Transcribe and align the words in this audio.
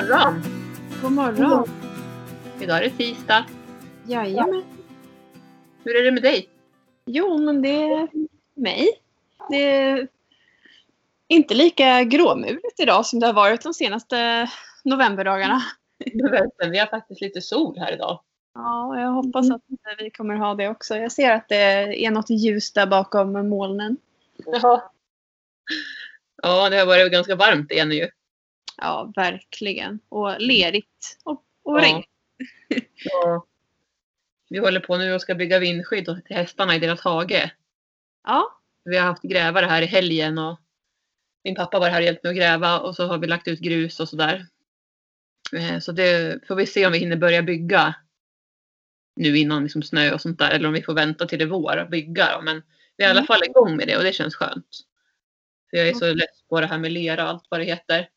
morgon! 0.00 0.42
God 1.02 1.12
morgon! 1.12 1.68
Idag 2.60 2.78
är 2.78 2.82
det 2.82 2.90
tisdag. 2.90 3.44
Jajamän. 4.06 4.64
Hur 5.84 5.96
är 5.96 6.04
det 6.04 6.10
med 6.10 6.22
dig? 6.22 6.48
Jo, 7.04 7.38
men 7.38 7.62
det 7.62 7.82
är 7.82 8.08
mig. 8.54 8.88
Det 9.50 9.56
är 9.56 10.08
inte 11.28 11.54
lika 11.54 12.02
gråmuligt 12.02 12.80
idag 12.80 13.06
som 13.06 13.20
det 13.20 13.26
har 13.26 13.32
varit 13.32 13.62
de 13.62 13.74
senaste 13.74 14.50
novemberdagarna. 14.84 15.62
Vi 16.70 16.78
har 16.78 16.86
faktiskt 16.86 17.20
lite 17.20 17.40
sol 17.40 17.78
här 17.78 17.92
idag. 17.92 18.20
Ja, 18.54 19.00
jag 19.00 19.10
hoppas 19.10 19.50
att 19.50 19.62
vi 19.98 20.10
kommer 20.10 20.34
ha 20.34 20.54
det 20.54 20.68
också. 20.68 20.96
Jag 20.96 21.12
ser 21.12 21.30
att 21.30 21.48
det 21.48 22.04
är 22.06 22.10
något 22.10 22.30
ljus 22.30 22.72
där 22.72 22.86
bakom 22.86 23.48
molnen. 23.48 23.96
Ja. 24.46 24.92
Ja, 26.42 26.70
det 26.70 26.78
har 26.78 26.86
varit 26.86 27.12
ganska 27.12 27.36
varmt 27.36 27.70
igen 27.70 27.92
ju. 27.92 28.08
Ja, 28.80 29.12
verkligen. 29.16 30.00
Och 30.08 30.40
lerigt. 30.40 31.18
Och, 31.24 31.44
och 31.62 31.80
regn. 31.80 32.02
Ja. 33.04 33.46
Vi 34.50 34.58
håller 34.58 34.80
på 34.80 34.96
nu 34.96 35.14
och 35.14 35.20
ska 35.20 35.34
bygga 35.34 35.58
vindskydd 35.58 36.04
till 36.26 36.36
hästarna 36.36 36.76
i 36.76 36.78
deras 36.78 37.00
hage. 37.00 37.52
Ja, 38.24 38.60
Vi 38.84 38.96
har 38.96 39.06
haft 39.06 39.22
grävare 39.22 39.66
här 39.66 39.82
i 39.82 39.86
helgen 39.86 40.38
och 40.38 40.60
min 41.44 41.54
pappa 41.54 41.78
var 41.78 41.88
här 41.90 42.00
och 42.00 42.04
hjälpte 42.04 42.26
mig 42.28 42.30
att 42.32 42.36
gräva 42.38 42.80
och 42.80 42.96
så 42.96 43.06
har 43.06 43.18
vi 43.18 43.26
lagt 43.26 43.48
ut 43.48 43.60
grus 43.60 44.00
och 44.00 44.08
sådär. 44.08 44.46
Eh, 45.56 45.78
Så 45.78 45.92
det 45.92 46.40
får 46.46 46.54
vi 46.54 46.66
se 46.66 46.86
om 46.86 46.92
vi 46.92 46.98
hinner 46.98 47.16
börja 47.16 47.42
bygga 47.42 47.94
nu 49.16 49.38
innan 49.38 49.62
liksom 49.62 49.82
snö 49.82 50.12
och 50.14 50.20
sånt 50.20 50.38
där 50.38 50.50
eller 50.50 50.68
om 50.68 50.74
vi 50.74 50.82
får 50.82 50.94
vänta 50.94 51.26
till 51.26 51.38
det 51.38 51.46
vår 51.46 51.76
och 51.76 51.90
bygga. 51.90 52.36
då. 52.36 52.42
Men 52.42 52.62
vi 52.96 53.04
är 53.04 53.08
i 53.08 53.10
alla 53.10 53.20
Mm. 53.20 53.26
fall 53.26 53.44
igång 53.44 53.76
med 53.76 53.88
det 53.88 53.96
och 53.96 54.04
det 54.04 54.12
känns 54.12 54.34
skönt. 54.36 54.66
För 55.70 55.76
jag 55.76 55.88
är 55.88 55.94
så 55.94 56.14
less 56.14 56.42
på 56.48 56.60
det 56.60 56.66
här 56.66 56.78
med 56.78 56.92
lera 56.92 57.22
och 57.24 57.28
allt 57.30 57.46
vad 57.48 57.60
det 57.60 57.64
heter. 57.64 58.08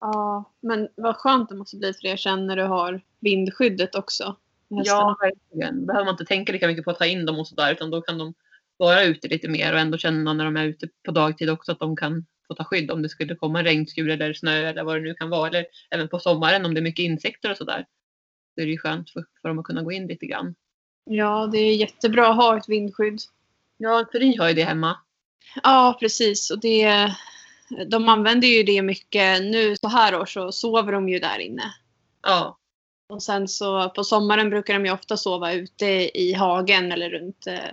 Ja, 0.00 0.52
men 0.60 0.88
vad 0.94 1.16
skönt 1.16 1.48
det 1.48 1.54
måste 1.54 1.76
bli 1.76 1.92
för 1.92 2.06
er 2.06 2.16
sen 2.16 2.46
när 2.46 2.56
du 2.56 2.62
har 2.62 3.00
vindskyddet 3.20 3.94
också. 3.94 4.36
Ja, 4.68 5.16
verkligen. 5.20 5.80
Då 5.80 5.86
behöver 5.86 6.04
man 6.04 6.14
inte 6.14 6.24
tänka 6.24 6.52
lika 6.52 6.66
mycket 6.66 6.84
på 6.84 6.90
att 6.90 6.98
ta 6.98 7.06
in 7.06 7.26
dem 7.26 7.38
och 7.38 7.46
sådär 7.46 7.72
utan 7.72 7.90
då 7.90 8.02
kan 8.02 8.18
de 8.18 8.34
vara 8.76 9.02
ute 9.02 9.28
lite 9.28 9.48
mer 9.48 9.72
och 9.72 9.78
ändå 9.78 9.98
känna 9.98 10.32
när 10.32 10.44
de 10.44 10.56
är 10.56 10.64
ute 10.64 10.88
på 11.04 11.12
dagtid 11.12 11.50
också 11.50 11.72
att 11.72 11.78
de 11.78 11.96
kan 11.96 12.26
få 12.48 12.54
ta 12.54 12.64
skydd 12.64 12.90
om 12.90 13.02
det 13.02 13.08
skulle 13.08 13.34
komma 13.34 13.58
en 13.58 13.64
regnskur 13.64 14.08
eller 14.08 14.32
snö 14.32 14.52
eller 14.52 14.84
vad 14.84 14.96
det 14.96 15.00
nu 15.00 15.14
kan 15.14 15.30
vara. 15.30 15.48
Eller 15.48 15.66
även 15.90 16.08
på 16.08 16.18
sommaren 16.18 16.64
om 16.64 16.74
det 16.74 16.80
är 16.80 16.82
mycket 16.82 17.02
insekter 17.02 17.50
och 17.50 17.56
sådär. 17.56 17.86
Då 18.56 18.62
är 18.62 18.66
det 18.66 18.72
ju 18.72 18.78
skönt 18.78 19.10
för, 19.10 19.24
för 19.42 19.48
dem 19.48 19.58
att 19.58 19.64
kunna 19.64 19.82
gå 19.82 19.92
in 19.92 20.06
lite 20.06 20.26
grann. 20.26 20.54
ja, 21.04 21.48
det 21.52 21.58
är 21.58 21.76
jättebra 21.76 22.28
att 22.28 22.36
ha 22.36 22.56
ett 22.56 22.68
vindskydd. 22.68 23.20
Ja, 23.76 24.04
för 24.12 24.18
ni 24.18 24.36
har 24.36 24.48
ju 24.48 24.54
det 24.54 24.64
hemma. 24.64 24.96
Ja, 25.62 25.96
precis. 26.00 26.50
Och 26.50 26.60
det, 26.60 27.14
de 27.90 28.08
använder 28.08 28.48
ju 28.48 28.62
det 28.62 28.82
mycket. 28.82 29.42
Nu 29.42 29.76
så 29.76 29.88
här 29.88 30.20
år 30.20 30.26
så 30.26 30.52
sover 30.52 30.92
de 30.92 31.08
ju 31.08 31.18
där 31.18 31.38
inne. 31.38 31.74
Ja, 32.22 32.58
Och 33.08 33.22
sen 33.22 33.48
så 33.48 33.88
på 33.90 34.04
sommaren 34.04 34.50
brukar 34.50 34.74
de 34.74 34.84
ju 34.86 34.92
ofta 34.92 35.16
sova 35.16 35.52
ute 35.52 35.86
i 36.20 36.32
hagen 36.34 36.92
eller 36.92 37.10
runt, 37.10 37.46
eh, 37.46 37.70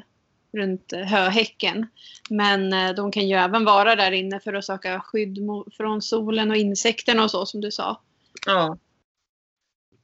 runt 0.53 0.93
eh, 0.93 0.99
höhäcken. 0.99 1.87
Men 2.29 2.73
eh, 2.73 2.95
de 2.95 3.11
kan 3.11 3.27
ju 3.27 3.35
även 3.35 3.65
vara 3.65 3.95
där 3.95 4.11
inne 4.11 4.39
för 4.39 4.53
att 4.53 4.65
söka 4.65 4.99
skydd 5.01 5.37
från 5.77 6.01
solen 6.01 6.51
och 6.51 6.57
insekterna 6.57 7.23
och 7.23 7.31
så 7.31 7.45
som 7.45 7.61
du 7.61 7.71
sa. 7.71 8.01
ja. 8.45 8.77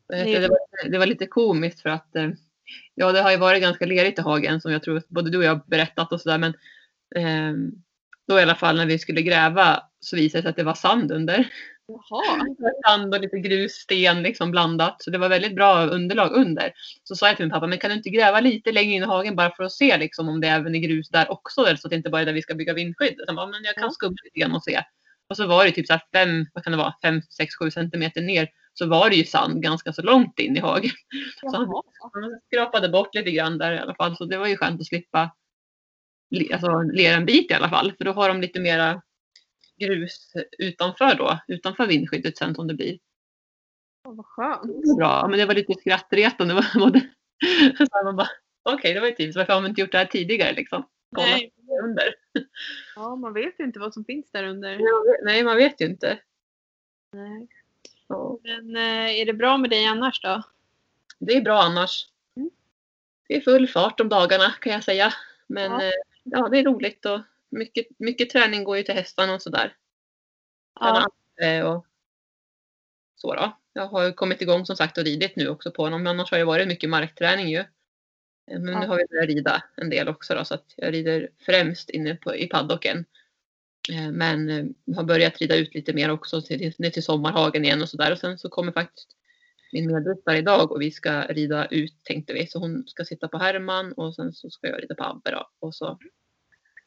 Det- 0.07 0.47
var, 0.49 0.89
det 0.91 0.97
var 0.97 1.05
lite 1.05 1.25
komiskt 1.27 1.81
för 1.81 1.89
att 1.89 2.15
eh, 2.15 2.29
ja, 2.95 3.11
det 3.11 3.21
har 3.21 3.31
ju 3.31 3.37
varit 3.37 3.61
ganska 3.61 3.85
lerigt 3.85 4.19
i 4.19 4.21
hagen 4.21 4.61
som 4.61 4.71
jag 4.71 4.83
tror 4.83 5.01
både 5.07 5.29
du 5.29 5.37
och 5.37 5.43
jag 5.43 5.55
har 5.55 5.61
berättat 5.67 6.11
och 6.11 6.21
sådär. 6.21 6.37
Men 6.37 6.53
ehm, 7.15 7.71
då 8.27 8.39
i 8.39 8.41
alla 8.41 8.55
fall 8.55 8.75
när 8.75 8.85
vi 8.85 8.99
skulle 8.99 9.21
gräva 9.21 9.83
så 9.99 10.15
visade 10.15 10.39
det 10.39 10.41
sig 10.43 10.49
att 10.49 10.55
det 10.55 10.63
var 10.63 10.73
sand 10.73 11.11
under. 11.11 11.47
Jaha. 11.87 12.45
sand 12.87 13.15
och 13.15 13.21
lite 13.21 13.39
grus, 13.39 13.71
sten 13.71 14.23
liksom 14.23 14.51
blandat. 14.51 15.03
Så 15.03 15.09
det 15.09 15.17
var 15.17 15.29
väldigt 15.29 15.55
bra 15.55 15.85
underlag 15.85 16.31
under. 16.31 16.71
Så 17.03 17.15
sa 17.15 17.27
jag 17.27 17.35
till 17.37 17.45
min 17.45 17.51
pappa, 17.51 17.67
men 17.67 17.77
kan 17.77 17.89
du 17.89 17.95
inte 17.97 18.09
gräva 18.09 18.39
lite 18.39 18.71
längre 18.71 18.93
in 18.93 19.03
i 19.03 19.05
hagen 19.05 19.35
bara 19.35 19.55
för 19.55 19.63
att 19.63 19.71
se 19.71 19.97
liksom, 19.97 20.29
om 20.29 20.41
det 20.41 20.47
även 20.47 20.75
är 20.75 20.79
grus 20.79 21.09
där 21.09 21.31
också? 21.31 21.61
Eller 21.61 21.75
så 21.75 21.87
att 21.87 21.89
det 21.89 21.95
inte 21.95 22.09
bara 22.09 22.21
är 22.21 22.25
där 22.25 22.33
vi 22.33 22.41
ska 22.41 22.55
bygga 22.55 22.73
vindskydd. 22.73 23.15
Så 23.17 23.23
han 23.27 23.35
bara, 23.35 23.47
men 23.47 23.63
jag 23.63 23.75
kan 23.75 23.83
Ja. 23.83 23.91
skubba 23.91 24.15
lite 24.23 24.39
grann 24.39 24.55
och 24.55 24.63
se. 24.63 24.83
Och 25.29 25.37
så 25.37 25.47
var 25.47 25.65
det 25.65 25.71
typ 25.71 25.87
så 25.87 25.93
här 25.93 26.01
fem, 26.13 26.45
vad 26.53 26.63
kan 26.63 26.71
det 26.71 26.77
vara, 26.77 26.93
fem, 27.03 27.21
sex, 27.21 27.55
sju 27.55 27.71
centimeter 27.71 28.21
ner. 28.21 28.47
Så 28.73 28.87
var 28.87 29.09
det 29.09 29.15
ju 29.15 29.23
sand 29.25 29.63
ganska 29.63 29.93
så 29.93 30.01
långt 30.01 30.39
in 30.39 30.57
i 30.57 30.59
hagen. 30.59 30.91
Så 31.39 31.55
han, 31.57 31.61
Jaha. 31.65 31.83
han 32.13 32.39
skrapade 32.47 32.89
bort 32.89 33.15
lite 33.15 33.31
grann 33.31 33.57
där 33.57 33.71
i 33.73 33.79
alla 33.79 33.95
fall. 33.95 34.15
Så 34.17 34.25
det 34.25 34.37
var 34.37 34.47
ju 34.47 34.57
skönt 34.57 34.81
att 34.81 34.87
slippa 34.87 35.31
alltså, 36.53 36.81
lera 36.81 37.15
en 37.15 37.25
bit 37.25 37.51
i 37.51 37.53
alla 37.53 37.69
fall. 37.69 37.93
För 37.97 38.05
då 38.05 38.11
har 38.11 38.27
de 38.27 38.41
lite 38.41 38.59
mera 38.59 39.01
grus 39.77 40.33
utanför 40.57 41.15
då, 41.15 41.39
utanför 41.47 41.87
vindskyddet 41.87 42.37
sen 42.37 42.55
som 42.55 42.67
det 42.67 42.73
blir. 42.73 42.99
Vad 44.03 44.25
skönt. 44.25 44.97
Bra, 44.97 45.27
men 45.27 45.39
det 45.39 45.45
var 45.45 45.53
lite 45.53 45.73
skrattretande. 45.73 46.63
Så 47.77 47.87
man 48.05 48.15
bara, 48.15 48.29
Okej, 48.63 48.93
det 48.93 48.99
var 48.99 49.07
ju 49.07 49.15
typiskt. 49.15 49.37
Varför 49.37 49.53
har 49.53 49.61
man 49.61 49.69
inte 49.69 49.81
gjort 49.81 49.91
det 49.91 49.97
här 49.97 50.05
tidigare 50.05 50.53
liksom? 50.53 50.89
Kolla 51.15 51.27
Nej. 51.27 51.53
under. 51.83 52.15
Ja, 52.95 53.15
man 53.15 53.33
vet 53.33 53.59
ju 53.59 53.63
inte 53.63 53.79
vad 53.79 53.93
som 53.93 54.05
finns 54.05 54.31
där 54.31 54.43
under. 54.43 54.79
Nej, 55.25 55.43
man 55.43 55.55
vet 55.55 55.81
ju 55.81 55.85
inte. 55.85 56.19
Nej. 57.13 57.47
Ja. 58.07 58.39
Men 58.43 58.75
eh, 58.75 59.19
är 59.19 59.25
det 59.25 59.33
bra 59.33 59.57
med 59.57 59.69
dig 59.69 59.85
annars 59.85 60.21
då? 60.21 60.43
Det 61.19 61.33
är 61.33 61.41
bra 61.41 61.61
annars. 61.61 62.07
Mm. 62.35 62.49
Det 63.27 63.35
är 63.35 63.41
full 63.41 63.67
fart 63.67 63.99
om 63.99 64.09
dagarna 64.09 64.51
kan 64.51 64.73
jag 64.73 64.83
säga. 64.83 65.13
Men 65.47 65.71
Ja. 65.71 65.91
Ja, 66.23 66.49
det 66.49 66.57
är 66.59 66.63
roligt 66.63 67.05
och 67.05 67.21
mycket, 67.51 67.87
mycket 67.99 68.29
träning 68.29 68.63
går 68.63 68.77
ju 68.77 68.83
till 68.83 68.95
hästarna 68.95 69.33
och 69.33 69.41
sådär. 69.41 69.75
Ja. 70.79 71.07
Eh, 71.41 71.65
Och 71.65 71.85
så 73.15 73.33
då. 73.35 73.59
Jag 73.73 73.87
har 73.87 74.11
kommit 74.11 74.41
igång 74.41 74.65
som 74.65 74.75
sagt 74.75 74.97
och 74.97 75.03
ridit 75.03 75.35
nu 75.35 75.47
också 75.47 75.71
på 75.71 75.83
honom. 75.83 76.03
Men 76.03 76.09
annars 76.09 76.31
har 76.31 76.37
det 76.37 76.45
varit 76.45 76.67
mycket 76.67 76.89
markträning 76.89 77.49
ju. 77.49 77.57
Eh, 77.59 77.65
Men 78.59 78.67
Ja. 78.73 78.79
nu 78.79 78.87
har 78.87 78.97
vi 78.97 79.05
börjat 79.09 79.27
rida 79.27 79.63
en 79.75 79.89
del 79.89 80.07
också 80.07 80.35
då, 80.35 80.45
så 80.45 80.53
att 80.53 80.73
jag 80.77 80.93
rider 80.93 81.29
främst 81.45 81.89
inne 81.89 82.15
på, 82.15 82.35
i 82.35 82.47
paddocken. 82.47 83.05
Eh, 83.91 84.11
Men 84.11 84.73
har 84.95 85.03
börjat 85.03 85.37
rida 85.37 85.55
ut 85.55 85.73
lite 85.73 85.93
mer 85.93 86.09
också 86.11 86.41
till, 86.41 86.73
ner 86.77 86.89
till 86.89 87.03
sommarhagen 87.03 87.65
igen 87.65 87.81
och 87.81 87.89
sådär. 87.89 88.11
Och 88.11 88.17
sen 88.19 88.37
så 88.37 88.49
kommer 88.49 88.71
faktiskt 88.71 89.17
min 89.73 89.91
medryttare 89.91 90.37
idag 90.37 90.71
och 90.71 90.81
vi 90.81 90.91
ska 90.91 91.21
rida 91.21 91.65
ut 91.65 92.03
tänkte 92.03 92.33
vi. 92.33 92.47
Så 92.47 92.59
hon 92.59 92.83
ska 92.87 93.05
sitta 93.05 93.27
på 93.27 93.37
Herman 93.37 93.93
och 93.93 94.15
sen 94.15 94.33
så 94.33 94.49
ska 94.49 94.67
jag 94.67 94.83
rida 94.83 94.95
på 94.95 95.03
Abbe 95.03 95.31
då. 95.31 95.49
Och 95.59 95.75
så 95.75 95.97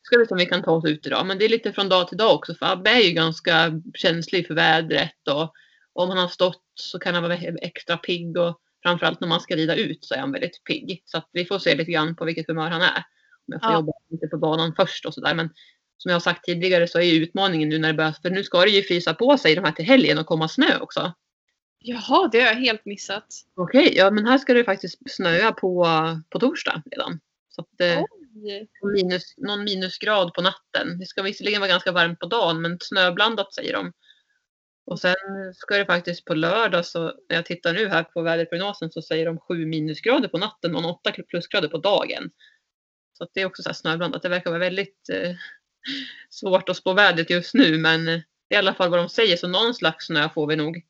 ska 0.02 0.18
vi 0.18 0.26
se 0.26 0.34
om 0.34 0.38
vi 0.38 0.46
kan 0.46 0.62
ta 0.62 0.70
oss 0.70 0.84
ut 0.84 1.06
idag. 1.06 1.26
Men 1.26 1.38
det 1.38 1.44
är 1.44 1.48
lite 1.48 1.72
från 1.72 1.88
dag 1.88 2.08
till 2.08 2.18
dag 2.18 2.34
också 2.34 2.54
för 2.54 2.66
Abbe 2.66 2.90
är 2.90 3.00
ju 3.00 3.10
ganska 3.10 3.82
känslig 3.94 4.46
för 4.46 4.54
vädret 4.54 5.28
och 5.30 5.52
om 5.92 6.08
han 6.08 6.18
har 6.18 6.28
stått 6.28 6.62
så 6.74 6.98
kan 6.98 7.14
han 7.14 7.22
vara 7.22 7.34
extra 7.36 7.96
pigg 7.96 8.36
och 8.36 8.60
framförallt 8.82 9.20
när 9.20 9.28
man 9.28 9.40
ska 9.40 9.56
rida 9.56 9.74
ut 9.76 10.04
så 10.04 10.14
är 10.14 10.18
han 10.18 10.32
väldigt 10.32 10.64
pigg. 10.64 11.02
Så 11.04 11.22
vi 11.32 11.44
får 11.44 11.58
se 11.58 11.74
lite 11.74 11.92
grann 11.92 12.16
på 12.16 12.24
vilket 12.24 12.46
humör 12.46 12.70
han 12.70 12.82
är. 12.82 13.04
Om 13.46 13.52
jag 13.52 13.62
får 13.62 13.70
Ja. 13.70 13.76
jobba 13.76 13.92
lite 14.10 14.26
på 14.26 14.38
banan 14.38 14.74
först 14.76 15.06
och 15.06 15.14
sådär. 15.14 15.34
Men 15.34 15.50
som 15.98 16.08
jag 16.10 16.14
har 16.14 16.20
sagt 16.20 16.44
tidigare 16.44 16.88
så 16.88 16.98
är 16.98 17.02
ju 17.02 17.22
utmaningen 17.22 17.68
nu 17.68 17.78
när 17.78 17.88
det 17.88 17.94
börjar, 17.94 18.12
för 18.22 18.30
nu 18.30 18.44
ska 18.44 18.60
det 18.60 18.70
ju 18.70 18.82
frysa 18.82 19.14
på 19.14 19.38
sig 19.38 19.54
de 19.54 19.64
här 19.64 19.72
till 19.72 19.84
helgen 19.84 20.18
och 20.18 20.26
komma 20.26 20.48
snö 20.48 20.78
också. 20.80 21.12
Jaha, 21.88 22.28
det 22.32 22.40
har 22.40 22.46
jag 22.46 22.54
helt 22.54 22.84
missat. 22.84 23.26
Okej, 23.54 23.96
ja 23.96 24.10
men 24.10 24.26
här 24.26 24.38
ska 24.38 24.54
det 24.54 24.64
faktiskt 24.64 24.98
snöa 25.10 25.52
på, 25.52 25.86
på 26.30 26.38
torsdag 26.40 26.82
redan. 26.90 27.20
Så 27.48 27.60
att, 27.60 27.80
eh, 27.80 28.04
minus, 28.94 29.34
någon 29.36 29.64
minusgrad 29.64 30.34
på 30.34 30.42
natten. 30.42 30.98
Det 30.98 31.06
ska 31.06 31.22
visserligen 31.22 31.60
vara 31.60 31.68
ganska 31.68 31.92
varmt 31.92 32.18
på 32.18 32.26
dagen 32.26 32.62
men 32.62 32.78
snöblandat 32.80 33.54
säger 33.54 33.72
de. 33.72 33.92
Och 34.86 35.00
sen 35.00 35.14
ska 35.54 35.76
det 35.76 35.86
faktiskt 35.86 36.24
på 36.24 36.34
lördag 36.34 36.86
så 36.86 37.02
när 37.02 37.36
jag 37.36 37.46
tittar 37.46 37.72
nu 37.72 37.88
här 37.88 38.02
på 38.02 38.22
väderprognosen 38.22 38.90
så 38.90 39.02
säger 39.02 39.26
de 39.26 39.38
7 39.38 39.66
minusgrader 39.66 40.28
på 40.28 40.38
natten 40.38 40.76
och 40.76 40.90
8 40.90 41.12
plusgrader 41.28 41.68
på 41.68 41.78
dagen. 41.78 42.30
Så 43.18 43.26
det 43.34 43.40
är 43.40 43.46
också 43.46 43.62
så 43.62 43.68
här 43.68 43.74
snöblandat. 43.74 44.22
Det 44.22 44.28
verkar 44.28 44.50
vara 44.50 44.60
väldigt 44.60 45.08
eh, 45.12 45.34
svårt 46.30 46.68
att 46.68 46.76
spå 46.76 46.92
vädret 46.92 47.30
just 47.30 47.54
nu 47.54 47.78
men 47.78 48.04
det 48.04 48.54
är 48.54 48.54
i 48.54 48.56
alla 48.56 48.74
fall 48.74 48.90
vad 48.90 48.98
de 48.98 49.08
säger 49.08 49.36
så 49.36 49.48
någon 49.48 49.74
slags 49.74 50.06
snö 50.06 50.28
får 50.28 50.46
vi 50.46 50.56
nog. 50.56 50.82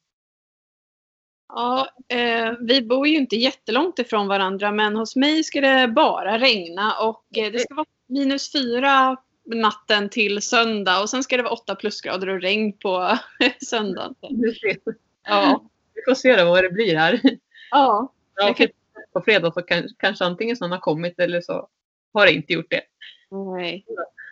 Ja, 1.48 1.88
eh, 2.08 2.52
vi 2.60 2.82
bor 2.82 3.06
ju 3.08 3.16
inte 3.16 3.36
jättelångt 3.36 3.98
ifrån 3.98 4.26
varandra 4.28 4.72
men 4.72 4.96
hos 4.96 5.16
mig 5.16 5.44
ska 5.44 5.60
det 5.60 5.88
bara 5.88 6.38
regna 6.38 6.92
och 7.00 7.24
eh, 7.38 7.52
det 7.52 7.58
ska 7.58 7.74
vara 7.74 7.86
minus 8.08 8.52
fyra 8.52 9.16
natten 9.54 10.08
till 10.08 10.42
söndag 10.42 11.00
och 11.02 11.10
sen 11.10 11.22
ska 11.22 11.36
det 11.36 11.42
vara 11.42 11.52
åtta 11.52 11.74
plusgrader 11.74 12.28
och 12.28 12.40
regn 12.40 12.72
på 12.78 13.18
söndagen. 13.66 14.14
Ja. 15.28 15.70
Vi 15.94 16.02
får 16.08 16.14
se 16.14 16.36
då 16.36 16.44
vad 16.44 16.64
det 16.64 16.70
blir 16.70 16.96
här. 16.96 17.20
ja. 17.70 18.12
Ja, 18.34 18.54
kan- 18.54 18.68
på 19.12 19.20
fredag 19.20 19.52
så 19.52 19.62
kan, 19.62 19.88
kanske 19.98 20.24
antingen 20.24 20.56
snön 20.56 20.72
har 20.72 20.78
kommit 20.78 21.18
eller 21.20 21.40
så 21.40 21.68
har 22.12 22.26
det 22.26 22.32
inte 22.32 22.52
gjort 22.52 22.70
det. 22.70 22.82
Nej. 23.56 23.84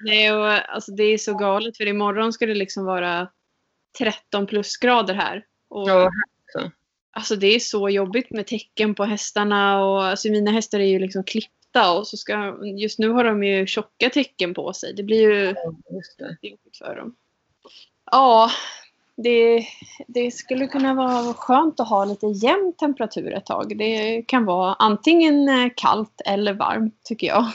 Nej 0.04 0.32
och, 0.32 0.74
alltså, 0.74 0.92
det 0.92 1.02
är 1.04 1.18
så 1.18 1.34
galet 1.34 1.76
för 1.76 1.86
imorgon 1.86 2.32
ska 2.32 2.46
det 2.46 2.54
liksom 2.54 2.84
vara 2.84 3.28
13 3.98 4.46
plusgrader 4.46 5.14
här. 5.14 5.44
Och, 5.70 5.88
Ja, 5.88 6.10
Alltså 7.14 7.36
det 7.36 7.46
är 7.46 7.58
så 7.58 7.88
jobbigt 7.88 8.30
med 8.30 8.46
tecken 8.46 8.94
på 8.94 9.04
hästarna 9.04 9.84
och 9.84 10.04
alltså 10.04 10.28
mina 10.28 10.50
hästar 10.50 10.80
är 10.80 10.84
ju 10.86 10.98
liksom 10.98 11.24
klippta 11.24 11.92
och 11.92 12.06
så 12.06 12.16
ska, 12.16 12.58
just 12.78 12.98
nu 12.98 13.08
har 13.08 13.24
de 13.24 13.44
ju 13.44 13.66
tjocka 13.66 14.10
tecken 14.10 14.54
på 14.54 14.72
sig. 14.72 14.94
Det 14.94 15.02
blir 15.02 15.20
ju 15.20 15.54
jobbigt 16.42 16.76
för 16.78 16.96
dem. 16.96 17.14
Ja, 18.10 18.50
det, 19.16 19.66
det 20.06 20.30
skulle 20.30 20.66
kunna 20.66 20.94
vara 20.94 21.34
skönt 21.34 21.80
att 21.80 21.88
ha 21.88 22.04
lite 22.04 22.26
jämn 22.26 22.72
temperatur 22.78 23.32
ett 23.32 23.46
tag. 23.46 23.78
Det 23.78 24.22
kan 24.22 24.44
vara 24.44 24.74
antingen 24.74 25.48
eh, 25.48 25.70
kallt 25.76 26.20
eller 26.24 26.52
varmt 26.52 27.00
tycker 27.04 27.26
jag. 27.26 27.46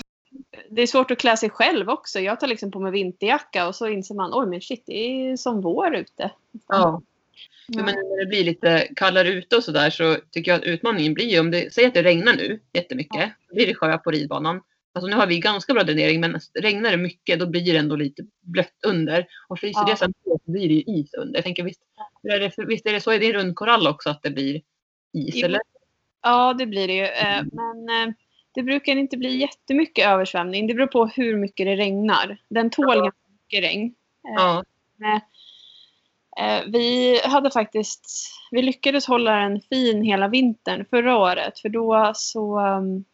Det 0.70 0.82
är 0.82 0.88
svårt 0.88 1.12
att 1.12 1.18
klä 1.18 1.38
sig 1.38 1.50
själv 1.50 1.90
också. 1.90 2.20
Jag 2.20 2.40
tar 2.40 2.48
liksom 2.48 2.72
på 2.72 2.80
mig 2.80 2.92
vinterjacka 2.92 3.68
och 3.68 3.76
så 3.76 3.88
inser 3.88 4.16
man 4.16 4.32
oj 4.34 4.48
men 4.48 4.62
shit 4.62 4.84
det 4.86 4.94
är 4.94 5.38
som 5.38 5.62
vår 5.62 5.96
ute. 5.96 6.32
Ja. 6.68 7.02
Ja. 7.68 7.84
Men 7.84 7.96
när 7.96 8.20
det 8.20 8.26
blir 8.26 8.44
lite 8.44 8.88
kallare 8.96 9.30
ute 9.30 9.56
och 9.56 9.64
sådär 9.64 9.90
så 9.90 10.18
tycker 10.32 10.52
jag 10.52 10.58
att 10.58 10.66
utmaningen 10.66 11.14
blir 11.14 11.26
ju 11.26 11.40
om 11.40 11.52
det, 11.52 11.74
säg 11.74 11.86
att 11.86 11.94
det 11.94 12.04
regnar 12.04 12.34
nu 12.34 12.60
jättemycket, 12.74 13.20
ja. 13.20 13.30
då 13.50 13.56
blir 13.56 13.68
det 13.68 13.76
sjö 13.76 13.98
på 13.98 14.12
ridbanan. 14.12 14.62
Alltså 14.94 15.10
nu 15.10 15.16
har 15.16 15.28
vi 15.28 15.40
ganska 15.40 15.74
bra 15.74 15.84
dränering 15.84 16.22
men 16.22 16.40
regnar 16.54 16.92
det 16.92 16.98
mycket 16.98 17.40
då 17.40 17.48
blir 17.48 17.74
det 17.74 17.78
ändå 17.80 17.96
lite 17.96 18.24
blött 18.42 18.80
under. 18.88 19.28
Och 19.48 19.60
fryser 19.60 19.82
ja. 19.82 19.88
det 19.92 19.96
sen 19.96 20.14
så 20.24 20.40
blir 20.52 20.68
det 20.68 20.74
ju 20.74 20.82
is 20.82 21.14
under. 21.14 21.38
Jag 21.38 21.44
tänker 21.44 21.64
visst, 21.64 21.82
är 22.24 22.40
det, 22.40 22.66
visst 22.68 22.86
är 22.86 22.94
det 22.94 23.02
så 23.02 23.14
i 23.14 23.18
din 23.18 23.34
rundkorall 23.34 23.88
också 23.88 24.10
att 24.10 24.24
det 24.24 24.30
blir 24.30 24.56
is 25.14 25.36
jo. 25.36 25.46
eller? 25.46 25.62
Ja 26.22 26.54
det 26.54 26.66
blir 26.66 26.88
det 26.88 26.94
ju. 26.94 27.04
Eh, 27.04 27.44
men 27.52 27.90
eh, 27.90 28.14
det 28.54 28.64
brukar 28.64 28.96
inte 28.96 29.18
bli 29.18 29.38
jättemycket 29.38 30.08
översvämning. 30.08 30.68
Det 30.68 30.74
beror 30.74 30.88
på 30.88 31.06
hur 31.06 31.38
mycket 31.38 31.66
det 31.66 31.76
regnar. 31.76 32.38
Den 32.50 32.70
tål 32.70 32.98
ja. 32.98 33.02
ganska 33.02 33.20
mycket 33.32 33.64
regn. 33.64 33.96
Eh, 34.28 34.34
ja. 34.36 34.64
Vi 36.68 37.22
hade 37.24 37.52
faktiskt, 37.52 38.32
vi 38.52 38.62
lyckades 38.62 39.08
hålla 39.08 39.32
den 39.32 39.62
fin 39.62 40.04
hela 40.04 40.28
vintern 40.28 40.86
förra 40.90 41.18
året 41.18 41.60
för 41.60 41.70
då 41.70 42.12
så 42.16 42.60
um, 42.60 43.06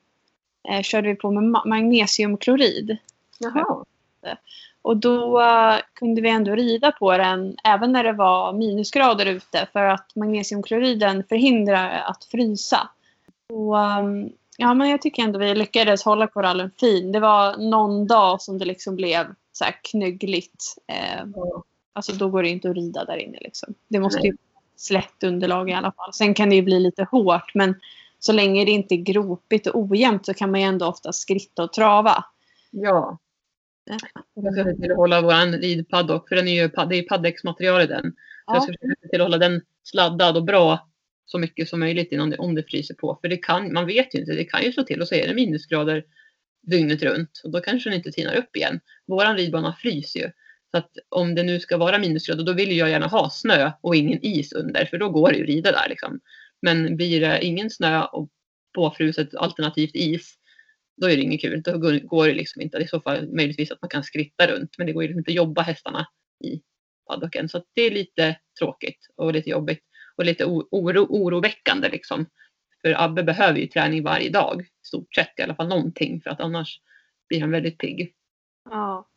eh, 0.70 0.82
körde 0.82 1.08
vi 1.08 1.16
på 1.16 1.32
med 1.32 1.62
magnesiumklorid. 1.66 2.98
Jaha. 3.40 3.86
Och 4.82 4.98
då 4.98 5.42
uh, 5.42 5.76
kunde 5.94 6.22
vi 6.22 6.30
ändå 6.30 6.56
rida 6.56 6.92
på 6.92 7.18
den 7.18 7.56
även 7.64 7.92
när 7.92 8.04
det 8.04 8.14
var 8.14 8.54
minusgrader 8.54 9.26
ute 9.26 9.68
för 9.74 9.86
att 9.86 10.16
magnesiumkloriden 10.16 11.24
förhindrar 11.30 11.90
att 11.90 12.24
frysa. 12.24 12.90
Och, 13.54 13.76
um, 13.76 14.30
ja, 14.58 14.74
men 14.74 14.90
jag 14.90 15.02
tycker 15.02 15.24
ändå 15.24 15.40
vi 15.40 15.56
lyckades 15.56 16.04
hålla 16.04 16.28
korallen 16.28 16.72
fin. 16.80 17.12
Det 17.12 17.20
var 17.20 17.58
någon 17.58 18.08
dag 18.08 18.42
som 18.42 18.58
det 18.58 18.66
liksom 18.66 18.96
blev 18.96 19.26
så 19.52 19.64
här 19.64 19.76
knöggligt. 19.82 20.64
Eh. 20.88 21.26
Alltså 21.96 22.14
då 22.14 22.30
går 22.30 22.44
det 22.44 22.50
inte 22.50 22.70
att 22.70 22.76
rida 22.76 23.06
där 23.06 23.18
inne. 23.18 23.38
Liksom. 23.42 23.74
Det 23.88 24.00
måste 24.00 24.20
Nej. 24.20 24.28
ju 24.28 24.38
slätt 24.76 25.24
underlag 25.24 25.70
i 25.70 25.74
alla 25.74 25.92
fall. 25.92 26.14
Sen 26.14 26.34
kan 26.34 26.50
det 26.50 26.56
ju 26.56 26.62
bli 26.62 26.80
lite 26.80 27.04
hårt 27.04 27.52
men 27.54 27.76
så 28.20 28.34
länge 28.34 28.66
det 28.66 28.72
inte 28.72 28.96
är 28.96 28.98
gropigt 28.98 29.68
och 29.68 29.80
ojämnt 29.80 30.26
så 30.26 30.34
kan 30.34 30.52
man 30.52 30.60
ju 30.60 30.66
ändå 30.66 30.88
ofta 30.88 31.14
skritta 31.14 31.64
och 31.64 31.74
trava. 31.74 32.26
Ja. 32.72 33.20
Jag 34.34 34.54
ska 34.54 34.64
se 34.64 34.76
till 34.76 34.92
att 34.92 34.98
hålla 34.98 35.22
vår 35.22 35.62
ridpaddock, 35.62 36.30
för 36.30 36.36
den 36.36 36.48
är 36.48 36.54
ju, 36.54 36.68
det 36.68 36.96
är 36.96 37.08
paddexmaterial 37.08 37.82
i 37.82 37.88
den. 37.88 38.04
Så 38.04 38.12
ja. 38.46 38.54
jag 38.54 38.64
ska 38.64 38.72
försöka 38.72 39.08
till 39.08 39.22
att 39.22 39.26
hålla 39.26 39.38
den 39.38 39.62
sladdad 39.84 40.38
och 40.38 40.44
bra 40.44 40.90
så 41.26 41.38
mycket 41.38 41.70
som 41.70 41.80
möjligt 41.80 42.12
innan 42.12 42.30
det, 42.30 42.38
om 42.38 42.56
det 42.56 42.64
fryser 42.64 42.94
på. 42.96 43.18
För 43.22 43.28
det 43.28 43.38
kan, 43.38 43.74
man 43.74 43.86
vet 43.86 44.16
ju 44.16 44.20
inte, 44.20 44.32
det 44.32 44.44
kan 44.44 44.64
ju 44.64 44.72
slå 44.72 44.84
till 44.84 45.02
och 45.02 45.08
så 45.08 45.16
är 45.16 45.28
det 45.28 45.34
minusgrader 45.34 46.06
dygnet 46.62 47.04
runt 47.04 47.42
och 47.44 47.52
då 47.52 47.62
kanske 47.62 47.90
den 47.90 47.98
inte 47.98 48.12
tinar 48.12 48.36
upp 48.36 48.56
igen. 48.56 48.80
Våran 49.06 49.38
ridbana 49.38 49.76
fryser 49.82 50.20
ju. 50.20 50.32
Så 50.76 50.80
att 50.80 50.98
om 51.10 51.36
det 51.36 51.44
nu 51.44 51.60
ska 51.60 51.78
vara 51.78 51.98
minusgrader 51.98 52.44
då 52.44 52.54
vill 52.54 52.78
jag 52.78 52.90
gärna 52.90 53.08
ha 53.08 53.30
snö 53.30 53.72
och 53.82 53.96
ingen 53.96 54.20
is 54.22 54.54
under 54.54 54.86
för 54.86 54.98
då 54.98 55.10
går 55.10 55.32
det 55.32 55.38
ju 55.38 55.44
att 55.44 55.50
rida 55.50 55.72
där 55.72 55.90
liksom. 55.90 56.20
Men 56.62 56.98
blir 56.98 57.22
det 57.22 57.46
ingen 57.46 57.70
snö 57.70 58.04
och 58.04 58.30
påfruset 58.74 59.36
alternativt 59.36 59.96
is, 59.96 60.34
då 61.02 61.10
är 61.10 61.16
det 61.16 61.22
inget 61.22 61.42
kul. 61.42 61.62
Då 61.62 61.78
går 62.00 62.28
det 62.28 62.34
liksom 62.34 62.62
inte. 62.62 62.78
I 62.78 62.88
så 62.88 63.02
fall 63.02 63.36
möjligtvis 63.36 63.72
att 63.72 63.82
man 63.82 63.90
kan 63.90 64.04
skritta 64.04 64.48
runt, 64.48 64.78
men 64.78 64.88
det 64.88 64.94
går 64.94 65.04
ju 65.04 65.08
liksom 65.08 65.20
inte 65.20 65.32
att 65.32 65.36
jobba 65.36 65.62
hästarna 65.62 66.08
i 66.44 66.62
paddocken. 67.08 67.50
Så 67.50 67.64
det 67.74 67.82
är 67.82 67.92
lite 67.92 68.40
tråkigt 68.60 69.00
och 69.16 69.34
lite 69.34 69.50
jobbigt 69.50 69.84
och 70.16 70.26
lite 70.26 70.46
oro, 70.46 71.08
oroväckande 71.10 71.90
liksom. 71.90 72.26
För 72.82 73.02
Abbe 73.04 73.24
behöver 73.24 73.60
ju 73.60 73.68
träning 73.68 74.04
varje 74.04 74.30
dag, 74.30 74.62
i 74.62 74.88
stort 74.88 75.16
sett 75.16 75.40
i 75.40 75.42
alla 75.42 75.56
fall 75.56 75.68
någonting, 75.68 76.22
för 76.22 76.30
att 76.30 76.42
annars 76.42 76.82
blir 77.30 77.42
han 77.42 77.52
väldigt 77.52 77.78
pigg. 77.78 78.14
Ja. 78.70 79.10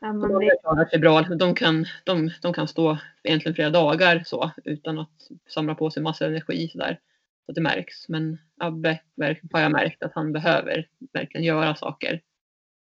Ja, 0.00 0.12
men 0.12 0.30
de 0.30 0.86
sig 0.90 0.98
bra. 0.98 1.22
De 1.22 1.54
kan, 1.54 1.86
de, 2.04 2.30
de 2.42 2.52
kan 2.52 2.68
stå 2.68 2.98
egentligen 3.22 3.54
flera 3.54 3.70
dagar 3.70 4.22
så 4.26 4.50
utan 4.64 4.98
att 4.98 5.28
samla 5.48 5.74
på 5.74 5.90
sig 5.90 6.02
massa 6.02 6.26
energi. 6.26 6.68
Så 6.74 6.82
att 6.82 7.54
det 7.54 7.60
märks. 7.60 8.08
Men 8.08 8.38
Abbe 8.58 9.00
har 9.52 9.60
jag 9.60 9.72
märkt 9.72 10.02
att 10.02 10.14
han 10.14 10.32
behöver 10.32 10.88
verkligen 11.12 11.44
göra 11.44 11.74
saker. 11.74 12.20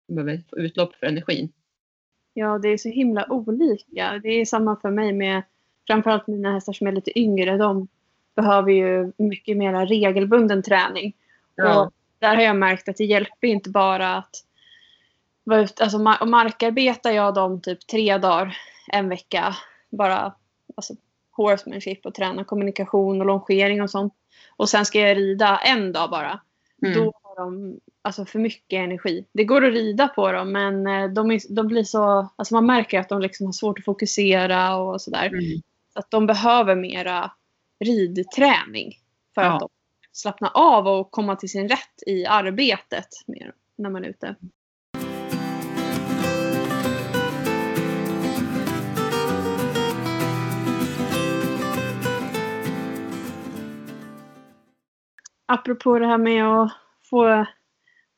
Han 0.08 0.16
behöver 0.16 0.42
få 0.50 0.58
utlopp 0.58 0.94
för 0.94 1.06
energin. 1.06 1.52
Ja, 2.34 2.58
det 2.58 2.68
är 2.68 2.76
så 2.76 2.88
himla 2.88 3.32
olika. 3.32 4.20
Det 4.22 4.28
är 4.28 4.44
samma 4.44 4.76
för 4.80 4.90
mig 4.90 5.12
med 5.12 5.42
framförallt 5.86 6.26
mina 6.26 6.52
hästar 6.52 6.72
som 6.72 6.86
är 6.86 6.92
lite 6.92 7.18
yngre. 7.18 7.56
De 7.56 7.88
behöver 8.36 8.72
ju 8.72 9.12
mycket 9.16 9.56
mer 9.56 9.86
regelbunden 9.86 10.62
träning. 10.62 11.16
Ja. 11.54 11.84
Och 11.84 11.92
där 12.18 12.36
har 12.36 12.42
jag 12.42 12.56
märkt 12.56 12.88
att 12.88 12.96
det 12.96 13.04
hjälper 13.04 13.48
inte 13.48 13.70
bara 13.70 14.16
att 14.16 14.34
var 15.46 15.58
ute, 15.58 15.82
alltså 15.82 15.98
markarbetar 16.26 17.10
jag 17.10 17.34
dem 17.34 17.60
typ 17.60 17.86
tre 17.86 18.18
dagar 18.18 18.56
en 18.92 19.08
vecka. 19.08 19.56
Bara 19.90 20.34
alltså, 20.76 20.94
horsemanship 21.30 22.06
och 22.06 22.14
träna 22.14 22.44
kommunikation 22.44 23.20
och 23.20 23.26
longering 23.26 23.82
och 23.82 23.90
sånt. 23.90 24.14
Och 24.56 24.68
sen 24.68 24.86
ska 24.86 25.00
jag 25.00 25.16
rida 25.16 25.58
en 25.58 25.92
dag 25.92 26.10
bara. 26.10 26.40
Mm. 26.82 26.94
Då 26.94 27.12
har 27.22 27.36
de 27.36 27.80
alltså, 28.02 28.24
för 28.24 28.38
mycket 28.38 28.76
energi. 28.76 29.24
Det 29.32 29.44
går 29.44 29.64
att 29.64 29.72
rida 29.72 30.08
på 30.08 30.32
dem 30.32 30.52
men 30.52 30.86
eh, 30.86 31.08
de, 31.08 31.30
är, 31.30 31.54
de 31.54 31.66
blir 31.66 31.84
så, 31.84 32.28
alltså 32.36 32.54
man 32.54 32.66
märker 32.66 33.00
att 33.00 33.08
de 33.08 33.20
liksom 33.20 33.46
har 33.46 33.52
svårt 33.52 33.78
att 33.78 33.84
fokusera 33.84 34.76
och 34.76 35.02
sådär. 35.02 35.26
Mm. 35.26 35.62
Så 35.92 35.98
att 35.98 36.10
de 36.10 36.26
behöver 36.26 36.74
mera 36.74 37.32
ridträning 37.84 38.92
för 39.34 39.42
ja. 39.42 39.54
att 39.54 39.60
de 39.60 39.68
slappna 40.12 40.48
av 40.48 40.88
och 40.88 41.10
komma 41.10 41.36
till 41.36 41.48
sin 41.48 41.68
rätt 41.68 42.02
i 42.06 42.26
arbetet 42.26 43.08
när 43.76 43.90
man 43.90 44.04
är 44.04 44.08
ute. 44.08 44.36
Apropå 55.46 55.98
det 55.98 56.06
här 56.06 56.18
med 56.18 56.44
att 56.44 56.72
få, 57.10 57.46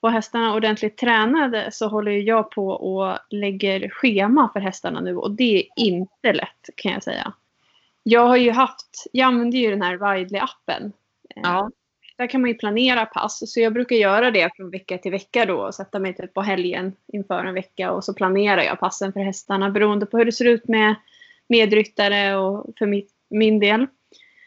få 0.00 0.08
hästarna 0.08 0.54
ordentligt 0.54 0.96
tränade 0.96 1.68
så 1.72 1.88
håller 1.88 2.12
jag 2.12 2.50
på 2.50 2.68
och 2.68 3.18
lägger 3.30 3.88
schema 3.88 4.50
för 4.52 4.60
hästarna 4.60 5.00
nu 5.00 5.16
och 5.16 5.30
det 5.30 5.58
är 5.58 5.64
inte 5.76 6.32
lätt 6.32 6.68
kan 6.76 6.92
jag 6.92 7.02
säga. 7.02 7.32
Jag 8.02 8.26
har 8.26 8.36
ju 8.36 8.50
haft, 8.50 9.06
jag 9.12 9.26
använder 9.26 9.58
ju 9.58 9.70
den 9.70 9.82
här 9.82 9.98
Ridley-appen. 9.98 10.92
Ja. 11.34 11.70
Där 12.16 12.26
kan 12.26 12.40
man 12.40 12.50
ju 12.50 12.54
planera 12.54 13.06
pass 13.06 13.52
så 13.52 13.60
jag 13.60 13.72
brukar 13.72 13.96
göra 13.96 14.30
det 14.30 14.50
från 14.56 14.70
vecka 14.70 14.98
till 14.98 15.10
vecka 15.10 15.44
då 15.44 15.56
och 15.56 15.74
sätta 15.74 15.98
mig 15.98 16.14
typ 16.14 16.34
på 16.34 16.42
helgen 16.42 16.92
inför 17.12 17.44
en 17.44 17.54
vecka 17.54 17.92
och 17.92 18.04
så 18.04 18.14
planerar 18.14 18.62
jag 18.62 18.80
passen 18.80 19.12
för 19.12 19.20
hästarna 19.20 19.70
beroende 19.70 20.06
på 20.06 20.18
hur 20.18 20.24
det 20.24 20.32
ser 20.32 20.44
ut 20.44 20.68
med 20.68 20.94
medryttare 21.48 22.36
och 22.36 22.66
för 22.78 22.86
mitt, 22.86 23.10
min 23.30 23.60
del. 23.60 23.86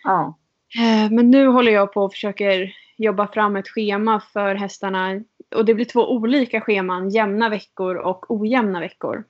Ja. 0.03 0.37
Eh, 0.79 1.11
men 1.11 1.31
nu 1.31 1.47
håller 1.47 1.71
jag 1.71 1.93
på 1.93 2.01
och 2.03 2.11
försöker 2.11 2.73
jobba 2.97 3.27
fram 3.27 3.55
ett 3.55 3.67
schema 3.67 4.19
för 4.33 4.55
hästarna. 4.55 5.21
Och 5.55 5.65
det 5.65 5.73
blir 5.73 5.85
två 5.85 6.11
olika 6.11 6.61
scheman, 6.61 7.09
jämna 7.09 7.49
veckor 7.49 7.95
och 7.95 8.31
ojämna 8.31 8.79
veckor. 8.79 9.23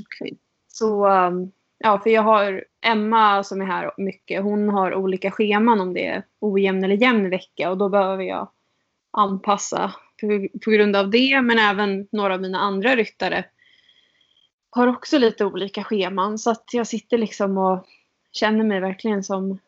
Okay. 0.00 0.36
Så 0.68 1.08
um, 1.08 1.52
ja, 1.78 2.00
för 2.00 2.10
jag 2.10 2.22
har 2.22 2.64
Emma 2.86 3.44
som 3.44 3.60
är 3.60 3.66
här 3.66 3.90
mycket. 3.96 4.42
Hon 4.42 4.68
har 4.68 4.94
olika 4.94 5.30
scheman 5.30 5.80
om 5.80 5.94
det 5.94 6.06
är 6.06 6.22
ojämn 6.40 6.84
eller 6.84 6.96
jämn 6.96 7.30
vecka 7.30 7.70
och 7.70 7.78
då 7.78 7.88
behöver 7.88 8.24
jag 8.24 8.50
anpassa 9.10 9.94
på, 10.20 10.48
på 10.64 10.70
grund 10.70 10.96
av 10.96 11.10
det. 11.10 11.42
Men 11.42 11.58
även 11.58 12.08
några 12.12 12.34
av 12.34 12.40
mina 12.40 12.58
andra 12.58 12.96
ryttare 12.96 13.44
har 14.70 14.86
också 14.86 15.18
lite 15.18 15.44
olika 15.44 15.84
scheman 15.84 16.38
så 16.38 16.50
att 16.50 16.64
jag 16.72 16.86
sitter 16.86 17.18
liksom 17.18 17.58
och 17.58 17.86
känner 18.32 18.64
mig 18.64 18.80
verkligen 18.80 19.24
som 19.24 19.58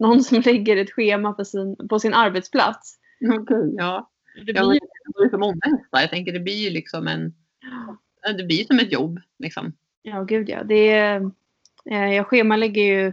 någon 0.00 0.22
som 0.22 0.40
lägger 0.44 0.76
ett 0.76 0.90
schema 0.90 1.32
på 1.32 1.44
sin, 1.44 1.88
på 1.88 1.98
sin 1.98 2.14
arbetsplats. 2.14 2.98
Okay, 3.40 3.74
ja. 3.76 4.10
Det 4.34 4.44
blir 4.44 4.54
ja, 4.54 4.66
det 5.18 5.24
är 5.24 5.30
för 5.30 5.38
många 5.38 5.60
hästar. 5.62 6.00
Jag 6.00 6.10
tänker 6.10 6.32
det 6.32 6.40
blir 6.40 6.64
ju 6.64 6.70
liksom 6.70 7.08
en... 7.08 7.34
Det 8.36 8.44
blir 8.44 8.64
som 8.64 8.78
ett 8.78 8.92
jobb. 8.92 9.20
Liksom. 9.38 9.72
Ja, 10.02 10.22
gud 10.22 10.48
ja. 10.48 10.62
Det 10.62 10.90
är, 10.90 11.30
eh, 11.90 12.14
jag 12.14 12.26
schemalägger 12.26 12.82
ju 12.82 13.12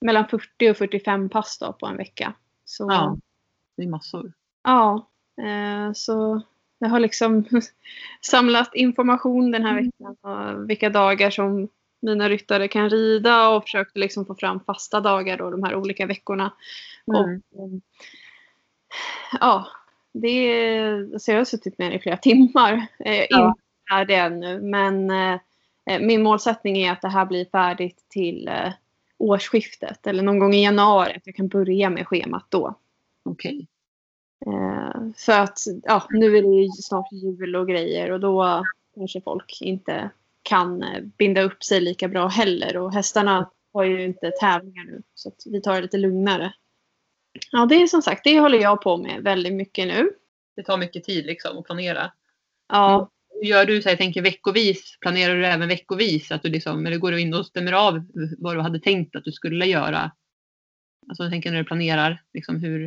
mellan 0.00 0.28
40 0.28 0.70
och 0.70 0.76
45 0.76 1.28
pass 1.28 1.58
då 1.58 1.72
på 1.72 1.86
en 1.86 1.96
vecka. 1.96 2.34
Så, 2.64 2.86
ja, 2.90 3.18
det 3.76 3.82
är 3.82 3.88
massor. 3.88 4.32
Ja, 4.64 5.10
eh, 5.42 5.92
så 5.92 6.42
jag 6.78 6.88
har 6.88 7.00
liksom 7.00 7.44
samlat 8.20 8.74
information 8.74 9.50
den 9.50 9.64
här 9.64 9.78
mm. 9.78 9.84
veckan. 9.84 10.16
Och 10.20 10.70
vilka 10.70 10.90
dagar 10.90 11.30
som 11.30 11.68
mina 12.00 12.28
ryttare 12.28 12.68
kan 12.68 12.90
rida 12.90 13.48
och 13.48 13.62
försökte 13.62 13.98
liksom 13.98 14.26
få 14.26 14.34
fram 14.34 14.60
fasta 14.60 15.00
dagar 15.00 15.36
då, 15.36 15.50
de 15.50 15.62
här 15.62 15.74
olika 15.74 16.06
veckorna. 16.06 16.52
Mm. 17.06 17.42
Och, 17.52 17.80
ja, 19.40 19.66
det 20.12 20.88
alltså 21.12 21.30
jag 21.32 21.38
har 21.38 21.44
suttit 21.44 21.78
med 21.78 21.94
i 21.94 21.98
flera 21.98 22.16
timmar. 22.16 22.86
Eh, 22.98 23.24
ja. 23.28 23.48
Inte 23.48 23.60
är 23.94 24.04
det 24.04 24.14
ännu 24.14 24.60
men 24.60 25.10
eh, 25.10 25.40
eh, 25.86 26.00
min 26.00 26.22
målsättning 26.22 26.78
är 26.78 26.92
att 26.92 27.02
det 27.02 27.08
här 27.08 27.26
blir 27.26 27.44
färdigt 27.44 28.04
till 28.08 28.48
eh, 28.48 28.72
årsskiftet 29.18 30.06
eller 30.06 30.22
någon 30.22 30.38
gång 30.38 30.54
i 30.54 30.64
januari. 30.64 31.12
Att 31.16 31.26
jag 31.26 31.34
kan 31.34 31.48
börja 31.48 31.90
med 31.90 32.06
schemat 32.06 32.46
då. 32.48 32.74
Okej. 33.22 33.66
Eh, 34.46 35.00
för 35.16 35.40
att 35.40 35.58
ja, 35.82 36.06
nu 36.10 36.36
är 36.36 36.42
det 36.42 36.48
ju 36.48 36.68
snart 36.68 37.12
jul 37.12 37.56
och 37.56 37.68
grejer 37.68 38.10
och 38.10 38.20
då 38.20 38.64
kanske 38.94 39.20
folk 39.20 39.58
inte 39.60 40.10
kan 40.48 40.82
eh, 40.82 41.00
binda 41.18 41.42
upp 41.42 41.64
sig 41.64 41.80
lika 41.80 42.08
bra 42.08 42.26
heller. 42.28 42.76
Och 42.76 42.92
hästarna 42.92 43.50
har 43.72 43.84
ju 43.84 44.04
inte 44.04 44.30
tävlingar 44.40 44.84
nu 44.84 45.02
så 45.14 45.32
vi 45.46 45.60
tar 45.60 45.74
det 45.74 45.80
lite 45.80 45.98
lugnare. 45.98 46.52
Ja, 47.50 47.66
det 47.66 47.74
är 47.74 47.86
som 47.86 48.02
sagt, 48.02 48.24
det 48.24 48.40
håller 48.40 48.58
jag 48.58 48.80
på 48.80 48.96
med 48.96 49.22
väldigt 49.22 49.52
mycket 49.52 49.88
nu. 49.88 50.10
Det 50.56 50.62
tar 50.62 50.78
mycket 50.78 51.04
tid 51.04 51.26
liksom 51.26 51.58
att 51.58 51.64
planera. 51.64 52.12
Ja, 52.68 53.10
Hur 53.30 53.48
gör 53.48 53.64
du 53.66 53.82
så 53.82 53.88
här, 53.88 53.92
jag 53.92 53.98
tänker 53.98 54.22
veckovis? 54.22 54.98
Planerar 55.00 55.36
du 55.36 55.46
även 55.46 55.68
veckovis? 55.68 56.32
Att 56.32 56.42
du 56.42 56.48
liksom, 56.48 56.86
eller 56.86 56.98
går 56.98 57.12
du 57.12 57.20
in 57.20 57.34
och 57.34 57.46
stämmer 57.46 57.72
av 57.72 58.04
vad 58.38 58.56
du 58.56 58.60
hade 58.60 58.80
tänkt 58.80 59.16
att 59.16 59.24
du 59.24 59.32
skulle 59.32 59.66
göra? 59.66 60.12
Alltså 61.08 61.22
jag 61.22 61.32
tänker 61.32 61.50
när 61.50 61.58
du 61.58 61.64
planerar, 61.64 62.22
liksom 62.32 62.60
hur? 62.60 62.84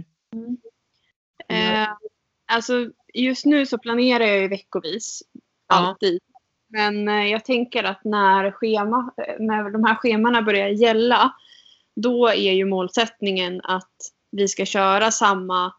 eh, 1.47 1.87
alltså 2.51 2.91
just 3.13 3.45
nu 3.45 3.65
så 3.65 3.77
planerar 3.77 4.25
jag 4.25 4.39
ju 4.39 4.47
veckovis. 4.47 5.21
Ja. 5.67 5.75
Alltid. 5.75 6.19
Men 6.71 7.07
eh, 7.07 7.25
jag 7.25 7.45
tänker 7.45 7.83
att 7.83 8.03
när, 8.03 8.51
schema, 8.51 9.11
eh, 9.17 9.35
när 9.39 9.69
de 9.69 9.83
här 9.83 9.95
schemana 9.95 10.41
börjar 10.41 10.67
gälla 10.67 11.31
då 11.95 12.27
är 12.27 12.53
ju 12.53 12.65
målsättningen 12.65 13.61
att 13.63 13.91
vi 14.31 14.47
ska 14.47 14.65
köra 14.65 15.11
samma 15.11 15.73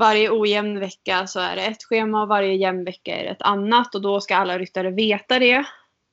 varje 0.00 0.30
ojämn 0.30 0.80
vecka 0.80 1.26
så 1.26 1.40
är 1.40 1.56
det 1.56 1.62
ett 1.62 1.84
schema 1.84 2.22
och 2.22 2.28
varje 2.28 2.54
jämn 2.54 2.84
vecka 2.84 3.16
är 3.16 3.24
det 3.24 3.30
ett 3.30 3.42
annat 3.42 3.94
och 3.94 4.02
då 4.02 4.20
ska 4.20 4.36
alla 4.36 4.58
ryttare 4.58 4.90
veta 4.90 5.38
det. 5.38 5.64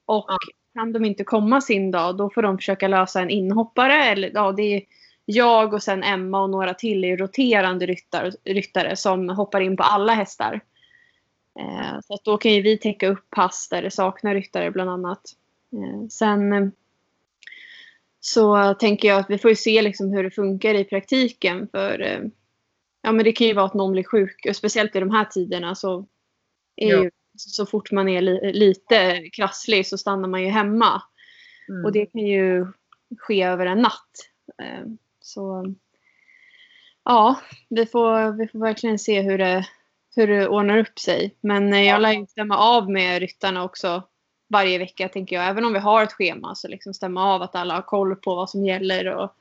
Och 0.05 0.25
Ja. 0.27 0.38
kan 0.74 0.93
de 0.93 1.05
inte 1.05 1.24
komma 1.24 1.62
sin 1.62 1.91
dag 1.91 2.17
då 2.17 2.29
får 2.29 2.41
de 2.41 2.57
försöka 2.57 2.88
lösa 2.88 3.21
en 3.21 3.29
inhoppare. 3.29 4.05
Eller, 4.05 4.31
ja, 4.33 4.51
det 4.51 4.75
är 4.75 4.81
jag 5.25 5.74
och 5.74 5.83
sen 5.83 6.03
Emma 6.03 6.41
och 6.41 6.50
några 6.50 6.74
till 6.74 7.03
är 7.03 7.17
roterande 7.17 7.86
ryttare, 7.86 8.31
ryttare 8.43 8.95
som 8.95 9.29
hoppar 9.29 9.62
in 9.62 9.77
på 9.77 9.83
alla 9.83 10.13
hästar. 10.13 10.62
Eh, 11.60 12.00
så 12.03 12.17
då 12.24 12.38
kan 12.38 12.51
ju 12.51 12.62
vi 12.62 12.77
täcka 12.77 13.08
upp 13.08 13.29
pass 13.29 13.67
där 13.70 13.81
det 13.81 13.91
saknar 13.91 14.36
ryttare 14.36 14.72
bland 14.72 14.89
annat. 14.89 15.22
Eh, 15.74 16.08
sen 16.10 16.53
eh, 16.53 16.67
så 18.20 18.74
tänker 18.74 19.08
jag 19.08 19.20
att 19.20 19.29
vi 19.29 19.38
får 19.38 19.50
ju 19.51 19.55
se 19.55 19.81
liksom 19.81 20.12
hur 20.13 20.24
det 20.24 20.31
funkar 20.31 20.74
i 20.74 20.84
praktiken. 20.84 21.67
För 21.72 22.22
ja, 23.01 23.12
men 23.12 23.25
det 23.25 23.31
kan 23.31 23.48
ju 23.48 23.53
vara 23.53 23.65
att 23.65 23.74
någon 23.74 23.91
blir 23.91 24.03
sjuk. 24.03 24.46
Och 24.50 24.55
speciellt 24.55 24.96
i 24.96 25.00
de 25.00 25.10
här 25.12 25.25
tiderna 25.25 25.75
så 25.75 26.05
är 26.75 26.89
Ja. 26.89 27.03
ju, 27.03 27.12
så 27.38 27.65
fort 27.65 27.91
man 27.91 28.10
är 28.10 28.22
li, 28.22 28.53
lite 28.53 29.29
krasslig 29.34 29.88
så 29.88 29.98
stannar 29.98 30.29
man 30.29 30.41
ju 30.41 30.48
hemma. 30.48 31.01
Mm. 31.70 31.86
Och 31.86 31.91
det 31.91 32.05
kan 32.05 32.22
ju 32.22 32.67
ske 33.17 33.43
över 33.43 33.65
en 33.65 33.81
natt. 33.81 34.29
Så 35.20 35.75
ja, 37.03 37.39
vi 37.70 37.86
får, 37.86 38.38
vi 38.38 38.48
får 38.48 38.60
verkligen 38.60 39.00
se 39.00 39.22
hur 39.22 39.38
det, 39.38 39.67
hur 40.15 40.27
det 40.27 40.48
ordnar 40.48 40.77
upp 40.77 41.00
sig. 41.00 41.36
Men 41.41 41.74
eh, 41.74 41.82
jag 41.84 42.01
lär 42.01 42.12
ju 42.13 42.25
stämma 42.25 42.58
av 42.58 42.91
med 42.91 43.20
ryttarna 43.20 43.63
också 43.63 44.03
varje 44.50 44.77
vecka 44.77 45.10
tänker 45.10 45.36
jag. 45.36 45.48
Även 45.48 45.65
om 45.65 45.74
vi 45.74 45.80
har 45.80 46.03
ett 46.03 46.13
schema 46.13 46.56
så 46.56 46.68
liksom 46.68 46.94
stämma 46.94 47.25
av 47.34 47.41
att 47.41 47.56
alla 47.56 47.74
har 47.75 47.82
koll 47.82 48.15
på 48.15 48.36
vad 48.36 48.50
som 48.50 48.65
gäller 48.65 49.06
och 49.15 49.36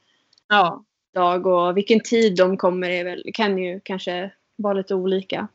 Ja, 0.48 0.84
dag 1.14 1.46
och 1.46 1.76
vilken 1.76 2.00
tid 2.00 2.36
de 2.36 2.56
kommer 2.56 2.90
är 2.90 3.04
väl, 3.04 3.30
kan 3.34 3.58
ju 3.58 3.80
kanske 3.84 4.32
vara 4.56 4.74
lite 4.74 4.94
olika. 4.94 5.48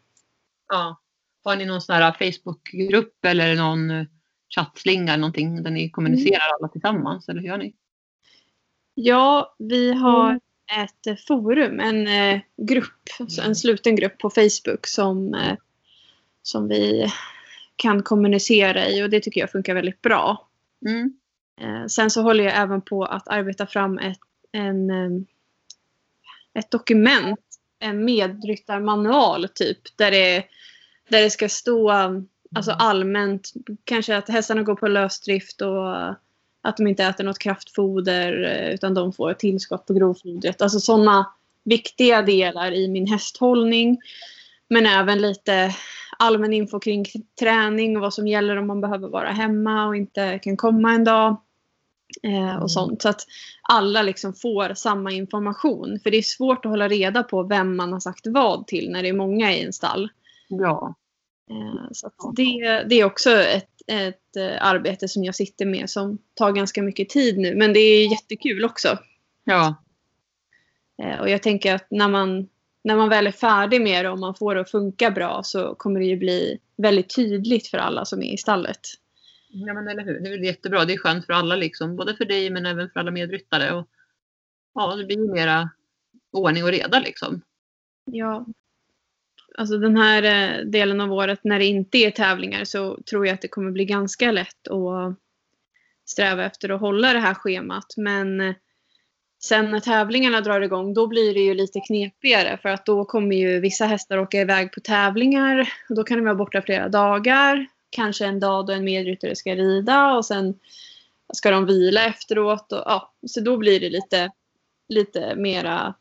ja. 0.70 1.02
Har 1.44 1.56
ni 1.56 1.66
någon 1.66 1.82
sån 1.82 1.96
här 1.96 2.12
Facebookgrupp 2.12 3.26
eller 3.26 3.56
någon 3.56 3.92
eh, 3.92 4.06
chattslinga 4.56 5.14
eller 5.14 5.22
någonting 5.22 5.64
där 5.64 5.72
ni 5.72 5.90
kommunicerar 5.90 6.44
alla 6.60 6.68
tillsammans? 6.68 7.30
Eller 7.30 7.42
hur 7.42 7.48
gör 7.48 7.58
ni? 7.58 7.76
Ja, 8.94 9.56
vi 9.60 9.94
har 9.94 10.40
ett 10.72 11.26
forum, 11.28 11.80
en 11.80 12.08
eh, 12.08 12.42
grupp, 12.58 13.10
alltså 13.20 13.42
en 13.42 13.56
sluten 13.56 13.96
grupp 13.96 14.18
på 14.18 14.30
Facebook 14.30 14.88
som, 14.88 15.34
eh, 15.34 15.58
som 16.44 16.68
vi 16.68 17.12
kan 17.76 18.04
kommunicera 18.04 18.90
i 18.90 19.04
och 19.04 19.10
det 19.10 19.20
tycker 19.20 19.42
jag 19.42 19.52
funkar 19.52 19.74
väldigt 19.74 20.02
bra. 20.02 20.48
Mm. 20.86 21.18
Eh, 21.62 21.86
sen 21.88 22.10
så 22.10 22.22
håller 22.22 22.44
jag 22.44 22.58
även 22.58 22.82
på 22.82 23.06
att 23.06 23.28
arbeta 23.28 23.68
fram 23.68 23.98
ett, 23.98 24.20
en, 24.52 24.90
ett 26.54 26.72
dokument, 26.72 27.40
en 27.80 28.06
medryttarmanual 28.06 29.48
typ, 29.54 29.98
där 29.98 30.12
det, 30.12 30.44
där 31.10 31.22
det 31.22 31.30
ska 31.30 31.50
stå 31.50 31.92
alltså 32.56 32.72
allmänt, 32.72 33.54
kanske 33.84 34.18
att 34.18 34.30
hästarna 34.30 34.64
går 34.64 34.76
på 34.76 34.88
lösdrift 34.88 35.62
och 35.62 36.16
att 36.66 36.78
de 36.78 36.88
inte 36.88 37.04
äter 37.04 37.24
något 37.24 37.40
kraftfoder 37.40 38.44
eh, 38.44 38.74
utan 38.74 38.94
de 38.94 39.14
får 39.14 39.32
ett 39.32 39.40
tillskott 39.40 39.86
på 39.86 39.94
grovfodret. 39.94 40.62
Alltså 40.62 40.80
sådana 40.80 41.32
viktiga 41.64 42.22
delar 42.22 42.72
i 42.72 42.88
min 42.88 43.08
hästhållning. 43.08 43.98
Men 44.70 44.86
även 44.86 45.22
lite 45.22 45.76
allmän 46.20 46.54
info 46.54 46.80
kring 46.80 47.06
träning 47.40 47.96
och 47.96 48.02
vad 48.02 48.14
som 48.14 48.28
gäller 48.28 48.58
om 48.58 48.68
man 48.68 48.82
behöver 48.82 49.08
vara 49.08 49.30
hemma 49.30 49.88
och 49.88 49.96
inte 49.96 50.40
kan 50.40 50.58
komma 50.58 50.94
en 50.94 51.04
dag. 51.04 51.42
Eh, 52.24 52.56
och 52.56 52.72
sånt. 52.72 53.02
Så 53.02 53.10
att 53.10 53.22
alla 53.62 54.02
liksom 54.02 54.34
får 54.34 54.74
samma 54.74 55.12
information. 55.12 56.00
För 56.04 56.12
det 56.12 56.18
är 56.18 56.22
svårt 56.22 56.66
att 56.66 56.72
hålla 56.72 56.88
reda 56.88 57.24
på 57.24 57.44
vem 57.44 57.76
man 57.76 57.94
har 57.94 58.00
sagt 58.00 58.28
vad 58.28 58.68
till 58.68 58.92
när 58.92 59.04
det 59.04 59.10
är 59.10 59.14
många 59.14 59.54
i 59.54 59.64
en 59.64 59.74
stall. 59.74 60.10
Ja. 60.48 60.96
Eh, 61.50 61.88
så 61.92 62.12
det, 62.36 62.84
det 62.90 62.96
är 62.96 63.06
också 63.06 63.32
ett, 63.32 63.70
ett 63.88 64.36
eh, 64.36 64.68
arbete 64.68 65.08
som 65.08 65.24
jag 65.24 65.36
sitter 65.36 65.66
med 65.66 65.90
som 65.90 66.18
tar 66.34 66.52
ganska 66.52 66.84
mycket 66.84 67.10
tid 67.10 67.38
nu. 67.38 67.56
Men 67.56 67.74
det 67.74 67.80
är 67.80 68.12
jättekul 68.12 68.66
också. 68.66 69.00
Ja. 69.44 69.76
Eh, 71.04 71.20
och 71.20 71.30
jag 71.30 71.44
tänker 71.44 71.76
att 71.76 71.88
när 71.90 72.08
man, 72.08 72.50
när 72.84 72.96
man 72.96 73.10
väl 73.10 73.28
är 73.28 73.32
färdig 73.32 73.82
med 73.82 74.06
det 74.06 74.10
och 74.10 74.20
man 74.20 74.36
får 74.36 74.56
det 74.56 74.62
att 74.62 74.72
funka 74.72 75.12
bra 75.12 75.42
så 75.44 75.76
kommer 75.76 76.00
det 76.00 76.06
ju 76.06 76.18
bli 76.18 76.60
väldigt 76.78 77.16
tydligt 77.16 77.68
för 77.68 77.78
alla 77.78 78.06
som 78.06 78.22
är 78.22 78.34
i 78.34 78.38
stallet. 78.38 78.80
Ja 79.50 79.74
men 79.74 79.88
eller 79.88 80.04
hur. 80.04 80.20
Det 80.20 80.30
är 80.30 80.38
jättebra. 80.38 80.86
Det 80.86 80.94
är 80.94 80.98
skönt 80.98 81.26
för 81.26 81.34
alla 81.34 81.56
liksom. 81.56 81.96
Både 81.96 82.16
för 82.16 82.26
dig 82.26 82.50
men 82.50 82.66
även 82.66 82.90
för 82.90 83.00
alla 83.00 83.12
medryttare. 83.12 83.74
Och, 83.74 83.88
ja, 84.74 84.96
det 84.96 85.06
blir 85.06 85.18
ju 85.18 85.32
mera 85.32 85.70
ordning 86.32 86.64
och 86.64 86.72
reda 86.72 87.00
liksom. 87.00 87.42
Ja. 88.06 88.46
Alltså 89.58 89.78
den 89.78 89.98
här 89.98 90.24
eh, 90.24 90.66
delen 90.66 91.02
av 91.02 91.14
året 91.14 91.40
när 91.44 91.60
det 91.60 91.66
inte 91.66 91.98
är 91.98 92.12
tävlingar 92.12 92.64
så 92.64 92.98
tror 93.10 93.28
jag 93.28 93.34
att 93.34 93.42
det 93.42 93.48
kommer 93.48 93.72
bli 93.72 93.86
ganska 93.86 94.32
lätt 94.32 94.68
att 94.68 95.16
sträva 96.06 96.46
efter 96.46 96.70
att 96.70 96.82
hålla 96.82 97.14
det 97.14 97.20
här 97.20 97.34
schemat. 97.34 97.94
Men 97.98 98.42
eh, 98.42 98.56
sen 99.44 99.72
när 99.72 99.80
tävlingarna 99.80 100.42
drar 100.42 100.62
igång 100.62 100.94
då 100.94 101.08
blir 101.08 101.34
det 101.34 101.40
ju 101.40 101.54
lite 101.54 101.80
knepigare 101.80 102.58
för 102.62 102.70
att 102.70 102.86
då 102.86 103.06
kommer 103.06 103.36
ju 103.36 103.60
vissa 103.60 103.86
hästar 103.86 104.18
åka 104.18 104.42
iväg 104.42 104.72
på 104.72 104.80
tävlingar 104.80 105.70
och 105.90 105.96
då 105.96 106.04
kan 106.04 106.18
de 106.18 106.24
vara 106.24 106.36
borta 106.36 106.62
flera 106.62 106.90
dagar. 106.90 107.68
Kanske 107.90 108.26
en 108.26 108.40
dag 108.40 108.68
då 108.68 108.74
en 108.74 108.84
medryttare 108.84 109.36
ska 109.36 109.56
rida 109.56 110.16
och 110.16 110.26
sen 110.26 110.60
ska 111.34 111.52
de 111.52 111.66
vila 111.66 112.06
efteråt. 112.06 112.72
Och, 112.72 112.84
ja, 112.86 113.14
så 113.28 113.42
då 113.42 113.58
blir 113.58 113.80
det 113.80 113.90
lite, 113.90 114.32
lite 114.90 115.36
mera 115.36 115.94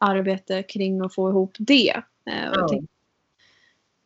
arbete 0.00 0.62
kring 0.62 1.00
att 1.00 1.14
få 1.14 1.30
ihop 1.30 1.56
det. 1.58 2.02
Eh, 2.30 2.50
Ja. 2.52 2.68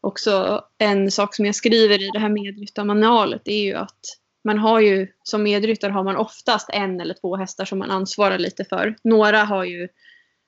Också 0.01 0.65
en 0.79 1.11
sak 1.11 1.35
som 1.35 1.45
jag 1.47 1.55
skriver 1.55 2.03
i 2.03 2.11
det 2.13 2.19
här 2.19 2.29
medryttarmanualet 2.29 3.49
är 3.49 3.65
ju 3.65 3.75
att 3.75 4.01
man 4.45 4.59
har 4.59 4.81
ju 4.81 5.09
som 5.23 5.43
medryttare 5.43 5.93
har 5.93 6.05
man 6.05 6.17
oftast 6.17 6.71
en 6.73 7.01
eller 7.01 7.15
två 7.15 7.37
hästar 7.37 7.65
som 7.65 7.79
man 7.79 7.91
ansvarar 7.91 8.39
lite 8.39 8.65
för. 8.65 8.97
Några 9.05 9.45
har 9.45 9.65
ju 9.65 9.89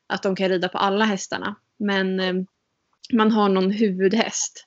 att 0.07 0.23
de 0.23 0.37
kan 0.37 0.49
rida 0.49 0.69
på 0.69 0.79
alla 0.79 1.05
hästarna. 1.05 1.55
Men 1.77 2.21
eh, 2.21 2.35
man 3.13 3.33
har 3.33 3.49
någon 3.49 3.71
huvudhäst. 3.71 4.67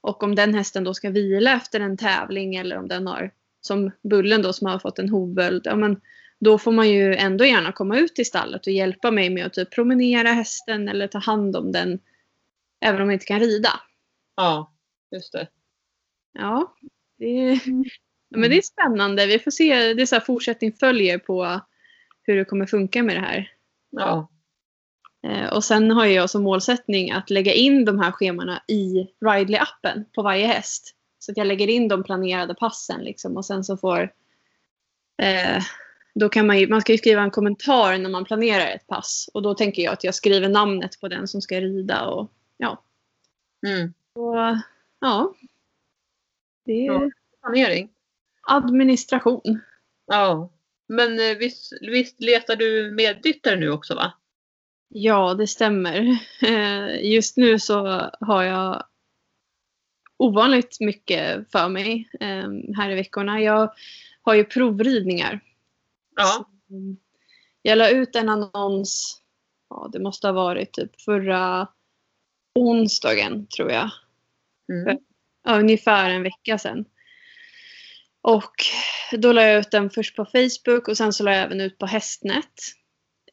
Och 0.00 0.22
om 0.22 0.34
den 0.34 0.54
hästen 0.54 0.84
då 0.84 0.94
ska 0.94 1.10
vila 1.10 1.52
efter 1.52 1.80
en 1.80 1.96
tävling 1.96 2.54
eller 2.54 2.78
om 2.78 2.88
den 2.88 3.06
har 3.06 3.30
som 3.60 3.90
Bullen 4.02 4.42
då 4.42 4.52
som 4.52 4.66
har 4.66 4.78
fått 4.78 4.98
en 4.98 5.08
hovböld. 5.08 5.62
Ja, 5.64 5.76
men 5.76 6.00
då 6.38 6.58
får 6.58 6.72
man 6.72 6.90
ju 6.90 7.14
ändå 7.14 7.44
gärna 7.44 7.72
komma 7.72 7.98
ut 7.98 8.14
till 8.14 8.26
stallet 8.26 8.66
och 8.66 8.72
hjälpa 8.72 9.10
mig 9.10 9.30
med 9.30 9.46
att 9.46 9.52
typ 9.52 9.70
promenera 9.70 10.28
hästen 10.28 10.88
eller 10.88 11.06
ta 11.06 11.18
hand 11.18 11.56
om 11.56 11.72
den. 11.72 11.98
Även 12.80 13.02
om 13.02 13.08
jag 13.08 13.14
inte 13.14 13.26
kan 13.26 13.40
rida. 13.40 13.80
Ja, 14.36 14.74
just 15.10 15.32
det. 15.32 15.48
Ja, 16.32 16.74
det 17.18 17.24
är, 17.24 17.60
men 18.36 18.50
det 18.50 18.58
är 18.58 18.62
spännande. 18.62 19.26
Vi 19.26 19.38
får 19.38 19.50
se. 19.50 19.94
Det 19.94 20.02
är 20.02 20.06
så 20.06 20.14
här 20.14 20.22
fortsättning 20.22 20.72
följer 20.72 21.18
på 21.18 21.60
hur 22.22 22.36
det 22.36 22.44
kommer 22.44 22.66
funka 22.66 23.02
med 23.02 23.16
det 23.16 23.20
här. 23.20 23.52
Ja. 23.90 24.30
Eh, 25.26 25.52
och 25.52 25.64
sen 25.64 25.90
har 25.90 26.06
jag 26.06 26.30
som 26.30 26.42
målsättning 26.42 27.10
att 27.10 27.30
lägga 27.30 27.52
in 27.52 27.84
de 27.84 27.98
här 27.98 28.12
schemana 28.12 28.62
i 28.68 29.06
Ridley-appen 29.24 30.04
på 30.14 30.22
varje 30.22 30.46
häst. 30.46 30.96
Så 31.18 31.32
att 31.32 31.36
jag 31.36 31.46
lägger 31.46 31.68
in 31.68 31.88
de 31.88 32.02
planerade 32.02 32.54
passen 32.54 33.00
liksom 33.00 33.36
och 33.36 33.44
sen 33.44 33.64
så 33.64 33.76
får 33.76 34.12
eh, 35.22 35.62
då 36.14 36.28
kan 36.28 36.46
man 36.46 36.58
ju, 36.58 36.68
man 36.68 36.80
ska 36.80 36.92
ju 36.92 36.98
skriva 36.98 37.22
en 37.22 37.30
kommentar 37.30 37.98
när 37.98 38.10
man 38.10 38.24
planerar 38.24 38.66
ett 38.66 38.86
pass 38.86 39.30
och 39.34 39.42
då 39.42 39.54
tänker 39.54 39.82
jag 39.82 39.92
att 39.92 40.04
jag 40.04 40.14
skriver 40.14 40.48
namnet 40.48 41.00
på 41.00 41.08
den 41.08 41.28
som 41.28 41.42
ska 41.42 41.60
rida 41.60 42.06
och 42.06 42.32
ja. 42.60 42.82
Mm. 43.66 43.94
Och, 44.12 44.36
ja. 45.00 45.34
Det 46.64 46.86
är, 46.86 46.92
Ja. 46.92 47.10
Planering. 47.42 47.90
administration. 48.42 49.60
Ja. 50.06 50.50
Men 50.86 51.20
eh, 51.20 51.36
visst, 51.36 51.72
visst 51.80 52.20
letar 52.22 52.56
du 52.56 52.90
medryttare 52.90 53.56
nu 53.56 53.70
också 53.70 53.94
va? 53.94 54.12
Ja, 54.88 55.34
det 55.34 55.46
stämmer. 55.46 56.18
Eh, 56.42 57.10
Just 57.12 57.36
nu 57.36 57.58
så 57.58 58.10
har 58.20 58.42
jag 58.42 58.84
ovanligt 60.16 60.80
mycket 60.80 61.52
för 61.52 61.68
mig 61.68 62.10
eh, 62.20 62.48
här 62.76 62.90
i 62.90 62.94
veckorna. 62.94 63.40
Jag 63.40 63.74
har 64.22 64.34
ju 64.34 64.44
provridningar. 64.44 65.40
Ja. 66.16 66.48
Mm. 66.70 66.96
Jag 67.62 67.78
la 67.78 67.90
ut 67.90 68.16
en 68.16 68.28
annons, 68.28 69.22
ja, 69.70 69.88
det 69.92 69.98
måste 69.98 70.26
ha 70.26 70.32
varit 70.32 70.72
typ 70.72 71.00
förra 71.00 71.68
onsdagen 72.54 73.46
tror 73.46 73.70
jag. 73.70 73.90
Mm. 74.72 74.98
Ja, 75.44 75.58
ungefär 75.58 76.10
en 76.10 76.22
vecka 76.22 76.58
sedan. 76.58 76.84
Och 78.22 78.52
då 79.12 79.32
la 79.32 79.42
jag 79.42 79.60
ut 79.60 79.70
den 79.70 79.90
först 79.90 80.16
på 80.16 80.24
Facebook 80.24 80.88
och 80.88 80.96
sen 80.96 81.12
så 81.12 81.24
la 81.24 81.32
jag 81.32 81.42
även 81.42 81.60
ut 81.60 81.78
på 81.78 81.86
Hästnet. 81.86 82.54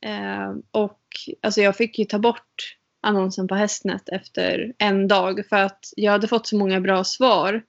Eh, 0.01 0.53
och 0.71 1.01
alltså 1.41 1.62
jag 1.62 1.75
fick 1.75 2.00
ju 2.00 2.05
ta 2.05 2.19
bort 2.19 2.77
annonsen 3.01 3.47
på 3.47 3.55
Hästnet 3.55 4.09
efter 4.09 4.74
en 4.77 5.07
dag 5.07 5.45
för 5.50 5.55
att 5.55 5.79
jag 5.95 6.12
hade 6.12 6.27
fått 6.27 6.47
så 6.47 6.57
många 6.57 6.81
bra 6.81 7.03
svar. 7.03 7.63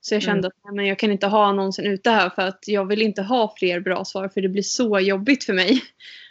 Så 0.00 0.14
jag 0.14 0.22
kände 0.22 0.38
Mm. 0.38 0.48
att 0.48 0.64
nej, 0.64 0.74
men 0.74 0.86
jag 0.86 0.98
kan 0.98 1.12
inte 1.12 1.26
ha 1.26 1.46
annonsen 1.46 1.86
ute 1.86 2.10
här 2.10 2.30
för 2.30 2.42
att 2.42 2.64
jag 2.66 2.84
vill 2.84 3.02
inte 3.02 3.22
ha 3.22 3.54
fler 3.58 3.80
bra 3.80 4.04
svar 4.04 4.28
för 4.28 4.40
det 4.40 4.48
blir 4.48 4.62
så 4.62 5.00
jobbigt 5.00 5.44
för 5.44 5.52
mig. 5.52 5.82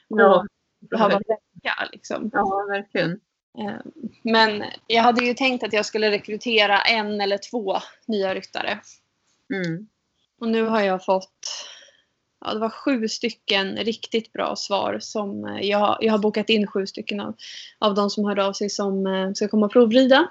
Ja. 0.07 0.39
att 0.41 0.89
behöva 0.89 1.19
välja 1.27 1.89
liksom. 1.91 2.29
ja, 2.33 2.65
verkligen. 2.69 3.19
Eh, 3.60 3.82
Men 4.24 4.63
jag 4.88 5.04
hade 5.04 5.25
ju 5.25 5.34
tänkt 5.34 5.63
att 5.63 5.74
jag 5.74 5.86
skulle 5.86 6.12
rekrytera 6.12 6.82
en 6.82 7.22
eller 7.22 7.38
två 7.38 7.77
nya 8.06 8.36
ryttare. 8.36 8.80
Mm. 9.54 9.88
Och 10.39 10.48
nu 10.48 10.63
har 10.63 10.82
jag 10.82 11.06
fått 11.06 11.68
ja, 12.46 12.54
det 12.54 12.60
var 12.60 12.70
sju 12.70 13.08
stycken 13.08 13.77
riktigt 13.77 14.34
bra 14.34 14.56
svar. 14.56 14.98
Som 15.00 15.46
eh, 15.46 15.62
jag, 15.62 15.98
jag 16.01 16.12
har 16.12 16.20
bokat 16.20 16.50
in 16.50 16.68
sju 16.68 16.88
stycken 16.88 17.20
av, 17.20 17.36
av 17.80 17.96
de 17.96 18.10
som 18.10 18.25
hörde 18.25 18.46
av 18.46 18.54
sig 18.54 18.70
som 18.70 19.08
eh, 19.08 19.32
ska 19.34 19.48
komma 19.48 19.66
och 19.66 19.72
provrida. 19.72 20.27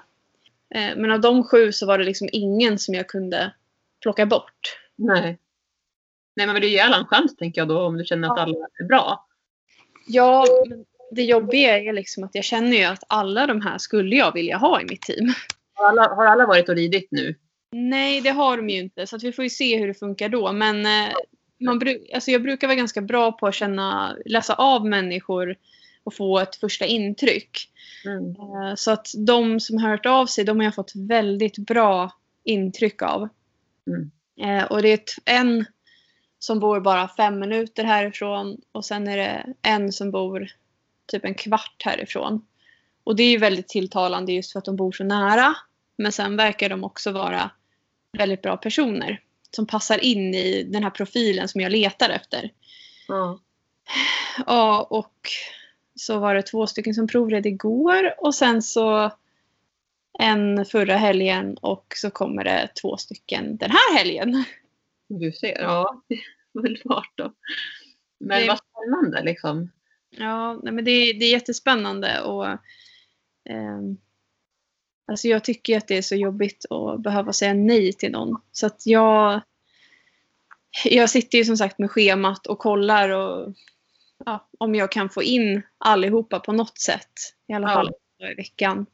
Eh, 0.75 0.95
Men 0.97 1.11
av 1.11 1.21
de 1.21 1.43
sju 1.43 1.71
så 1.71 1.85
var 1.85 1.97
det 1.97 2.03
liksom 2.03 2.29
ingen 2.31 2.79
som 2.79 2.95
jag 2.95 3.07
kunde 3.07 3.53
plocka 4.01 4.25
bort. 4.25 4.79
Nej. 4.95 5.37
Nej, 6.35 6.45
men 6.45 6.53
vill 6.53 6.63
du 6.63 6.69
ge 6.69 6.79
alla 6.79 6.97
en 6.97 7.05
chans 7.05 7.35
tänker 7.35 7.61
jag 7.61 7.67
då 7.67 7.81
om 7.81 7.97
du 7.97 8.05
känner 8.05 8.31
att 8.31 8.39
alla 8.39 8.67
är 8.79 8.83
bra. 8.83 9.27
Ja, 10.07 10.45
men 10.69 10.85
det 11.11 11.23
jobbiga 11.23 11.79
är 11.79 11.93
liksom 11.93 12.23
att 12.23 12.35
jag 12.35 12.43
känner 12.43 12.77
ju 12.77 12.83
att 12.83 13.03
alla 13.07 13.47
de 13.47 13.61
här 13.61 13.77
skulle 13.77 14.15
jag 14.15 14.33
vilja 14.33 14.57
ha 14.57 14.81
i 14.81 14.85
mitt 14.85 15.01
team. 15.01 15.33
Har 15.73 15.89
alla, 15.89 16.15
har 16.15 16.25
alla 16.25 16.45
varit 16.45 16.69
och 16.69 16.75
ridit 16.75 17.07
nu? 17.11 17.35
Nej, 17.71 18.21
det 18.21 18.29
har 18.29 18.57
de 18.57 18.69
ju 18.69 18.79
inte. 18.79 19.07
Så 19.07 19.15
att 19.15 19.23
vi 19.23 19.31
får 19.31 19.43
ju 19.43 19.49
se 19.49 19.77
hur 19.77 19.87
det 19.87 19.93
funkar 19.93 20.29
då. 20.29 20.51
Men 20.51 20.85
eh, 20.85 21.13
man 21.59 21.81
bru- 21.81 22.13
alltså 22.13 22.31
jag 22.31 22.43
brukar 22.43 22.67
vara 22.67 22.75
ganska 22.75 23.01
bra 23.01 23.31
på 23.31 23.47
att 23.47 23.55
känna, 23.55 24.17
läsa 24.25 24.53
av 24.53 24.85
människor 24.85 25.55
och 26.03 26.13
få 26.13 26.39
ett 26.39 26.55
första 26.55 26.85
intryck. 26.85 27.57
Mm. 28.05 28.29
Eh, 28.29 28.75
så 28.75 28.91
att 28.91 29.07
de 29.27 29.59
som 29.59 29.77
har 29.77 29.89
hört 29.89 30.05
av 30.05 30.25
sig, 30.25 30.43
de 30.43 30.57
har 30.57 30.63
jag 30.63 30.75
fått 30.75 30.91
väldigt 30.95 31.57
bra 31.57 32.11
intryck 32.43 33.01
av. 33.01 33.29
Mm. 33.87 34.11
Eh, 34.59 34.65
och 34.65 34.81
det 34.81 34.89
är 34.89 34.97
t- 34.97 35.21
en 35.25 35.65
som 36.39 36.59
bor 36.59 36.79
bara 36.79 37.07
fem 37.07 37.39
minuter 37.39 37.83
härifrån 37.83 38.57
och 38.71 38.85
sen 38.85 39.07
är 39.07 39.17
det 39.17 39.53
en 39.61 39.91
som 39.91 40.11
bor 40.11 40.47
typ 41.07 41.25
en 41.25 41.33
kvart 41.35 41.81
härifrån. 41.85 42.45
Och 43.03 43.15
det 43.15 43.23
är 43.23 43.31
ju 43.31 43.37
väldigt 43.37 43.67
tilltalande 43.67 44.33
just 44.33 44.51
för 44.51 44.59
att 44.59 44.65
de 44.65 44.75
bor 44.75 44.91
så 44.91 45.03
nära. 45.03 45.55
Men 45.97 46.11
sen 46.11 46.37
verkar 46.37 46.69
de 46.69 46.83
också 46.83 47.11
vara 47.11 47.51
väldigt 48.17 48.41
bra 48.41 48.57
personer 48.57 49.21
som 49.51 49.65
passar 49.67 50.03
in 50.03 50.35
i 50.35 50.63
den 50.63 50.83
här 50.83 50.89
profilen 50.89 51.47
som 51.47 51.61
jag 51.61 51.71
letar 51.71 52.09
efter. 52.09 52.51
Ja. 53.07 53.39
Ja, 54.45 54.87
och 54.89 55.29
så 55.95 56.19
var 56.19 56.35
det 56.35 56.41
två 56.41 56.67
stycken 56.67 56.93
som 56.93 57.07
provred 57.07 57.45
igår 57.45 58.13
och 58.17 58.35
sen 58.35 58.61
så 58.61 59.11
en 60.19 60.65
förra 60.65 60.97
helgen 60.97 61.57
och 61.57 61.93
så 61.95 62.09
kommer 62.09 62.43
det 62.43 62.69
två 62.81 62.97
stycken 62.97 63.57
den 63.57 63.71
här 63.71 63.97
helgen. 63.97 64.43
Du 65.07 65.31
ser, 65.31 65.61
ja. 65.61 66.01
Fart 66.87 67.11
då. 67.15 67.33
Men 68.19 68.41
Det- 68.41 68.47
vad 68.47 68.57
spännande 68.59 69.23
liksom. 69.23 69.71
Ja, 70.17 70.59
nej, 70.63 70.73
men 70.73 70.85
det, 70.85 70.91
är- 70.91 71.13
det 71.13 71.25
är 71.25 71.31
jättespännande 71.31 72.21
och 72.21 72.47
ehm, 73.49 73.97
alltså 75.11 75.27
jag 75.27 75.43
tycker 75.43 75.77
att 75.77 75.87
det 75.87 75.97
är 75.97 76.01
så 76.01 76.15
jobbigt 76.15 76.65
att 76.71 76.99
behöva 77.01 77.33
säga 77.33 77.53
nej 77.53 77.93
till 77.93 78.11
någon. 78.11 78.41
Så 78.51 78.65
att 78.67 78.85
jag, 78.85 79.41
jag 80.85 81.09
sitter 81.09 81.37
ju 81.37 81.45
som 81.45 81.57
sagt 81.57 81.79
med 81.79 81.91
schemat 81.91 82.47
och 82.47 82.59
kollar 82.59 83.09
och, 83.09 83.53
ja, 84.25 84.49
om 84.59 84.75
jag 84.75 84.91
kan 84.91 85.09
få 85.09 85.23
in 85.23 85.61
allihopa 85.77 86.39
på 86.39 86.51
något 86.53 86.77
sätt. 86.77 87.11
I 87.47 87.53
alla 87.53 87.67
Ja. 87.67 87.73
fall 87.73 87.91
dag 88.19 88.31
i 88.31 88.35
veckan. 88.35 88.85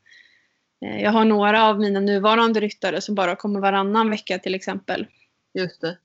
Eh, 0.86 1.02
Jag 1.02 1.12
har 1.12 1.26
några 1.26 1.64
av 1.68 1.80
mina 1.80 2.00
nuvarande 2.00 2.60
ryttare 2.60 3.02
som 3.02 3.16
bara 3.16 3.36
kommer 3.36 3.60
varannan 3.60 4.10
vecka 4.10 4.40
till 4.40 4.56
exempel. 4.56 5.08
Just 5.54 5.82
det. 5.82 5.98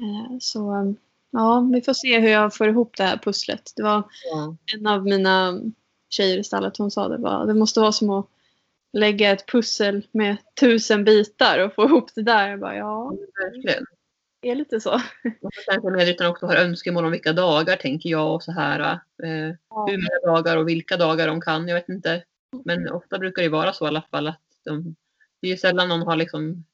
Eh, 0.00 0.36
Så 0.40 0.94
ja, 1.30 1.68
vi 1.72 1.82
får 1.82 1.92
se 1.92 2.20
hur 2.20 2.28
jag 2.28 2.56
får 2.56 2.68
ihop 2.68 2.96
det 2.96 3.04
här 3.04 3.16
pusslet. 3.16 3.72
Det 3.76 3.82
var 3.82 4.02
Ja. 4.32 4.56
en 4.76 4.86
av 4.86 5.04
mina 5.04 5.60
tjejer 6.10 6.38
i 6.38 6.44
stallet 6.44 6.76
hon 6.76 6.90
sa 6.90 7.08
det 7.08 7.16
var 7.18 7.46
det 7.46 7.54
måste 7.54 7.80
vara 7.80 7.92
som 7.92 8.10
att 8.10 8.26
lägga 8.92 9.30
ett 9.30 9.46
pussel 9.46 10.06
med 10.12 10.36
tusen 10.60 11.04
bitar 11.04 11.58
och 11.58 11.74
få 11.74 11.84
ihop 11.84 12.14
det 12.14 12.22
där. 12.22 12.48
Jag 12.48 12.60
bara 12.60 12.76
ja, 12.76 13.12
Verkligen. 13.42 13.84
det 14.42 14.48
är 14.50 14.54
lite 14.54 14.80
så. 14.80 14.94
Och 14.94 15.54
så 15.54 15.70
kanske 15.70 15.90
medryttarna 15.90 16.30
också 16.30 16.46
har 16.46 16.56
önskemål 16.56 17.04
om 17.04 17.10
vilka 17.10 17.32
dagar 17.32 17.76
tänker 17.76 18.10
jag 18.10 18.34
och 18.34 18.42
så 18.42 18.52
här. 18.52 18.80
Eh, 19.22 19.28
hur 19.86 19.96
många 19.96 20.34
dagar 20.34 20.56
och 20.56 20.68
vilka 20.68 20.96
dagar 20.96 21.26
de 21.26 21.40
kan. 21.40 21.68
Jag 21.68 21.74
vet 21.74 21.88
inte. 21.88 22.24
Men 22.64 22.88
ofta 22.90 23.18
brukar 23.18 23.42
det 23.42 23.48
vara 23.48 23.72
så 23.72 23.84
i 23.84 23.88
alla 23.88 24.02
fall 24.10 24.26
att 24.28 24.40
de, 24.64 24.94
det 25.40 25.46
är 25.46 25.50
ju 25.50 25.56
sällan 25.56 25.88
någon 25.88 26.02
har 26.02 26.16
liksom, 26.16 26.64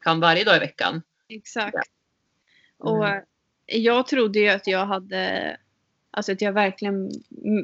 kan 0.00 0.20
varje 0.20 0.44
dag 0.44 0.56
i 0.56 0.60
veckan. 0.60 1.02
Exakt. 1.28 1.74
Mm. 1.74 1.82
Och 2.78 3.08
eh, 3.08 3.22
jag 3.66 4.06
trodde 4.06 4.38
ju 4.38 4.48
att 4.48 4.66
jag 4.66 4.86
hade 4.86 5.56
Alltså 6.10 6.32
att 6.32 6.40
jag 6.40 6.52
verkligen 6.52 7.10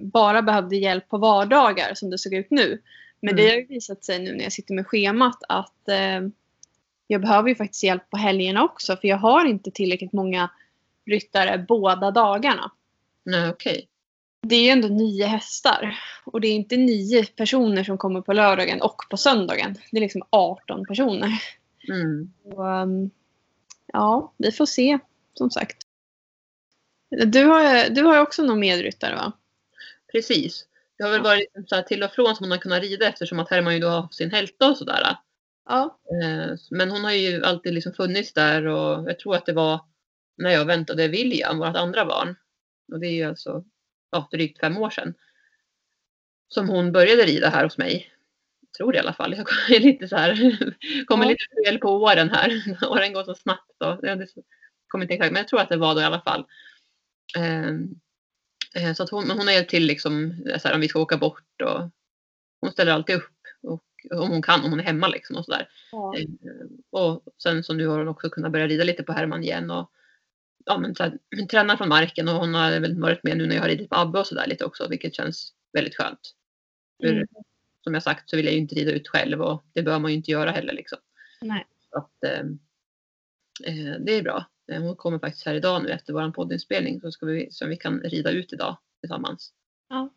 bara 0.03 0.43
behövde 0.43 0.77
hjälp 0.77 1.09
på 1.09 1.19
vardagar 1.19 1.95
som 1.95 2.11
det 2.11 2.19
såg 2.19 2.35
ut 2.35 2.51
nu. 2.51 2.83
Men 3.21 3.35
Mm. 3.35 3.45
det 3.45 3.51
har 3.51 3.57
ju 3.57 3.67
visat 3.67 4.05
sig 4.05 4.19
nu 4.19 4.33
när 4.35 4.43
jag 4.43 4.53
sitter 4.53 4.75
med 4.75 4.87
schemat 4.87 5.43
att 5.49 5.89
eh, 5.89 6.21
jag 7.07 7.21
behöver 7.21 7.49
ju 7.49 7.55
faktiskt 7.55 7.85
hjälp 7.85 8.11
på 8.11 8.17
helgerna 8.17 8.65
också 8.65 8.97
för 8.97 9.09
jag 9.09 9.17
har 9.17 9.45
inte 9.45 9.71
tillräckligt 9.71 10.13
många 10.13 10.51
ryttare 11.07 11.65
båda 11.69 12.11
dagarna. 12.11 12.71
Nej, 13.25 13.51
okej. 13.51 13.89
Det 14.43 14.57
är 14.57 14.63
ju 14.63 14.69
ändå 14.69 14.89
nio 14.89 15.27
hästar. 15.27 15.99
Och 16.25 16.41
det 16.41 16.49
är 16.49 16.53
inte 16.55 16.77
nio 16.77 17.27
personer 17.27 17.85
som 17.85 17.99
kommer 17.99 18.21
på 18.21 18.33
lördagen 18.33 18.83
och 18.83 19.03
på 19.11 19.17
söndagen. 19.17 19.77
Det 19.91 19.97
är 19.97 20.01
liksom 20.01 20.23
18 20.31 20.87
personer. 20.87 21.43
Mm. 21.89 22.33
Och, 22.45 22.65
um, 22.65 23.11
ja, 23.87 24.33
vi 24.37 24.53
får 24.53 24.67
se 24.67 24.99
som 25.35 25.51
sagt. 25.51 25.82
Du 27.17 27.45
har, 27.45 27.91
du 27.91 28.03
har 28.03 28.19
också 28.21 28.43
någon 28.43 28.61
medryttare 28.61 29.15
va? 29.15 29.33
Precis. 30.13 30.67
Det 30.99 31.05
har 31.05 31.11
väl 31.11 31.23
varit 31.23 31.41
liksom 31.41 31.67
så 31.67 31.75
här 31.75 31.83
till 31.83 32.03
och 32.03 32.11
från 32.13 32.37
som 32.37 32.45
hon 32.45 32.51
har 32.51 32.59
kunnat 32.59 32.83
rida 32.83 33.09
eftersom 33.09 33.39
att 33.39 33.51
Herman 33.51 33.75
ju 33.75 33.81
då 33.81 33.89
har 33.89 34.09
sin 34.11 34.31
hälta 34.31 34.71
och 34.71 34.77
sådär. 34.77 35.17
Ja. 35.69 35.99
Eh, 36.23 36.51
Men 36.71 36.91
hon 36.91 37.05
har 37.05 37.13
ju 37.13 37.45
alltid 37.45 37.75
liksom 37.75 37.93
funnits 37.93 38.33
där 38.33 38.67
och 38.67 39.11
jag 39.11 39.19
tror 39.19 39.35
att 39.37 39.47
det 39.47 39.53
var 39.53 39.81
när 40.37 40.51
jag 40.51 40.65
väntade 40.65 41.09
William, 41.09 41.59
vårt 41.59 41.77
andra 41.77 42.05
barn. 42.05 42.37
Och 42.93 43.01
det 43.01 43.07
är 43.07 43.13
ju 43.15 43.25
alltså 43.25 43.65
ja, 44.11 44.29
drygt 44.31 44.61
fem 44.61 44.77
år 44.77 44.91
sedan. 44.91 45.15
Som 46.49 46.69
hon 46.69 46.93
började 46.93 47.23
rida 47.23 47.49
här 47.49 47.65
hos 47.65 47.79
mig. 47.79 48.13
Jag 48.61 48.73
tror 48.73 48.93
det 48.93 48.97
i 48.97 49.01
alla 49.01 49.13
fall. 49.13 49.35
Jag 49.37 49.77
är 49.77 49.81
lite 49.85 50.09
så 50.09 50.17
här, 50.17 50.35
kommer 51.07 51.25
Ja. 51.25 51.31
lite 51.31 51.45
fel 51.67 51.79
på 51.79 51.89
åren 51.89 52.31
här. 52.31 52.77
Åren 52.91 53.13
går 53.13 53.25
så 53.25 53.35
snabbt. 53.35 53.73
Då. 53.79 53.99
Jag 54.03 54.29
kommer 54.89 55.05
inte 55.05 55.15
exakt, 55.15 55.33
men 55.33 55.41
jag 55.41 55.49
tror 55.49 55.61
att 55.61 55.69
det 55.69 55.77
var 55.77 55.95
då 55.95 56.01
i 56.01 56.05
alla 56.05 56.21
fall. 56.21 56.47
Ehm, 57.39 57.89
eh, 58.75 58.95
Så 58.95 59.03
att 59.03 59.11
hon, 59.11 59.31
hon 59.31 59.47
har 59.47 59.55
hjälpt 59.55 59.71
till 59.71 59.87
liksom, 59.87 60.37
så 60.61 60.69
här, 60.69 60.75
om 60.75 60.81
vi 60.81 60.89
ska 60.89 61.01
åka 61.01 61.17
bort 61.17 61.63
och 61.65 61.91
hon 62.61 62.73
ställer 62.73 62.93
alltid 62.93 63.17
upp. 63.17 63.29
Och, 63.63 63.85
om 64.11 64.31
hon 64.31 64.43
kan, 64.43 64.65
om 64.65 64.71
hon 64.71 64.81
är 64.81 64.85
hemma 64.85 65.09
liksom 65.09 65.37
och 65.37 65.45
sådär. 65.45 65.69
ja. 65.93 66.15
Eh, 66.19 66.27
Och 66.91 67.23
sen 67.43 67.65
så 67.65 67.75
nu 67.75 67.87
har 67.87 67.99
hon 67.99 68.09
också 68.09 68.31
kunnat 68.31 68.53
börja 68.53 68.67
rida 68.67 68.85
lite 68.85 69.03
på 69.03 69.13
Herman 69.13 69.43
igen 69.45 69.71
och 69.71 69.91
ja, 70.65 70.79
men, 70.79 70.95
så 70.95 71.03
här, 71.03 71.19
men 71.37 71.49
tränar 71.49 71.77
från 71.77 71.89
marken 71.89 72.29
och 72.29 72.35
hon 72.35 72.55
har 72.55 72.81
väl 72.81 73.01
varit 73.01 73.23
med 73.23 73.37
nu 73.37 73.47
när 73.47 73.55
jag 73.55 73.63
har 73.63 73.69
ridit 73.69 73.91
på 73.91 73.97
Abbe 73.97 74.19
och 74.19 74.27
sådär 74.27 74.47
lite 74.47 74.65
också 74.65 74.89
vilket 74.89 75.15
känns 75.15 75.55
väldigt 75.73 75.97
skönt. 75.97 76.21
För, 77.03 77.09
Mm. 77.13 77.27
Som 77.85 77.95
jag 77.95 78.03
sagt 78.03 78.31
så 78.31 78.37
vill 78.37 78.45
jag 78.45 78.55
ju 78.55 78.61
inte 78.61 78.75
rida 78.75 78.93
ut 78.93 79.09
själv 79.09 79.43
och 79.43 79.65
det 79.73 79.83
bör 79.83 79.99
man 79.99 80.11
ju 80.11 80.17
inte 80.17 80.31
göra 80.31 80.51
heller 80.51 80.73
liksom. 80.73 80.99
Nej. 81.41 81.67
Så 81.91 81.99
att, 81.99 82.25
eh, 82.25 82.41
eh, 83.65 83.97
det 84.01 84.13
är 84.13 84.23
bra. 84.23 84.47
Hon 84.79 84.97
kommer 84.97 85.19
faktiskt 85.19 85.47
här 85.47 85.55
idag 85.55 85.83
nu 85.83 85.89
efter 85.89 86.13
vår 86.13 86.31
poddinspelning 86.31 87.01
så 87.01 87.13
ska 87.13 87.27
vi 87.27 87.49
så 87.51 87.67
vi 87.67 87.77
kan 87.77 88.01
rida 88.01 88.31
ut 88.31 88.53
idag 88.53 88.77
tillsammans. 89.01 89.53
Ja. 89.89 90.11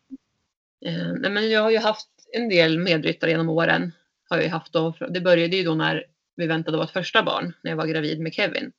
Eh, 0.86 1.12
nej, 1.12 1.30
men 1.30 1.50
jag 1.50 1.62
har 1.62 1.70
ju 1.70 1.78
haft 1.78 2.08
en 2.32 2.48
del 2.48 2.78
medryttare 2.78 3.30
genom 3.30 3.48
åren. 3.48 3.92
Har 4.28 4.38
jag 4.38 4.50
haft 4.50 4.72
då. 4.72 4.94
Det 5.10 5.20
började 5.20 5.56
ju 5.56 5.64
då 5.64 5.74
när 5.74 6.04
vi 6.36 6.46
väntade 6.46 6.76
vårt 6.76 6.90
första 6.90 7.22
barn 7.22 7.52
när 7.62 7.70
jag 7.70 7.76
var 7.76 7.86
gravid 7.86 8.20
med 8.20 8.34
Kevin. 8.34 8.72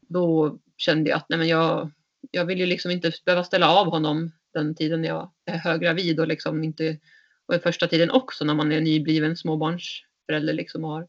då 0.00 0.58
kände 0.76 1.10
jag 1.10 1.16
att 1.16 1.28
nej 1.28 1.38
men 1.38 1.48
jag, 1.48 1.90
jag 2.30 2.44
vill 2.44 2.60
ju 2.60 2.66
liksom 2.66 2.90
inte 2.90 3.12
behöva 3.24 3.44
ställa 3.44 3.70
av 3.70 3.86
honom 3.86 4.32
den 4.52 4.74
tiden 4.74 5.04
jag 5.04 5.32
är 5.44 5.58
höggravid 5.58 6.20
och 6.20 6.26
liksom 6.26 6.64
inte 6.64 6.98
och 7.46 7.62
första 7.62 7.86
tiden 7.86 8.10
också 8.10 8.44
när 8.44 8.54
man 8.54 8.72
är 8.72 8.80
nybliven 8.80 9.36
småbarnsförälder 9.36 10.52
liksom 10.52 10.84
och 10.84 10.90
har 10.90 11.08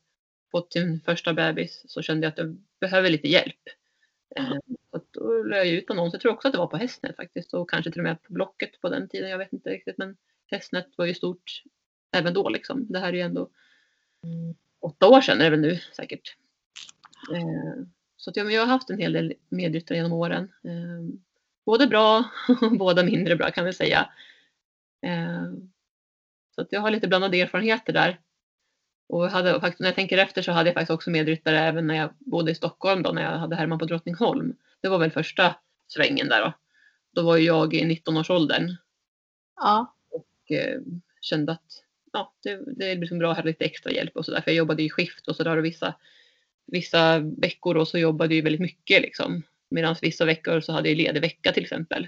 fått 0.52 0.74
sin 0.74 1.02
första 1.06 1.34
bebis 1.34 1.84
så 1.88 2.02
kände 2.02 2.26
jag 2.26 2.32
att 2.32 2.38
jag 2.38 2.58
behöver 2.80 3.10
lite 3.10 3.28
hjälp. 3.28 3.62
Eh, 4.36 4.58
så 4.92 5.02
då 5.12 5.44
la 5.44 5.58
jag 5.58 5.68
ut 5.68 5.90
annons. 5.90 6.14
Jag 6.14 6.22
tror 6.22 6.34
också 6.34 6.48
att 6.48 6.54
det 6.54 6.58
var 6.58 6.68
på 6.68 6.78
Hästnet 6.78 7.16
faktiskt 7.16 7.54
och 7.54 7.70
kanske 7.70 7.92
till 7.92 8.00
och 8.00 8.08
med 8.08 8.24
på 8.24 8.34
Blocket 8.34 8.82
på 8.82 8.90
den 8.90 9.10
tiden. 9.10 9.30
Jag 9.30 9.38
vet 9.38 9.54
inte 9.54 9.70
riktigt 9.70 9.98
men 9.98 10.18
Hästnet 10.52 10.88
var 10.96 11.06
ju 11.06 11.14
stort 11.14 11.64
även 12.12 12.34
då 12.34 12.50
liksom. 12.50 12.86
Det 12.90 13.00
här 13.00 13.08
är 13.08 13.14
ju 13.14 13.22
ändå 13.22 13.50
åtta 14.80 15.08
år 15.08 15.22
sedan 15.22 15.40
är 15.42 15.44
det 15.44 15.50
väl 15.50 15.60
nu 15.60 15.80
säkert. 15.96 16.36
Eh, 17.34 17.84
så 18.18 18.30
att 18.30 18.36
jag, 18.36 18.52
jag 18.52 18.62
har 18.62 18.68
haft 18.68 18.90
en 18.90 19.00
hel 19.00 19.14
del 19.14 19.34
medryttare 19.50 19.98
genom 19.98 20.14
åren. 20.14 20.52
Eh, 20.64 21.20
både 21.66 21.88
bra 21.88 22.26
och 22.62 22.78
båda 22.78 23.04
mindre 23.04 23.36
bra 23.36 23.52
kan 23.52 23.66
vi 23.66 23.74
säga. 23.74 24.10
Eh, 25.02 25.52
så 26.56 26.62
att 26.62 26.72
jag 26.72 26.82
har 26.82 26.92
lite 26.92 27.08
blandade 27.08 27.42
erfarenheter 27.42 27.94
där. 27.94 28.20
Och 29.10 29.30
hade, 29.30 29.60
faktiskt, 29.62 29.80
när 29.80 29.88
jag 29.88 29.96
tänker 29.96 30.18
efter 30.18 30.42
så 30.42 30.52
hade 30.52 30.70
jag 30.70 30.74
faktiskt 30.74 30.92
också 30.92 31.10
medryttare 31.10 31.60
även 31.60 31.88
när 31.88 31.96
jag 31.96 32.10
bodde 32.20 32.52
i 32.52 32.56
Stockholm 32.56 33.04
då 33.04 33.12
när 33.12 33.22
jag 33.22 33.40
hade 33.40 33.56
Herman 33.56 33.80
på 33.80 33.86
Drottningholm. 33.86 34.56
Det 34.82 34.90
var 34.90 35.00
väl 35.00 35.12
första 35.12 35.56
svängen 35.88 36.28
där 36.28 36.42
då. 36.42 36.54
Då 37.14 37.22
var 37.22 37.38
jag 37.38 37.74
i 37.74 37.84
19-årsåldern 37.84 38.76
Ja. 39.56 39.96
och 40.12 40.52
eh, 40.52 40.80
kände 41.22 41.52
att 41.52 41.84
ja, 42.14 42.34
det, 42.44 42.62
det 42.78 42.92
är 42.92 42.96
liksom 42.96 43.20
bra 43.20 43.32
att 43.32 43.38
ha 43.38 43.44
lite 43.44 43.66
extra 43.66 43.92
hjälp 43.92 44.18
och 44.18 44.26
sådär. 44.26 44.42
För 44.42 44.52
jag 44.52 44.58
jobbade 44.58 44.84
i 44.84 44.90
skift 44.90 45.28
och 45.28 45.36
sådär 45.36 45.58
och 45.58 45.66
vissa, 45.66 45.94
vissa 46.66 47.20
veckor 47.20 47.74
då 47.74 47.86
så 47.86 47.98
jobbade 47.98 48.36
jag 48.36 48.44
väldigt 48.44 48.62
mycket 48.62 49.02
liksom. 49.02 49.44
Medan 49.70 49.96
vissa 50.02 50.26
veckor 50.26 50.62
så 50.62 50.72
hade 50.72 50.90
jag 50.90 50.98
ledig 50.98 51.22
vecka 51.22 51.52
till 51.52 51.64
exempel. 51.64 52.08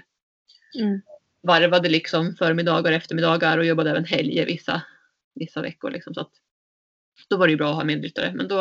Mm. 0.78 1.00
Varvade 1.42 1.88
liksom 1.88 2.36
förmiddagar 2.36 2.92
och 2.92 2.96
eftermiddagar 2.96 3.58
och 3.58 3.64
jobbade 3.64 3.90
även 3.90 4.04
helger 4.04 4.46
vissa, 4.46 4.82
vissa 5.34 5.62
veckor 5.62 5.90
liksom. 5.90 6.14
Så 6.14 6.20
att, 6.20 6.32
då 7.28 7.36
var 7.36 7.46
det 7.46 7.50
ju 7.50 7.56
bra 7.56 7.70
att 7.70 7.76
ha 7.76 7.84
medryttare. 7.84 8.32
Men 8.34 8.48
då, 8.48 8.56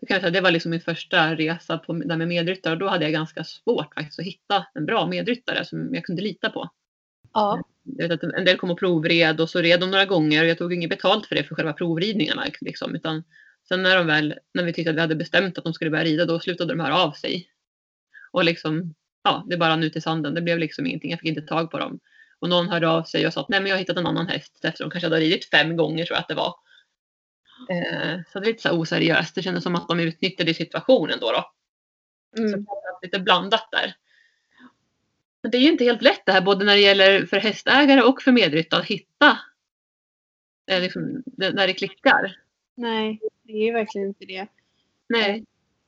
då 0.00 0.06
kan 0.06 0.14
jag 0.14 0.20
säga, 0.20 0.30
det 0.30 0.40
var 0.40 0.50
liksom 0.50 0.70
min 0.70 0.80
första 0.80 1.34
resa 1.34 1.78
på, 1.78 1.92
där 1.92 2.16
med 2.16 2.28
medryttare 2.28 2.72
och 2.72 2.78
då 2.78 2.88
hade 2.88 3.04
jag 3.04 3.12
ganska 3.12 3.44
svårt 3.44 3.94
faktiskt 3.94 4.18
att 4.18 4.26
hitta 4.26 4.66
en 4.74 4.86
bra 4.86 5.06
medryttare 5.06 5.64
som 5.64 5.94
jag 5.94 6.04
kunde 6.04 6.22
lita 6.22 6.50
på. 6.50 6.70
Ja. 7.32 7.62
Jag 7.84 8.08
vet 8.08 8.24
att 8.24 8.32
en 8.32 8.44
del 8.44 8.56
kom 8.56 8.70
och 8.70 8.78
provred 8.78 9.40
och 9.40 9.50
så 9.50 9.60
red 9.60 9.80
de 9.80 9.90
några 9.90 10.04
gånger 10.04 10.42
och 10.42 10.48
jag 10.48 10.58
tog 10.58 10.72
inget 10.72 10.90
betalt 10.90 11.26
för 11.26 11.34
det 11.34 11.44
för 11.44 11.54
själva 11.54 11.72
provridningarna. 11.72 12.44
Liksom, 12.60 12.94
utan 12.94 13.24
sen 13.68 13.82
när 13.82 13.96
de 13.96 14.06
väl, 14.06 14.34
när 14.54 14.64
vi 14.64 14.72
tyckte 14.72 14.90
att 14.90 14.96
vi 14.96 15.00
hade 15.00 15.14
bestämt 15.14 15.58
att 15.58 15.64
de 15.64 15.74
skulle 15.74 15.90
börja 15.90 16.04
rida, 16.04 16.24
då 16.24 16.40
slutade 16.40 16.72
de 16.72 16.80
höra 16.80 16.98
av 16.98 17.12
sig. 17.12 17.48
Och 18.32 18.44
liksom, 18.44 18.94
ja, 19.24 19.46
det 19.48 19.56
bara 19.56 19.76
nu 19.76 19.90
till 19.90 20.02
sanden. 20.02 20.34
Det 20.34 20.42
blev 20.42 20.58
liksom 20.58 20.86
ingenting. 20.86 21.10
Jag 21.10 21.20
fick 21.20 21.28
inte 21.28 21.42
tag 21.42 21.70
på 21.70 21.78
dem. 21.78 22.00
Och 22.38 22.48
någon 22.48 22.68
hörde 22.68 22.88
av 22.88 23.02
sig 23.02 23.26
och 23.26 23.32
sa 23.32 23.40
att 23.40 23.48
nej 23.48 23.60
men 23.60 23.68
jag 23.68 23.76
har 23.76 23.80
hittat 23.80 23.96
en 23.96 24.06
annan 24.06 24.28
häst 24.28 24.64
efter 24.64 24.84
de 24.84 24.90
kanske 24.90 25.06
hade 25.06 25.20
ridit 25.20 25.50
fem 25.50 25.76
gånger 25.76 26.04
tror 26.04 26.14
jag 26.14 26.20
att 26.20 26.28
det 26.28 26.34
var. 26.34 26.54
Eh, 27.70 28.20
så 28.32 28.40
det 28.40 28.46
är 28.46 28.50
lite 28.52 28.62
så 28.62 28.78
oseriöst. 28.78 29.34
Det 29.34 29.42
kändes 29.42 29.64
som 29.64 29.74
att 29.74 29.88
de 29.88 30.00
utnyttjade 30.00 30.54
situationen 30.54 31.18
då. 31.20 31.32
då. 31.32 31.50
Så 32.36 32.42
Mm. 32.42 32.52
det 32.52 32.66
var 32.66 33.02
lite 33.02 33.18
blandat 33.20 33.68
där. 33.70 33.96
Men 35.42 35.50
det 35.50 35.58
är 35.58 35.60
ju 35.62 35.68
inte 35.72 35.84
helt 35.84 36.02
lätt 36.02 36.26
det 36.26 36.32
här 36.32 36.40
både 36.40 36.64
när 36.64 36.74
det 36.74 36.80
gäller 36.80 37.26
för 37.26 37.36
hästägare 37.36 38.02
och 38.02 38.22
för 38.22 38.32
medryttare 38.32 38.80
att 38.80 38.86
hitta 38.86 39.38
eh, 40.70 40.80
liksom, 40.80 41.22
när 41.36 41.66
det 41.66 41.72
klickar. 41.74 42.36
Nej, 42.74 43.20
det 43.42 43.52
är 43.52 43.72
verkligen 43.72 44.08
inte 44.08 44.24
det. 44.24 44.46
Nej. 45.08 45.44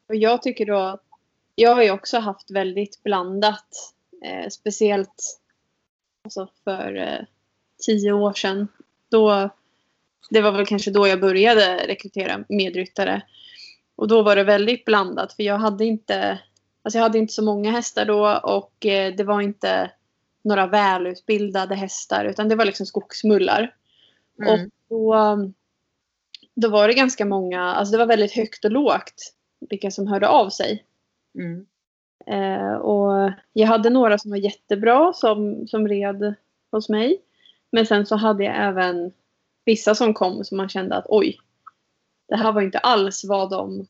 Och 0.08 0.16
jag 0.16 0.42
tycker 0.42 0.66
då 0.66 1.00
jag 1.54 1.74
har 1.74 1.82
ju 1.82 1.90
också 1.90 2.18
haft 2.18 2.50
väldigt 2.50 3.02
blandat. 3.02 3.94
Eh, 4.24 4.48
speciellt 4.48 5.40
alltså 6.24 6.48
för 6.64 6.94
eh, 6.96 7.26
tio 7.86 8.12
år 8.12 8.32
sedan. 8.32 8.68
Då, 9.10 9.50
det 10.30 10.40
var 10.40 10.52
väl 10.52 10.66
kanske 10.66 10.90
då 10.90 11.08
jag 11.08 11.20
började 11.20 11.86
rekrytera 11.88 12.44
medryttare. 12.48 13.22
Och 13.96 14.08
då 14.08 14.22
var 14.22 14.36
det 14.36 14.44
väldigt 14.44 14.84
blandat 14.84 15.32
för 15.32 15.42
jag 15.42 15.58
hade 15.58 15.84
inte, 15.84 16.38
alltså 16.82 16.98
jag 16.98 17.02
hade 17.02 17.18
inte 17.18 17.32
så 17.32 17.44
många 17.44 17.70
hästar 17.70 18.04
då 18.04 18.40
och 18.42 18.86
eh, 18.86 19.14
det 19.14 19.24
var 19.24 19.40
inte 19.40 19.90
några 20.44 20.66
välutbildade 20.66 21.74
hästar 21.74 22.24
utan 22.24 22.48
det 22.48 22.56
var 22.56 22.64
liksom 22.64 22.86
skogsmullar. 22.86 23.74
Mm. 24.42 24.52
Och 24.52 24.70
då, 24.88 25.14
då 26.54 26.68
var 26.68 26.88
det 26.88 26.94
ganska 26.94 27.24
många, 27.24 27.62
alltså 27.62 27.92
det 27.92 27.98
var 27.98 28.06
väldigt 28.06 28.32
högt 28.32 28.64
och 28.64 28.70
lågt 28.70 29.34
vilka 29.70 29.90
som 29.90 30.06
hörde 30.06 30.28
av 30.28 30.48
sig. 30.48 30.84
Mm. 31.38 31.66
Eh, 32.26 32.74
och 32.74 33.32
jag 33.52 33.66
hade 33.66 33.90
några 33.90 34.18
som 34.18 34.30
var 34.30 34.38
jättebra 34.38 35.12
som, 35.12 35.68
som 35.68 35.88
red 35.88 36.34
hos 36.70 36.88
mig. 36.88 37.20
Men 37.70 37.86
sen 37.86 38.06
så 38.06 38.16
hade 38.16 38.44
jag 38.44 38.56
även 38.56 39.12
vissa 39.64 39.94
som 39.94 40.14
kom 40.14 40.44
som 40.44 40.56
man 40.56 40.68
kände 40.68 40.96
att 40.96 41.06
oj, 41.08 41.38
det 42.28 42.36
här 42.36 42.52
var 42.52 42.62
inte 42.62 42.78
alls 42.78 43.24
vad 43.24 43.50
de, 43.50 43.86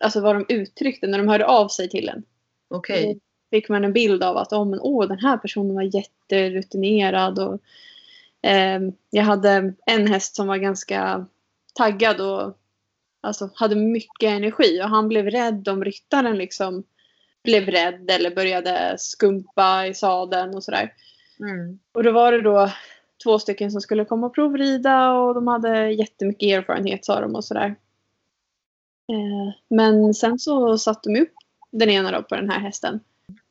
alltså 0.00 0.20
vad 0.20 0.36
de 0.36 0.54
uttryckte 0.54 1.06
när 1.06 1.18
de 1.18 1.28
hörde 1.28 1.46
av 1.46 1.68
sig 1.68 1.88
till 1.88 2.08
en. 2.08 2.22
Okej. 2.68 3.14
Då 3.14 3.20
fick 3.56 3.68
man 3.68 3.84
en 3.84 3.92
bild 3.92 4.22
av 4.22 4.36
att 4.36 4.52
oh, 4.52 4.64
men, 4.64 4.80
åh, 4.80 5.08
den 5.08 5.18
här 5.18 5.36
personen 5.36 5.74
var 5.74 5.96
jätterutinerad. 5.96 7.38
Och, 7.38 7.60
ehm, 8.42 8.92
jag 9.10 9.24
hade 9.24 9.74
en 9.86 10.06
häst 10.06 10.36
som 10.36 10.46
var 10.46 10.56
ganska 10.56 11.26
taggad 11.74 12.20
och 12.20 12.58
alltså, 13.20 13.50
hade 13.54 13.76
mycket 13.76 14.30
energi. 14.30 14.82
Och 14.82 14.88
han 14.88 15.08
blev 15.08 15.26
rädd 15.26 15.68
om 15.68 15.84
ryttaren 15.84 16.38
liksom 16.38 16.84
blev 17.44 17.66
rädd 17.66 18.10
eller 18.10 18.34
började 18.34 18.94
skumpa 18.98 19.86
i 19.86 19.94
sadeln 19.94 20.54
och 20.54 20.64
sådär. 20.64 20.92
Mm. 21.40 21.78
Och 21.92 22.02
då 22.02 22.12
var 22.12 22.32
det 22.32 22.42
då 22.42 22.70
två 23.22 23.38
stycken 23.38 23.70
som 23.70 23.80
skulle 23.80 24.04
komma 24.04 24.26
och 24.26 24.34
provrida 24.34 25.12
och 25.12 25.34
de 25.34 25.46
hade 25.46 25.90
jättemycket 25.90 26.58
erfarenhet 26.58 27.04
sa 27.04 27.20
de 27.20 27.34
och 27.34 27.44
sådär. 27.44 27.74
Eh, 29.12 29.54
men 29.68 30.14
sen 30.14 30.38
så 30.38 30.78
satte 30.78 31.08
de 31.08 31.20
upp 31.20 31.32
den 31.70 31.90
ena 31.90 32.10
då 32.12 32.22
på 32.22 32.36
den 32.36 32.50
här 32.50 32.60
hästen. 32.60 33.00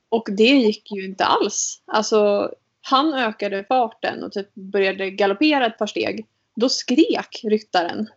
Och 0.10 0.28
det 0.32 0.44
gick 0.44 0.92
ju 0.92 1.06
inte 1.06 1.26
alls. 1.26 1.82
Alltså 1.86 2.52
han 2.82 3.14
ökade 3.14 3.64
farten 3.64 4.24
och 4.24 4.32
typ 4.32 4.54
började 4.54 5.12
galoppera 5.12 5.66
ett 5.66 5.78
par 5.78 5.88
steg. 5.88 6.26
Då 6.56 6.70
skrek 6.70 7.42
ryttaren 7.44 8.10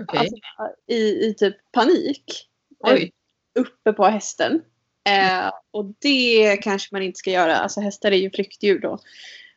Okej. 0.00 0.18
alltså, 0.18 0.36
i, 0.86 1.26
i 1.26 1.34
typ 1.38 1.56
panik 1.72 2.48
Oj. 2.78 3.12
uppe 3.58 3.92
på 3.92 4.04
hästen. 4.04 4.62
Eh, 5.08 5.52
och 5.70 5.84
det 5.98 6.56
kanske 6.56 6.94
man 6.94 7.02
inte 7.02 7.18
ska 7.18 7.30
göra. 7.30 7.56
Alltså 7.56 7.80
hästar 7.80 8.12
är 8.12 8.16
ju 8.16 8.30
flyktdjur 8.30 8.78
då. 8.78 8.98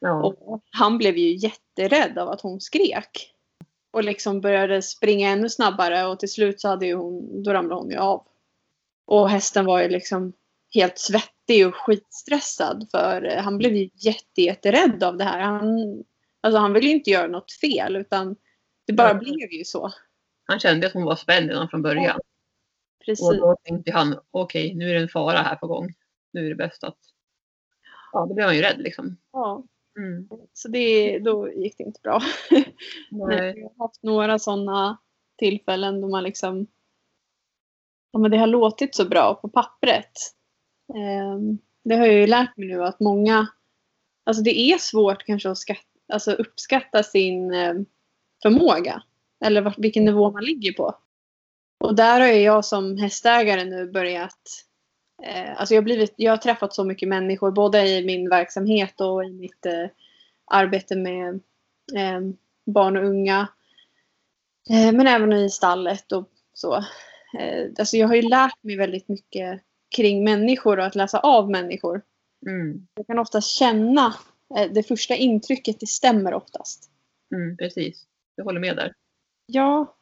Ja. 0.04 0.24
Och 0.24 0.64
han 0.72 0.98
blev 0.98 1.18
ju 1.18 1.36
jätterädd 1.36 2.18
av 2.18 2.30
att 2.30 2.42
hon 2.42 2.62
skrek. 2.62 3.30
Och 3.92 4.04
liksom 4.04 4.42
började 4.42 4.82
springa 4.82 5.30
ännu 5.30 5.50
snabbare 5.50 6.06
och 6.06 6.20
till 6.20 6.32
slut 6.32 6.62
så 6.62 6.68
hade 6.68 6.86
ju 6.86 6.96
hon, 6.96 7.44
då 7.44 7.54
ramlade 7.54 7.82
hon 7.82 7.90
ju 7.90 7.98
av. 7.98 8.28
Och 9.06 9.30
hästen 9.30 9.66
var 9.66 9.82
ju 9.82 9.90
liksom 9.90 10.34
helt 10.74 10.98
svettig 10.98 11.68
och 11.68 11.76
skitstressad 11.76 12.88
för 12.92 13.26
eh, 13.26 13.44
han 13.44 13.58
blev 13.58 13.76
ju 13.76 13.90
jätte, 13.94 14.42
jätterädd 14.42 15.04
av 15.04 15.18
det 15.18 15.24
här. 15.24 15.40
Han, 15.40 16.04
alltså 16.42 16.60
han 16.60 16.74
ville 16.74 16.88
ju 16.88 16.94
inte 16.94 17.10
göra 17.10 17.28
något 17.28 17.52
fel 17.52 17.96
utan 17.96 18.36
det 18.88 18.94
bara 18.94 19.08
Ja. 19.08 19.14
blev 19.14 19.52
ju 19.52 19.64
så. 19.64 19.92
Han 20.46 20.60
kände 20.60 20.88
att 20.88 20.94
hon 20.94 21.06
var 21.06 21.16
spänd 21.16 21.50
redan 21.50 21.70
från 21.70 21.82
början. 21.82 22.20
Precis. 23.06 23.28
Och 23.28 23.38
då 23.38 23.56
tänkte 23.64 23.92
han, 23.92 24.20
okej 24.32 24.74
nu 24.76 24.90
är 24.90 24.94
det 24.94 25.00
en 25.02 25.10
fara 25.10 25.38
här 25.38 25.56
på 25.56 25.68
gång. 25.68 25.94
Nu 26.34 26.46
är 26.46 26.50
det 26.50 26.56
bäst 26.56 26.84
att... 26.84 26.98
Ja, 28.12 28.26
då 28.26 28.34
blev 28.34 28.46
han 28.46 28.56
ju 28.56 28.62
rädd 28.62 28.80
liksom. 28.80 29.18
Ja, 29.32 29.64
Mm. 29.98 30.28
så 30.54 30.68
det, 30.68 31.20
då 31.20 31.52
gick 31.52 31.78
det 31.78 31.84
inte 31.84 32.00
bra. 32.04 32.22
Nej, 33.12 33.54
jag 33.58 33.70
har 33.78 33.88
haft 33.88 34.04
några 34.04 34.40
sådana 34.40 34.98
tillfällen 35.38 36.02
då 36.02 36.08
man 36.08 36.24
liksom 36.24 36.68
ja, 38.12 38.20
men 38.20 38.32
det 38.32 38.38
har 38.38 38.48
låtit 38.48 38.96
så 38.96 39.06
bra 39.06 39.36
på 39.36 39.50
pappret. 39.50 40.12
Ehm, 40.96 41.58
det 41.84 41.96
har 41.96 42.06
jag 42.06 42.16
ju 42.16 42.28
lärt 42.28 42.58
mig 42.58 42.68
nu 42.68 42.84
att 42.84 43.00
många, 43.00 43.48
alltså 44.24 44.44
det 44.44 44.60
är 44.60 44.78
svårt 44.78 45.24
kanske 45.24 45.50
att 45.50 45.58
skatta, 45.58 45.82
alltså 46.14 46.32
uppskatta 46.32 47.04
sin 47.04 47.54
eh, 47.54 47.74
förmåga. 48.44 49.04
Eller 49.46 49.74
vilken 49.78 50.06
nivå 50.06 50.32
man 50.32 50.44
ligger 50.44 50.74
på. 50.74 50.96
Och 51.80 51.96
där 51.96 52.20
har 52.20 52.28
jag 52.28 52.66
som 52.66 52.98
hästägare 52.98 53.66
nu 53.66 53.92
börjat 53.92 54.66
eh, 55.24 55.60
Alltså 55.60 55.74
jag, 55.74 55.82
har 55.82 55.86
blivit, 55.86 56.14
jag 56.16 56.32
har 56.32 56.38
träffat 56.38 56.74
så 56.74 56.84
mycket 56.84 57.10
människor 57.10 57.52
både 57.52 57.88
i 57.88 58.06
min 58.06 58.30
verksamhet 58.30 59.02
och 59.02 59.26
i 59.26 59.34
mitt 59.34 59.66
eh, 59.66 59.86
arbete 60.46 60.96
med 60.96 61.34
eh, 61.96 62.20
barn 62.66 62.98
och 62.98 63.04
unga. 63.04 63.48
Eh, 64.70 64.92
men 64.92 65.08
även 65.08 65.34
i 65.34 65.50
stallet 65.50 66.12
och 66.12 66.30
så. 66.54 66.76
Eh, 67.40 67.70
alltså 67.80 67.98
jag 67.98 68.08
har 68.08 68.16
ju 68.16 68.22
lärt 68.22 68.64
mig 68.64 68.76
väldigt 68.76 69.08
mycket 69.08 69.62
kring 69.96 70.24
människor 70.24 70.80
och 70.80 70.86
att 70.86 70.96
läsa 70.96 71.20
av 71.20 71.52
människor. 71.52 72.02
Mm. 72.46 72.88
Jag 72.96 73.08
kan 73.08 73.20
oftast 73.20 73.50
känna 73.50 74.16
eh, 74.58 74.72
det 74.72 74.84
första 74.84 75.16
intrycket, 75.16 75.80
det 75.80 75.88
stämmer 75.88 76.34
oftast. 76.34 76.90
Mm, 77.36 77.58
precis. 77.58 78.06
Jag 78.36 78.44
håller 78.44 78.60
med 78.60 78.76
där. 78.76 78.94
Ja. 79.46 79.96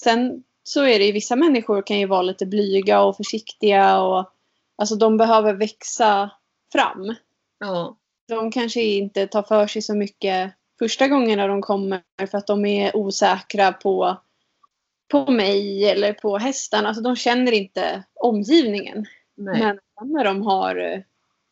Sen 0.00 0.44
så 0.62 0.82
är 0.82 0.98
det 0.98 1.04
ju 1.04 1.12
vissa 1.12 1.36
människor 1.36 1.82
kan 1.82 1.98
ju 1.98 2.06
vara 2.06 2.22
lite 2.22 2.46
blyga 2.46 3.02
och 3.02 3.16
försiktiga 3.16 4.00
och 4.00 4.33
alltså 4.76 4.96
de 4.96 5.16
behöver 5.16 5.54
växa 5.54 6.30
fram. 6.72 7.14
Ja, 7.58 7.96
De 8.28 8.50
kanske 8.50 8.82
inte 8.82 9.26
tar 9.26 9.42
för 9.42 9.66
sig 9.66 9.82
så 9.82 9.94
mycket 9.94 10.52
första 10.78 11.08
gången 11.08 11.38
när 11.38 11.48
de 11.48 11.62
kommer 11.62 12.02
för 12.30 12.38
att 12.38 12.46
de 12.46 12.64
är 12.64 12.96
osäkra 12.96 13.72
på, 13.72 14.16
på 15.10 15.30
mig 15.30 15.90
eller 15.90 16.12
på 16.12 16.38
hästarna. 16.38 16.88
Alltså 16.88 17.02
de 17.02 17.16
känner 17.16 17.52
inte 17.52 18.02
omgivningen. 18.14 19.06
nej. 19.34 19.78
Men 20.00 20.12
när 20.12 20.24
de 20.24 20.42
har 20.42 20.76
eh, 20.76 21.00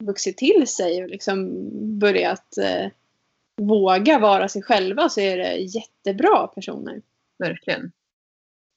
vuxit 0.05 0.37
till 0.37 0.67
sig 0.67 1.03
och 1.03 1.09
liksom 1.09 1.49
börjat 1.99 2.59
eh, 2.59 2.91
våga 3.57 4.19
vara 4.19 4.49
sig 4.49 4.63
själva 4.63 5.09
så 5.09 5.21
är 5.21 5.37
det 5.37 5.57
jättebra 5.57 6.47
personer. 6.47 7.03
verkligen. 7.39 7.93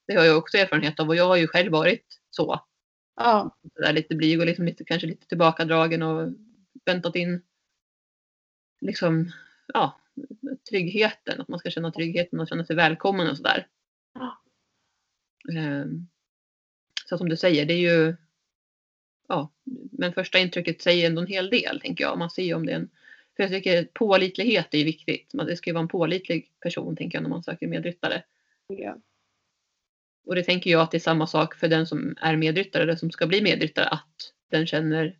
Det 0.08 0.15
har 0.15 0.23
jag 0.23 0.38
också 0.38 0.58
erfarenhet 0.58 0.99
av 0.99 1.08
och 1.08 1.15
jag 1.15 1.27
har 1.27 1.36
ju 1.36 1.47
själv 1.47 1.71
varit 1.71 2.05
så. 2.29 2.60
Ja, 3.15 3.56
där 3.75 3.93
lite 3.93 4.15
blyg 4.15 4.39
och 4.39 4.45
liksom 4.45 4.65
lite, 4.65 4.84
kanske 4.86 5.08
lite 5.08 5.28
tillbakadragen 5.28 6.01
och 6.04 6.34
väntat 6.86 7.15
in 7.15 7.41
liksom, 8.82 9.32
ja, 9.73 9.99
tryggheten. 10.69 11.41
Att 11.41 11.47
man 11.47 11.60
ska 11.60 11.69
känna 11.69 11.91
tryggheten 11.91 12.39
och 12.39 12.47
känna 12.47 12.65
sig 12.65 12.75
välkommen 12.75 13.30
och 13.30 13.38
sådär. 13.38 13.67
Ja. 14.13 14.41
Ehm, 15.58 16.08
Så 17.06 17.17
som 17.17 17.30
du 17.30 17.38
säger, 17.38 17.65
det 17.65 17.73
är 17.73 17.78
ju 18.08 18.15
ja, 19.28 19.54
men 19.91 20.13
första 20.13 20.39
intrycket 20.39 20.82
säger 20.82 21.08
ändå 21.08 21.21
en 21.21 21.28
hel 21.28 21.49
del 21.49 21.80
tänker 21.82 22.04
jag. 22.04 22.17
Man 22.17 22.30
ser 22.30 22.43
ju 22.43 22.54
om 22.54 22.65
det 22.65 22.71
är 22.71 22.75
en 22.75 22.89
för 23.36 23.43
jag 23.43 23.51
tycker 23.51 23.84
pålitlighet 23.93 24.73
är 24.73 24.78
ju 24.78 24.84
viktigt. 24.84 25.34
Man- 25.34 25.45
Det 25.45 25.56
ska 25.56 25.69
ju 25.69 25.73
vara 25.73 25.82
en 25.82 25.88
pålitlig 25.88 26.51
person 26.60 26.95
tänker 26.95 27.17
jag 27.17 27.23
när 27.23 27.30
man 27.30 27.43
söker 27.43 27.67
medryttare. 27.67 28.23
ja. 28.67 28.97
Och 30.25 30.35
det 30.35 30.43
tänker 30.43 30.69
jag 30.71 30.81
att 30.81 30.91
det 30.91 30.97
är 30.97 30.99
samma 30.99 31.27
sak 31.27 31.55
för 31.55 31.67
den 31.67 31.88
som 31.88 32.15
är 32.21 32.35
medryttare 32.35 32.83
eller 32.83 32.95
som 32.95 33.11
ska 33.11 33.27
bli 33.27 33.41
medryttare. 33.41 33.88
Att 33.88 34.33
den 34.49 34.67
känner 34.67 35.17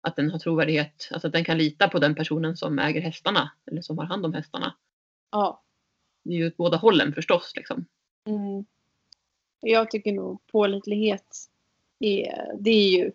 att 0.00 0.16
den 0.16 0.30
har 0.30 0.38
trovärdighet. 0.38 1.08
Alltså 1.12 1.26
att 1.26 1.32
den 1.32 1.44
kan 1.44 1.58
lita 1.58 1.88
på 1.88 1.98
den 1.98 2.14
personen 2.14 2.56
som 2.56 2.78
äger 2.78 3.00
hästarna. 3.00 3.52
Eller 3.66 3.82
som 3.82 3.98
har 3.98 4.04
hand 4.04 4.26
om 4.26 4.34
hästarna. 4.34 4.74
ja. 5.30 5.60
Det 6.26 6.30
är 6.30 6.36
ju 6.38 6.46
åt 6.46 6.56
båda 6.56 6.76
hållen 6.76 7.12
förstås. 7.12 7.52
Liksom. 7.56 7.86
Mm. 8.26 8.64
Jag 9.60 9.90
tycker 9.90 10.12
nog 10.12 10.46
pålitlighet 10.46 11.50
är, 12.00 12.52
det 12.60 12.70
är 12.70 12.88
ju 12.98 13.12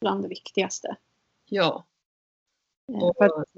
bland 0.00 0.22
det 0.24 0.28
viktigaste. 0.28 0.96
Ja, 1.48 1.86
Eh, 2.92 3.02
Och- 3.02 3.16
För 3.16 3.24
att 3.24 3.48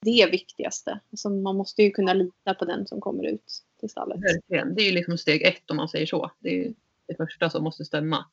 det 0.00 0.10
är 0.10 0.30
viktigaste. 0.30 1.00
Alltså 1.10 1.30
man 1.30 1.56
måste 1.56 1.82
ju 1.82 1.90
kunna 1.90 2.14
lita 2.14 2.54
på 2.54 2.64
den 2.64 2.86
som 2.86 3.00
kommer 3.00 3.24
ut 3.24 3.62
till 3.82 3.90
stallet. 3.90 4.20
verkligen. 4.20 4.74
Det 4.74 4.82
är 4.82 4.86
ju 4.86 4.92
liksom 4.92 5.18
steg 5.18 5.42
ett 5.42 5.70
om 5.70 5.76
man 5.76 5.88
säger 5.88 6.06
så. 6.06 6.30
Det 6.38 6.66
är 6.66 6.74
det 7.06 7.14
första 7.14 7.50
som 7.50 7.64
måste 7.64 7.84
stämma. 7.84 8.24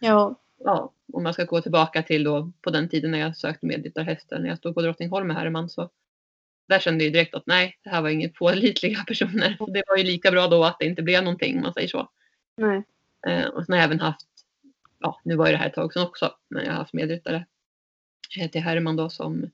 Ja, 0.00 0.36
Ja, 0.64 0.92
om 1.12 1.26
jag 1.26 1.34
ska 1.34 1.44
gå 1.44 1.60
tillbaka 1.60 2.02
till 2.02 2.24
då 2.24 2.52
på 2.60 2.70
den 2.70 2.88
tiden 2.88 3.10
när 3.10 3.18
jag 3.18 3.36
sökte 3.36 3.66
medryttarhästen. 3.66 4.42
När 4.42 4.48
jag 4.48 4.58
stod 4.58 4.74
på 4.74 4.82
Drottningholm 4.82 5.26
med 5.26 5.36
Herman 5.36 5.68
så 5.68 5.90
där 6.68 6.78
kände 6.78 7.04
jag 7.04 7.12
direkt 7.12 7.34
att 7.34 7.46
nej, 7.46 7.78
det 7.82 7.90
här 7.90 8.02
var 8.02 8.08
inget 8.08 8.34
pålitliga 8.34 9.04
personer. 9.06 9.56
Så 9.58 9.66
det 9.66 9.82
var 9.88 9.96
ju 9.96 10.04
lika 10.04 10.30
bra 10.30 10.46
då 10.46 10.64
att 10.64 10.78
det 10.78 10.86
inte 10.86 11.02
blev 11.02 11.24
någonting 11.24 11.56
om 11.56 11.62
man 11.62 11.72
säger 11.72 11.88
så. 11.88 12.08
nej. 12.56 12.82
Eh, 13.26 13.46
och 13.46 13.64
sen 13.64 13.72
har 13.72 13.76
jag 13.76 13.84
även 13.84 14.00
haft, 14.00 14.26
ja 14.98 15.20
nu 15.24 15.36
var 15.36 15.46
ju 15.46 15.52
det 15.52 15.58
här 15.58 15.68
ett 15.68 15.74
tag 15.74 15.92
sedan 15.92 16.02
också, 16.02 16.34
men 16.48 16.64
jag 16.64 16.72
har 16.72 16.78
haft 16.78 16.92
medryttare 16.92 17.46
eh, 18.40 18.50
till 18.50 18.60
Herman 18.60 18.96
då 18.96 19.10
som, 19.10 19.50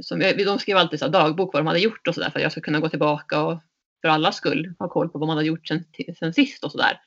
som 0.00 0.18
de 0.18 0.58
skrev 0.58 0.76
alltid 0.76 0.98
så 0.98 1.08
dagbok 1.08 1.52
vad 1.52 1.60
de 1.60 1.66
hade 1.66 1.80
gjort 1.80 2.08
och 2.08 2.14
sådär 2.14 2.30
för 2.30 2.38
att 2.38 2.42
jag 2.42 2.52
ska 2.52 2.60
kunna 2.60 2.80
gå 2.80 2.88
tillbaka 2.88 3.42
och 3.42 3.58
för 4.04 4.08
alla 4.08 4.32
skull 4.32 4.74
ha 4.78 4.88
koll 4.88 5.08
på 5.08 5.18
vad 5.18 5.26
man 5.26 5.36
hade 5.36 5.48
gjort 5.48 5.68
sen, 5.68 5.84
sen 6.18 6.34
sist 6.34 6.64
och 6.64 6.72
sådär. 6.72 7.00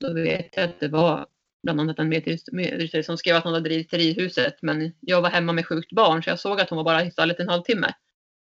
Då 0.00 0.12
vet 0.14 0.56
jag 0.56 0.64
att 0.64 0.80
det 0.80 0.88
var 0.88 1.26
bland 1.62 1.80
annat 1.80 1.98
en 1.98 2.12
medrytt- 2.12 2.52
medryttare 2.52 3.02
som 3.02 3.18
skrev 3.18 3.36
att 3.36 3.44
hon 3.44 3.54
hade 3.54 3.68
ridit 3.68 3.90
till 3.90 3.98
ridhuset 3.98 4.62
men 4.62 4.92
jag 5.00 5.22
var 5.22 5.30
hemma 5.30 5.52
med 5.52 5.66
sjukt 5.66 5.92
barn 5.92 6.22
så 6.22 6.30
jag 6.30 6.40
såg 6.40 6.60
att 6.60 6.70
hon 6.70 6.76
var 6.76 6.84
bara 6.84 7.04
i 7.04 7.10
stallet 7.10 7.40
en 7.40 7.48
halvtimme 7.48 7.92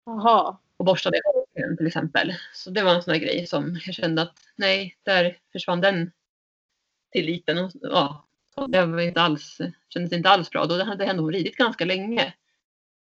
Jaha. 0.05 0.57
och 0.77 0.85
borstade 0.85 1.21
håret 1.25 1.77
till 1.77 1.87
exempel. 1.87 2.33
Så 2.53 2.69
det 2.69 2.83
var 2.83 2.95
en 2.95 3.03
sån 3.03 3.13
där 3.13 3.19
grej 3.19 3.47
som 3.47 3.79
jag 3.85 3.95
kände 3.95 4.21
att 4.21 4.39
nej, 4.55 4.97
där 5.03 5.37
försvann 5.51 5.81
den 5.81 6.11
tilliten. 7.11 7.57
Och, 7.57 7.71
ja, 7.81 8.27
det 8.69 8.85
var 8.85 9.01
inte 9.01 9.21
alls, 9.21 9.57
kändes 9.89 10.13
inte 10.13 10.29
alls 10.29 10.49
bra. 10.49 10.65
Då 10.65 10.83
hade 10.83 11.05
ändå 11.05 11.29
ridit 11.29 11.55
ganska 11.55 11.85
länge. 11.85 12.33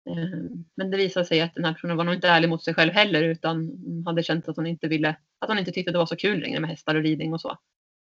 Eh, 0.06 0.40
Men 0.74 0.90
det 0.90 0.96
visade 0.96 1.26
sig 1.26 1.40
att 1.40 1.54
den 1.54 1.64
här 1.64 1.72
personen 1.72 1.96
var 1.96 2.04
nog 2.04 2.14
inte 2.14 2.28
ärlig 2.28 2.48
mot 2.48 2.64
sig 2.64 2.74
själv 2.74 2.92
heller 2.92 3.22
utan 3.22 3.70
hade 4.06 4.22
känt 4.22 4.48
att 4.48 4.56
hon 4.56 4.66
inte 4.66 4.88
ville, 4.88 5.16
att 5.38 5.48
hon 5.48 5.58
inte 5.58 5.72
tyckte 5.72 5.92
det 5.92 5.98
var 5.98 6.06
så 6.06 6.16
kul 6.16 6.40
längre 6.40 6.60
med 6.60 6.70
hästar 6.70 6.94
och 6.94 7.02
ridning 7.02 7.32
och 7.32 7.40
så. 7.40 7.58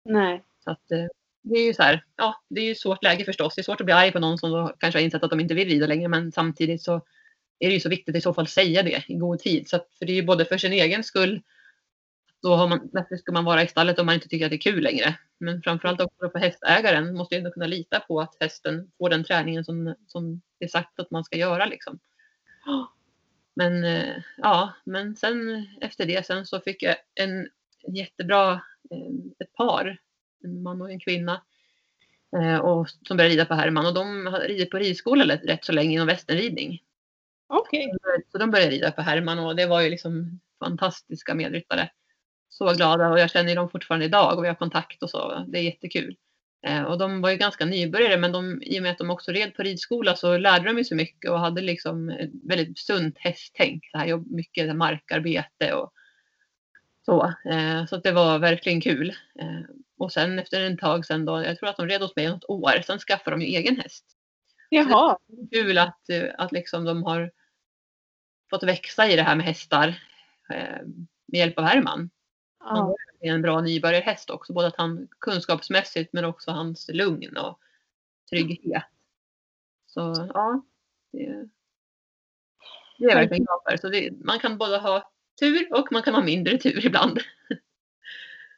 Nej. 0.05 0.43
Så 0.63 0.71
att 0.71 0.91
eh, 0.91 1.05
det 1.43 1.59
är 1.59 1.65
ju 1.65 1.73
så 1.73 1.83
här, 1.83 2.03
ja, 2.17 2.35
det 2.49 2.61
är 2.61 2.65
ju 2.65 2.75
svårt 2.75 3.03
läge 3.03 3.25
förstås. 3.25 3.55
Det 3.55 3.61
är 3.61 3.63
svårt 3.63 3.81
att 3.81 3.85
bli 3.85 3.93
arg 3.93 4.11
på 4.11 4.19
någon 4.19 4.37
som 4.37 4.51
då 4.51 4.75
kanske 4.79 4.99
har 4.99 5.03
insett 5.03 5.23
att 5.23 5.29
de 5.29 5.39
inte 5.39 5.53
vill 5.53 5.67
rida 5.67 5.87
längre 5.87 6.07
men 6.07 6.31
samtidigt 6.31 6.83
så 6.83 7.01
är 7.59 7.67
det 7.67 7.73
ju 7.73 7.79
så 7.79 7.89
viktigt 7.89 8.15
att 8.15 8.19
i 8.19 8.21
så 8.21 8.33
fall 8.33 8.47
säga 8.47 8.83
det 8.83 9.03
i 9.07 9.15
god 9.15 9.39
tid. 9.39 9.69
Så 9.69 9.75
att, 9.75 9.87
för 9.99 10.05
det 10.05 10.11
är 10.11 10.15
ju 10.15 10.23
både 10.23 10.45
för 10.45 10.57
sin 10.57 10.73
egen 10.73 11.03
skull, 11.03 11.41
då 12.45 12.55
har 12.55 12.67
man, 12.67 12.89
varför 12.93 13.15
ska 13.17 13.31
man 13.31 13.45
vara 13.45 13.63
i 13.63 13.67
stallet 13.67 13.99
om 13.99 14.05
man 14.05 14.15
inte 14.15 14.27
tycker 14.27 14.45
att 14.45 14.51
det 14.51 14.55
är 14.55 14.71
kul 14.71 14.83
längre? 14.83 15.19
Men 15.37 15.61
framförallt 15.61 16.01
också 16.01 16.29
för 16.29 16.39
hästägaren 16.39 17.15
måste 17.15 17.35
ju 17.35 17.37
ändå 17.37 17.51
kunna 17.51 17.67
lita 17.67 17.99
på 17.99 18.21
att 18.21 18.37
hästen 18.39 18.91
får 18.97 19.09
den 19.09 19.23
träningen 19.23 19.65
som, 19.65 19.95
som 20.07 20.41
det 20.59 20.65
är 20.65 20.69
sagt 20.69 20.99
att 20.99 21.11
man 21.11 21.23
ska 21.23 21.37
göra 21.37 21.65
liksom. 21.65 21.99
Men 23.55 23.83
eh, 23.83 24.15
ja, 24.37 24.73
men 24.83 25.15
sen 25.15 25.67
efter 25.81 26.05
det 26.05 26.25
sen 26.25 26.45
så 26.45 26.59
fick 26.59 26.83
jag 26.83 26.95
en, 27.15 27.49
en 27.83 27.95
jättebra, 27.95 28.53
eh, 28.91 29.15
ett 29.39 29.53
par, 29.53 29.97
en 30.43 30.63
man 30.63 30.81
och 30.81 30.91
en 30.91 30.99
kvinna, 30.99 31.41
eh, 32.37 32.57
och, 32.57 32.89
som 32.89 33.17
började 33.17 33.33
rida 33.33 33.45
på 33.45 33.53
Herman 33.53 33.85
och 33.85 33.93
de 33.93 34.25
har 34.25 34.39
ridit 34.39 34.71
på 34.71 34.77
ridskola 34.77 35.35
rätt, 35.35 35.65
så 35.65 35.71
länge 35.71 35.93
inom 35.93 36.07
västernridning. 36.07 36.81
Okej. 37.47 37.91
Så 38.31 38.37
de 38.37 38.51
började 38.51 38.71
rida 38.71 38.91
på 38.91 39.01
Herman 39.01 39.39
och 39.39 39.55
det 39.55 39.65
var 39.65 39.81
ju 39.81 39.89
liksom 39.89 40.39
fantastiska 40.59 41.35
medryttare. 41.35 41.89
Så 42.57 42.73
glada 42.73 43.09
och 43.09 43.19
jag 43.19 43.31
känner 43.31 43.49
ju 43.49 43.55
dem 43.55 43.69
fortfarande 43.69 44.05
idag 44.05 44.37
och 44.37 44.43
vi 44.43 44.47
har 44.47 44.55
kontakt 44.55 45.03
och 45.03 45.09
så. 45.09 45.45
Det 45.47 45.59
är 45.59 45.63
jättekul. 45.63 46.15
Eh, 46.67 46.83
och 46.83 46.97
de 46.97 47.21
var 47.21 47.29
ju 47.29 47.37
ganska 47.37 47.65
nybörjare 47.65 48.17
men 48.17 48.31
de, 48.31 48.61
i 48.63 48.79
och 48.79 48.83
med 48.83 48.91
att 48.91 48.97
de 48.97 49.09
också 49.09 49.31
red 49.31 49.55
på 49.55 49.63
ridskola 49.63 50.15
så 50.15 50.37
lärde 50.37 50.65
de 50.65 50.77
ju 50.77 50.83
så 50.83 50.95
mycket 50.95 51.31
och 51.31 51.39
hade 51.39 51.61
liksom 51.61 52.09
ett 52.09 52.29
väldigt 52.43 52.79
sunt 52.79 53.17
hästtänk. 53.17 53.85
Så 53.91 53.97
här, 53.97 54.35
mycket 54.35 54.75
markarbete 54.75 55.73
och 55.73 55.93
så. 57.05 57.33
Eh, 57.49 57.85
så 57.85 57.97
det 57.97 58.11
var 58.11 58.39
verkligen 58.39 58.81
kul. 58.81 59.09
Eh, 59.39 59.75
och 59.97 60.11
sen 60.11 60.39
efter 60.39 60.61
en 60.61 60.77
tag 60.77 61.05
sen 61.05 61.25
då, 61.25 61.43
jag 61.43 61.57
tror 61.57 61.69
att 61.69 61.77
de 61.77 61.87
red 61.87 62.01
hos 62.01 62.15
mig 62.15 62.27
något 62.27 62.49
år, 62.49 62.81
sen 62.85 62.99
skaffade 62.99 63.35
de 63.35 63.41
ju 63.41 63.57
egen 63.57 63.77
häst 63.77 64.05
Jaha. 64.69 65.17
kul 65.51 65.77
att, 65.77 65.99
att 66.37 66.51
liksom 66.51 66.85
de 66.85 67.03
har 67.03 67.31
fått 68.49 68.63
växa 68.63 69.07
i 69.07 69.15
det 69.15 69.23
här 69.23 69.35
med 69.35 69.45
hästar 69.45 69.99
med 71.27 71.39
hjälp 71.39 71.57
av 71.57 71.63
Herman. 71.63 72.09
Han 72.65 72.85
var 72.87 72.97
en 73.19 73.41
bra 73.41 73.61
nybörjarhäst 73.61 74.29
också, 74.29 74.53
både 74.53 74.67
att 74.67 74.75
han 74.75 75.07
kunskapsmässigt 75.19 76.13
men 76.13 76.25
också 76.25 76.51
hans 76.51 76.89
lugn 76.93 77.37
och 77.37 77.59
trygghet. 78.29 78.83
Så 79.87 80.29
ja, 80.33 80.61
det, 81.11 81.47
det 82.97 83.05
är 83.05 83.09
jag 83.09 83.15
verkligen 83.15 83.45
glad 83.45 83.61
för. 83.69 83.77
Så 83.77 83.89
det, 83.89 84.11
man 84.11 84.39
kan 84.39 84.57
både 84.57 84.77
ha 84.77 85.11
tur 85.39 85.73
och 85.73 85.91
man 85.91 86.03
kan 86.03 86.13
ha 86.13 86.21
mindre 86.21 86.57
tur 86.57 86.85
ibland. 86.85 87.19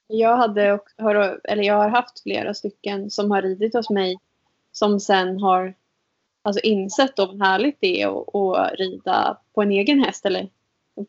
Jag, 0.08 0.38
hade, 0.38 0.80
eller 1.44 1.64
jag 1.64 1.76
har 1.76 1.90
haft 1.90 2.24
flera 2.24 2.54
stycken 2.54 3.10
som 3.10 3.32
har 3.32 3.42
ridit 3.42 3.74
hos 3.74 3.90
mig 3.90 4.18
som 4.72 5.00
sen 5.00 5.40
har 5.40 5.74
alltså 6.42 6.62
insett 6.62 7.16
då 7.16 7.26
hur 7.26 7.40
härligt 7.40 7.78
det 7.80 8.02
är 8.02 8.22
att, 8.22 8.36
att 8.36 8.80
rida 8.80 9.38
på 9.54 9.62
en 9.62 9.72
egen 9.72 10.00
häst 10.00 10.26
eller 10.26 10.50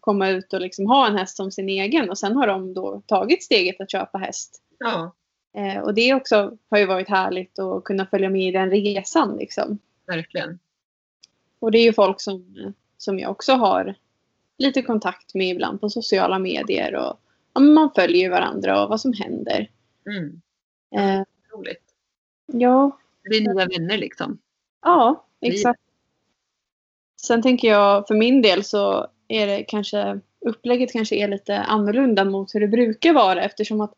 komma 0.01 0.29
ut 0.29 0.53
och 0.53 0.61
liksom 0.61 0.87
ha 0.87 1.07
en 1.07 1.17
häst 1.17 1.37
som 1.37 1.51
sin 1.51 1.69
egen 1.69 2.11
och 2.11 2.19
sen 2.19 2.37
har 2.37 2.47
de 2.47 2.75
då 2.75 3.03
tagit 3.07 3.43
steget 3.45 3.81
att 3.81 3.91
köpa 3.93 4.19
häst. 4.19 4.63
Ja, 4.79 5.15
Eh, 5.57 5.79
och 5.81 5.95
det 5.95 6.15
också 6.15 6.57
har 6.71 6.79
ju 6.79 6.87
varit 6.87 7.09
härligt 7.09 7.59
att 7.59 7.85
kunna 7.85 8.07
följa 8.07 8.31
med 8.31 8.49
i 8.49 8.51
den 8.53 8.71
resan 8.71 9.37
liksom. 9.37 9.79
verkligen. 10.07 10.59
Och 11.59 11.71
det 11.71 11.79
är 11.79 11.83
ju 11.83 11.93
folk 11.93 12.21
som, 12.21 12.57
som 12.99 13.19
jag 13.19 13.31
också 13.31 13.53
har 13.53 13.95
lite 14.59 14.83
kontakt 14.83 15.35
med 15.35 15.49
ibland 15.49 15.81
på 15.81 15.91
sociala 15.91 16.39
medier 16.39 16.95
och 16.95 17.21
ja, 17.53 17.61
man 17.61 17.91
följer 17.95 18.23
ju 18.23 18.29
varandra 18.29 18.83
och 18.83 18.89
vad 18.89 19.01
som 19.01 19.13
händer. 19.13 19.71
Mm, 20.07 20.41
Eh, 20.91 21.23
roligt. 21.53 21.85
ja, 22.47 22.99
Det 23.23 23.29
blir 23.29 23.41
nya 23.55 23.67
vänner 23.67 23.99
liksom. 23.99 24.39
Ja, 24.83 25.27
exakt. 25.41 25.81
Sen 27.23 27.43
tänker 27.43 27.69
jag 27.69 28.09
för 28.09 28.15
min 28.15 28.43
del 28.43 28.65
så 28.65 29.07
är 29.29 29.47
det 29.47 29.65
kanske 29.65 30.21
upplägget 30.41 30.93
kanske 30.93 31.17
är 31.17 31.29
lite 31.29 31.59
annorlunda 31.59 32.25
mot 32.25 32.55
hur 32.55 32.61
det 32.61 32.69
brukar 32.69 33.13
vara 33.13 33.43
eftersom 33.43 33.81
att 33.81 33.93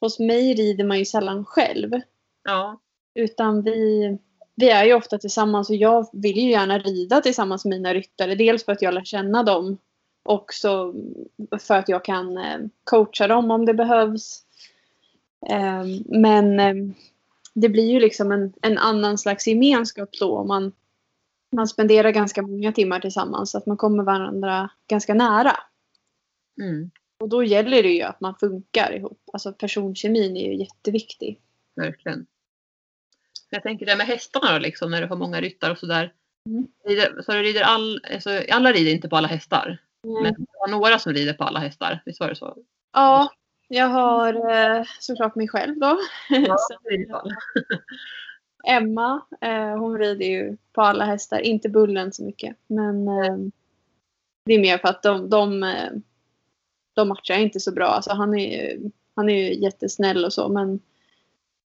hos 0.00 0.18
mig 0.18 0.54
rider 0.54 0.84
man 0.84 0.98
ju 0.98 1.04
sällan 1.04 1.44
själv. 1.44 2.00
Ja, 2.44 2.80
Utan 3.14 3.62
vi, 3.62 4.18
vi 4.54 4.70
är 4.70 4.84
ju 4.84 4.94
ofta 4.94 5.18
tillsammans 5.18 5.70
och 5.70 5.76
jag 5.76 6.08
vill 6.12 6.36
ju 6.36 6.50
gärna 6.50 6.78
rida 6.78 7.20
tillsammans 7.20 7.64
med 7.64 7.78
mina 7.78 7.94
ryttare. 7.94 8.34
Dels 8.34 8.64
för 8.64 8.72
att 8.72 8.82
jag 8.82 8.94
lär 8.94 9.04
känna 9.04 9.42
dem 9.42 9.78
också 10.22 10.94
för 11.60 11.74
att 11.74 11.88
jag 11.88 12.04
kan 12.04 12.38
eh, 12.38 12.58
coacha 12.84 13.26
dem 13.28 13.50
om 13.50 13.66
det 13.66 13.74
behövs. 13.74 14.42
Eh, 15.50 15.84
men 16.04 16.60
eh, 16.60 16.74
det 17.54 17.68
blir 17.68 17.90
ju 17.90 18.00
liksom 18.00 18.32
en, 18.32 18.52
en 18.62 18.78
annan 18.78 19.18
slags 19.18 19.46
gemenskap 19.46 20.08
då 20.20 20.38
om 20.38 20.48
man, 20.48 20.72
man 21.56 21.68
spenderar 21.68 22.10
ganska 22.10 22.42
många 22.42 22.72
timmar 22.72 23.00
tillsammans 23.00 23.50
så 23.50 23.58
att 23.58 23.66
man 23.66 23.76
kommer 23.76 24.02
varandra 24.04 24.70
ganska 24.88 25.14
nära. 25.14 25.56
Mm, 26.60 26.90
Och 27.20 27.28
då 27.28 27.42
gäller 27.44 27.82
det 27.82 27.92
ju 27.92 28.02
att 28.02 28.20
man 28.20 28.34
funkar 28.34 28.92
ihop. 28.92 29.22
Alltså 29.32 29.52
personkemin 29.52 30.36
är 30.36 30.52
ju 30.52 30.54
jätteviktig. 30.58 31.40
verkligen. 31.76 32.26
Jag 33.50 33.62
tänker 33.62 33.86
det 33.86 33.96
med 33.96 34.06
hästarna 34.06 34.52
då, 34.52 34.58
liksom, 34.58 34.90
när 34.90 35.00
du 35.02 35.06
har 35.06 35.16
många 35.16 35.40
ryttare 35.40 35.72
och 35.72 35.78
sådär. 35.78 36.12
Mm. 36.48 36.66
Rider- 36.84 37.22
Så 37.22 37.32
du 37.32 37.42
rider 37.42 37.62
all, 37.62 38.00
alltså, 38.14 38.42
alla 38.50 38.72
rider 38.72 38.92
inte 38.92 39.08
på 39.08 39.16
alla 39.16 39.28
hästar. 39.28 39.78
Men 40.22 40.34
du 40.34 40.46
har 40.58 40.68
några 40.68 40.98
som 40.98 41.12
rider 41.12 41.32
på 41.32 41.44
alla 41.44 41.58
hästar. 41.60 42.02
Visst 42.06 42.20
var 42.20 42.28
det 42.28 42.34
så? 42.36 42.56
Ja, 42.92 43.28
jag 43.68 43.86
har 43.86 44.50
eh, 44.50 44.84
såklart 45.00 45.34
mig 45.34 45.48
själv 45.48 45.78
då. 45.78 45.98
Ja, 46.28 46.56
Emma, 48.64 49.20
eh, 49.40 49.78
hon 49.78 49.98
rider 49.98 50.26
ju 50.26 50.56
på 50.72 50.82
alla 50.82 51.04
hästar. 51.04 51.40
Inte 51.40 51.68
Bullen 51.68 52.12
så 52.12 52.24
mycket. 52.24 52.56
Men 52.66 53.08
eh, 53.08 53.36
det 54.44 54.54
är 54.54 54.58
mer 54.60 54.78
för 54.78 54.88
att 54.88 55.02
de, 55.02 55.30
de, 55.30 55.62
eh, 55.62 55.90
de 56.94 57.08
matchar 57.08 57.34
inte 57.38 57.60
så 57.60 57.72
bra. 57.72 57.86
Alltså, 57.86 58.12
han, 58.12 58.38
är, 58.38 58.78
han 59.14 59.28
är 59.28 59.34
ju 59.34 59.54
jättesnäll 59.54 60.24
och 60.24 60.32
så 60.32 60.48
men 60.48 60.80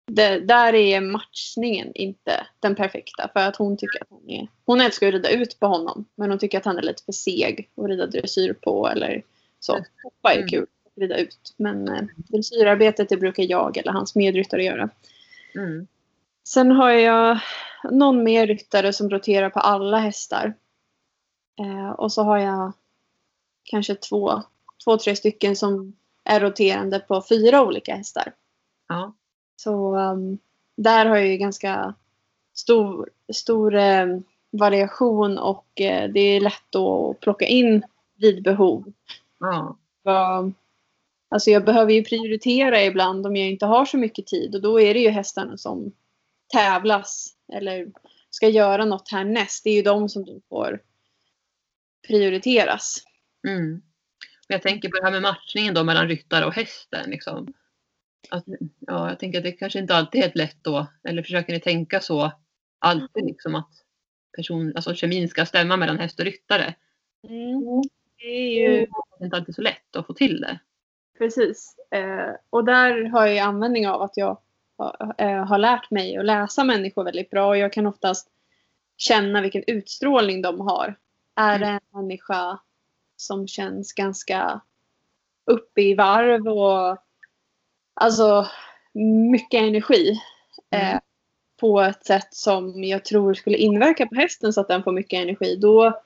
det, 0.07 0.39
där 0.39 0.73
är 0.73 1.01
matchningen 1.01 1.91
inte 1.95 2.47
den 2.59 2.75
perfekta. 2.75 3.29
För 3.33 3.39
att 3.39 3.55
hon 3.55 3.77
tycker 3.77 4.01
att 4.01 4.09
han 4.09 4.29
är... 4.29 4.47
Hon 4.65 4.81
älskar 4.81 5.07
att 5.07 5.13
rida 5.13 5.29
ut 5.29 5.59
på 5.59 5.67
honom. 5.67 6.05
Men 6.15 6.29
hon 6.29 6.39
tycker 6.39 6.57
att 6.57 6.65
han 6.65 6.77
är 6.77 6.81
lite 6.81 7.03
för 7.03 7.11
seg 7.11 7.69
att 7.77 7.87
rida 7.87 8.07
dressyr 8.07 8.53
på 8.53 8.87
eller 8.87 9.23
så. 9.59 9.73
Hoppa 10.03 10.33
är 10.33 10.37
Mm. 10.37 10.49
kul 10.49 10.63
att 10.63 11.01
rida 11.01 11.17
ut. 11.17 11.53
Men 11.57 11.87
eh, 11.87 12.01
dressyrarbetet 12.17 13.09
det 13.09 13.17
brukar 13.17 13.43
jag 13.43 13.77
eller 13.77 13.91
hans 13.91 14.15
medryttare 14.15 14.63
göra. 14.63 14.89
Mm. 15.55 15.87
Sen 16.43 16.71
har 16.71 16.91
jag 16.91 17.39
någon 17.83 18.23
mer 18.23 18.47
ryttare 18.47 18.93
som 18.93 19.09
roterar 19.09 19.49
på 19.49 19.59
alla 19.59 19.97
hästar. 19.97 20.53
Eh, 21.59 21.89
och 21.89 22.11
så 22.11 22.23
har 22.23 22.37
jag 22.37 22.71
kanske 23.63 23.95
två, 23.95 24.41
två, 24.83 24.97
tre 24.97 25.15
stycken 25.15 25.55
som 25.55 25.95
är 26.23 26.39
roterande 26.39 26.99
på 26.99 27.23
fyra 27.29 27.61
olika 27.63 27.95
hästar. 27.95 28.33
Ja. 28.87 29.13
Så 29.55 29.95
um, 29.95 30.37
där 30.77 31.05
har 31.05 31.15
jag 31.17 31.27
ju 31.27 31.37
ganska 31.37 31.93
stor, 32.53 33.09
stor 33.33 33.75
eh, 33.75 34.05
variation 34.51 35.37
och 35.37 35.81
eh, 35.81 36.09
det 36.09 36.19
är 36.19 36.41
lätt 36.41 36.75
att 36.75 37.19
plocka 37.19 37.45
in 37.45 37.83
vid 38.17 38.43
behov. 38.43 38.93
Ja. 39.39 39.75
Vad- 40.03 40.53
Alltså 41.33 41.49
jag 41.49 41.65
behöver 41.65 41.93
ju 41.93 42.03
prioritera 42.03 42.83
ibland 42.83 43.27
om 43.27 43.35
jag 43.35 43.49
inte 43.49 43.65
har 43.65 43.85
så 43.85 43.97
mycket 43.97 44.27
tid 44.27 44.55
och 44.55 44.61
då 44.61 44.81
är 44.81 44.93
det 44.93 44.99
ju 44.99 45.09
hästarna 45.09 45.57
som 45.57 45.91
tävlas 46.51 47.35
eller 47.53 47.87
ska 48.29 48.49
göra 48.49 48.85
något 48.85 49.11
härnäst. 49.11 49.63
Det 49.63 49.69
är 49.69 49.75
ju 49.75 49.81
de 49.81 50.09
som 50.09 50.25
då 50.25 50.41
får 50.49 50.81
prioriteras. 52.07 52.97
Mm. 53.47 53.81
Jag 54.47 54.61
tänker 54.61 54.89
på 54.89 54.97
det 54.97 55.03
här 55.03 55.11
med 55.11 55.21
matchningen 55.21 55.73
då 55.73 55.83
mellan 55.83 56.07
ryttare 56.07 56.45
och 56.45 56.53
hästen. 56.53 57.09
Liksom. 57.09 57.53
Att, 58.29 58.43
ja, 58.79 59.09
jag 59.09 59.19
tänker 59.19 59.37
att 59.37 59.43
det 59.43 59.51
kanske 59.51 59.79
inte 59.79 59.95
alltid 59.95 60.19
är 60.19 60.23
helt 60.23 60.35
lätt 60.35 60.57
då. 60.61 60.87
Eller 61.03 61.23
försöker 61.23 61.53
ni 61.53 61.59
tänka 61.59 61.99
så 61.99 62.31
alltid 62.79 63.25
liksom 63.25 63.55
att 63.55 63.71
person, 64.35 64.73
alltså 64.75 64.93
kemin 64.93 65.29
ska 65.29 65.45
stämma 65.45 65.77
mellan 65.77 65.99
häst 65.99 66.19
och 66.19 66.25
ryttare? 66.25 66.75
Det 68.17 68.25
är 68.25 68.59
ju 68.59 68.67
Det 68.67 69.23
är 69.23 69.25
inte 69.25 69.37
alltid 69.37 69.55
så 69.55 69.61
lätt 69.61 69.95
att 69.95 70.07
få 70.07 70.13
till 70.13 70.41
det. 70.41 70.59
Precis. 71.17 71.75
Eh, 71.91 72.35
och 72.49 72.65
där 72.65 73.03
har 73.03 73.27
jag 73.27 73.37
användning 73.37 73.87
av 73.87 74.01
att 74.01 74.17
jag 74.17 74.41
har 75.47 75.57
lärt 75.57 75.91
mig 75.91 76.17
att 76.17 76.25
läsa 76.25 76.63
människor 76.63 77.03
väldigt 77.03 77.29
bra. 77.29 77.47
Och 77.47 77.57
jag 77.57 77.73
kan 77.73 77.87
oftast 77.87 78.27
känna 78.97 79.41
vilken 79.41 79.63
utstrålning 79.67 80.41
de 80.41 80.59
har. 80.59 80.95
Är 81.35 81.59
det 81.59 81.65
en 81.65 81.79
människa 81.89 82.59
som 83.15 83.47
känns 83.47 83.93
ganska 83.93 84.61
uppe 85.45 85.81
i 85.81 85.95
varv 85.95 86.47
och 86.47 86.97
alltså 87.93 88.47
mycket 89.31 89.61
energi. 89.61 90.21
Eh, 90.69 90.89
Mm. 90.89 91.01
på 91.59 91.81
ett 91.81 92.05
sätt 92.05 92.27
som 92.33 92.83
jag 92.83 93.05
tror 93.05 93.33
skulle 93.33 93.57
inverka 93.57 94.05
på 94.07 94.15
hästen 94.15 94.53
så 94.53 94.61
att 94.61 94.67
den 94.67 94.83
får 94.83 94.91
mycket 94.91 95.19
energi. 95.23 95.55
Då 95.55 96.01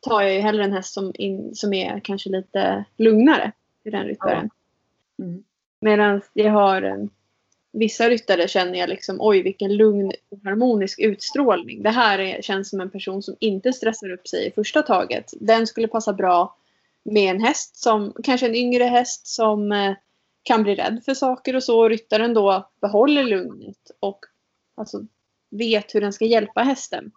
tar 0.00 0.20
jag 0.22 0.34
ju 0.34 0.40
hellre 0.40 0.64
en 0.64 0.72
häst 0.72 0.92
som, 0.92 1.12
in, 1.14 1.54
som 1.54 1.72
är 1.72 2.00
kanske 2.00 2.30
lite 2.30 2.84
lugnare 2.96 3.52
till 3.82 3.92
den 3.92 4.06
ryttaren. 4.06 4.50
Mm. 5.18 5.44
Medan 5.80 6.20
jag 6.32 6.52
har 6.52 6.82
eh, 6.82 6.96
vissa 7.72 8.10
ryttare 8.10 8.48
känner 8.48 8.78
jag 8.78 8.88
liksom 8.88 9.16
oj 9.20 9.42
vilken 9.42 9.76
lugn 9.76 10.12
och 10.28 10.38
harmonisk 10.44 10.98
utstrålning. 10.98 11.82
Det 11.82 11.90
här 11.90 12.18
är, 12.18 12.42
känns 12.42 12.70
som 12.70 12.80
en 12.80 12.90
person 12.90 13.22
som 13.22 13.36
inte 13.40 13.72
stressar 13.72 14.10
upp 14.10 14.28
sig 14.28 14.46
i 14.46 14.50
första 14.50 14.82
taget. 14.82 15.34
Den 15.40 15.66
skulle 15.66 15.88
passa 15.88 16.12
bra 16.12 16.56
med 17.02 17.30
en 17.30 17.40
häst 17.40 17.76
som 17.76 18.12
kanske 18.22 18.46
en 18.46 18.54
yngre 18.54 18.84
häst 18.84 19.26
som 19.26 19.72
eh, 19.72 19.94
kan 20.42 20.62
bli 20.62 20.74
rädd 20.74 21.02
för 21.04 21.14
saker 21.14 21.56
och 21.56 21.64
så. 21.64 21.88
Ryttaren 21.88 22.34
då 22.34 22.70
behåller 22.80 23.24
lugnet 23.24 23.90
och 24.00 24.24
alltså, 24.74 25.06
vet 25.50 25.94
hur 25.94 26.00
den 26.00 26.12
ska 26.12 26.24
hjälpa 26.24 26.62
hästen. 26.62 27.10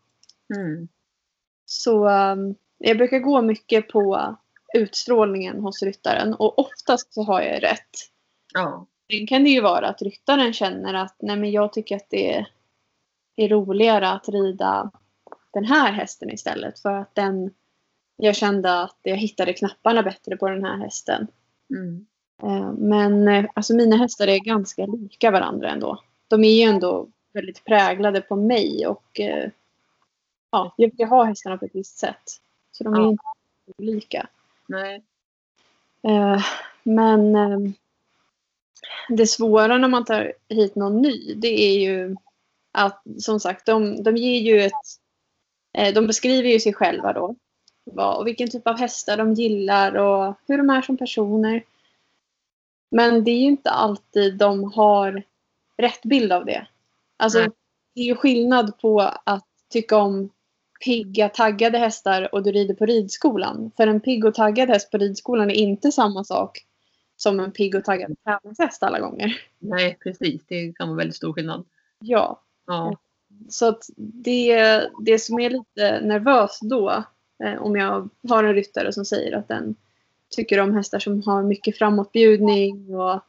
Mm. 0.56 0.88
Så 1.66 2.10
um, 2.10 2.56
jag 2.78 2.98
brukar 2.98 3.20
gå 3.20 3.42
mycket 3.42 3.88
på 3.88 4.36
utstrålningen 4.74 5.60
hos 5.60 5.84
ryttaren 5.84 6.34
och 6.34 6.60
oftast 6.60 7.14
så 7.14 7.24
har 7.24 7.42
jag 7.42 7.64
rätt. 7.64 7.90
Ja. 8.54 8.88
Sen 9.12 9.28
kan 9.28 9.43
det 9.43 9.50
ju 9.50 9.62
vara 9.62 9.88
att 9.88 10.02
ryttaren 10.02 10.54
känner 10.54 10.93
att 10.93 11.15
nej 11.19 11.36
men 11.38 11.52
jag 11.52 11.74
tycker 11.74 11.95
att 11.95 12.10
det 12.10 12.45
är, 13.36 13.50
roligare 13.50 14.10
att 14.10 14.30
rida 14.30 14.91
den 15.54 15.65
här 15.65 15.91
hästen 15.91 16.30
istället 16.30 16.80
för 16.80 16.93
att 16.93 17.15
den 17.15 17.54
jag 18.15 18.36
kände 18.36 18.82
att 18.82 18.97
jag 19.02 19.17
hittade 19.17 19.54
knapparna 19.54 20.04
bättre 20.04 20.38
på 20.38 20.50
den 20.50 20.63
här 20.63 20.78
hästen. 20.78 21.28
Mm. 21.69 22.06
Eh, 22.43 22.71
Men 22.71 23.28
eh, 23.28 23.45
alltså 23.54 23.76
mina 23.76 23.95
hästar 23.95 24.28
är 24.28 24.39
ganska 24.39 24.86
lika 24.86 25.32
varandra 25.32 25.69
ändå. 25.69 26.04
De 26.28 26.43
är 26.43 26.52
ju 26.54 26.62
ändå 26.62 27.08
väldigt 27.34 27.65
präglade 27.65 28.21
på 28.21 28.36
mig 28.36 28.88
och 28.88 29.19
eh, 29.19 29.50
ja, 30.52 30.74
jag 30.78 30.97
vill 30.97 31.08
ha 31.08 31.24
hästarna 31.24 31.58
på 31.58 31.65
ett 31.65 31.76
visst 31.76 31.97
sätt. 31.97 32.24
Så 32.71 32.84
de 32.84 32.93
är 32.93 33.00
Ja. 33.00 33.10
inte 33.10 33.24
olika. 33.78 34.28
Nej. 34.67 35.04
Men 36.84 37.32
det 39.10 39.28
svåra 39.28 39.78
när 39.78 39.88
man 39.88 40.06
tar 40.06 40.34
hit 40.50 40.76
någon 40.76 41.02
ny 41.02 41.34
det 41.34 41.62
är 41.62 41.80
ju 41.80 42.16
att 42.72 43.04
som 43.18 43.40
sagt 43.40 43.66
de, 43.66 44.04
de 44.04 44.18
ger 44.18 44.40
ju 44.40 44.62
ett 44.62 44.72
eh, 45.78 45.94
de 45.94 46.08
beskriver 46.08 46.50
ju 46.50 46.60
sig 46.60 46.74
själva 46.74 47.14
då. 47.14 47.36
Vad, 47.84 48.18
och 48.18 48.28
vilken 48.28 48.50
typ 48.50 48.68
av 48.68 48.78
hästar 48.78 49.18
de 49.18 49.34
gillar 49.34 49.96
och 49.96 50.36
hur 50.48 50.58
de 50.58 50.70
är 50.70 50.82
som 50.82 50.98
personer. 50.98 51.64
Men 52.92 53.24
det 53.24 53.32
är 53.32 53.40
ju 53.40 53.48
inte 53.48 53.70
alltid 53.70 54.38
de 54.38 54.74
har 54.74 55.24
rätt 55.78 56.04
bild 56.04 56.32
av 56.32 56.46
det. 56.46 56.68
Alltså 57.18 57.40
Nej. 57.40 57.50
det 57.96 58.02
är 58.02 58.06
ju 58.06 58.16
skillnad 58.16 58.78
på 58.78 59.02
att 59.24 59.48
tycka 59.70 59.98
om 59.98 60.30
pigga, 60.86 61.30
taggade 61.30 61.78
hästar 61.78 62.36
och 62.36 62.44
du 62.44 62.52
rider 62.52 62.74
på 62.74 62.86
ridskolan. 62.86 63.72
För 63.78 63.88
en 63.88 64.02
pigg 64.02 64.26
och 64.26 64.34
taggad 64.34 64.70
häst 64.70 64.92
på 64.92 64.98
ridskolan 64.98 65.50
är 65.50 65.56
inte 65.56 65.92
samma 65.92 66.24
sak 66.24 66.66
som 67.21 67.39
en 67.39 67.51
pigg 67.51 67.75
och 67.75 67.84
taggad 67.84 68.15
tävlingshäst 68.23 68.84
alla 68.84 68.99
gånger. 68.99 69.41
Nej, 69.60 69.97
precis. 70.03 70.41
Det 70.47 70.74
kan 70.78 70.88
vara 70.88 70.97
väldigt 70.97 71.15
stor 71.15 71.34
skillnad. 71.34 71.65
Ja, 71.99 72.41
Ja. 72.67 72.97
så 73.49 73.67
att 73.67 73.89
det, 73.97 74.84
det 75.05 75.19
som 75.19 75.39
är 75.39 75.49
lite 75.49 76.01
nervöst 76.01 76.61
då, 76.61 77.03
eh, 77.43 77.61
om 77.61 77.76
jag 77.76 78.09
har 78.30 78.43
en 78.43 78.53
ryttare 78.53 78.93
som 78.93 79.05
säger 79.05 79.38
att 79.38 79.47
den 79.47 79.76
tycker 80.30 80.59
om 80.59 80.74
hästar 80.76 80.99
som 80.99 81.22
har 81.26 81.43
mycket 81.43 81.78
framåtbjudning 81.78 82.95
och 82.95 83.19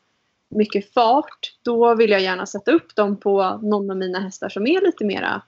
mycket 0.48 0.92
fart, 0.92 1.54
då 1.62 1.94
vill 1.94 2.10
jag 2.10 2.20
gärna 2.20 2.46
sätta 2.46 2.72
upp 2.72 2.94
dem 2.96 3.16
på 3.16 3.58
någon 3.62 3.90
av 3.90 3.96
mina 3.96 4.20
hästar 4.20 4.48
som 4.48 4.66
är 4.66 4.80
lite 4.80 5.04
mera 5.04 5.42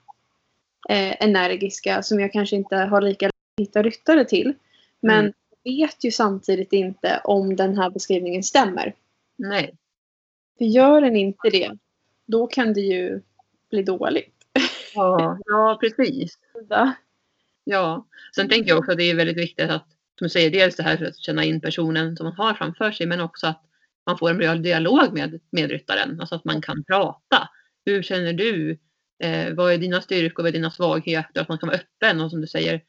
eh, 0.89 1.23
energiska, 1.23 2.03
som 2.03 2.19
jag 2.19 2.33
kanske 2.33 2.55
inte 2.55 2.75
har 2.75 3.01
lika 3.01 3.25
lätt 3.25 3.33
att 3.57 3.61
hitta 3.61 3.83
ryttare 3.83 4.25
till. 4.25 4.53
Men 4.99 5.19
Mm. 5.19 5.33
Vet 5.65 6.03
ju 6.03 6.11
samtidigt 6.11 6.73
inte 6.73 7.21
om 7.23 7.55
den 7.55 7.77
här 7.77 7.89
beskrivningen 7.89 8.43
stämmer. 8.43 8.95
Nej. 9.35 9.75
För 10.57 10.65
gör 10.65 11.01
den 11.01 11.15
inte 11.15 11.49
det, 11.49 11.71
då 12.25 12.47
kan 12.47 12.73
det 12.73 12.81
ju 12.81 13.21
bli 13.69 13.83
dåligt. 13.83 14.35
Ja, 14.95 15.39
ja 15.45 15.77
precis. 15.81 16.37
Ja. 17.63 18.05
Sen 18.35 18.49
tänker 18.49 18.69
jag 18.69 18.79
också 18.79 18.91
att 18.91 18.97
det 18.97 19.09
är 19.09 19.15
väldigt 19.15 19.37
viktigt 19.37 19.69
att, 19.69 19.87
som 20.17 20.25
du 20.25 20.29
säger, 20.29 20.51
dels 20.51 20.75
det 20.75 20.83
här 20.83 20.97
för 20.97 21.05
att 21.05 21.17
känna 21.17 21.43
in 21.43 21.61
personen 21.61 22.17
som 22.17 22.25
man 22.25 22.35
har 22.35 22.53
framför 22.53 22.91
sig, 22.91 23.05
men 23.05 23.21
också 23.21 23.47
att 23.47 23.61
man 24.05 24.17
får 24.17 24.29
en 24.29 24.37
bra 24.37 24.55
dialog 24.55 25.13
med 25.13 25.39
medryttaren. 25.49 26.19
Alltså 26.19 26.35
att 26.35 26.45
man 26.45 26.61
kan 26.61 26.83
prata. 26.83 27.49
Hur 27.85 28.01
känner 28.01 28.33
du? 28.33 28.77
Eh, 29.23 29.53
vad 29.53 29.73
är 29.73 29.77
dina 29.77 30.01
styrkor? 30.01 30.43
Vad 30.43 30.49
är 30.49 30.53
dina 30.53 30.71
svagheter? 30.71 31.41
Att 31.41 31.49
man 31.49 31.57
kan 31.57 31.69
vara 31.69 31.77
öppen 31.77 32.21
och 32.21 32.29
som 32.29 32.41
du 32.41 32.47
säger, 32.47 32.81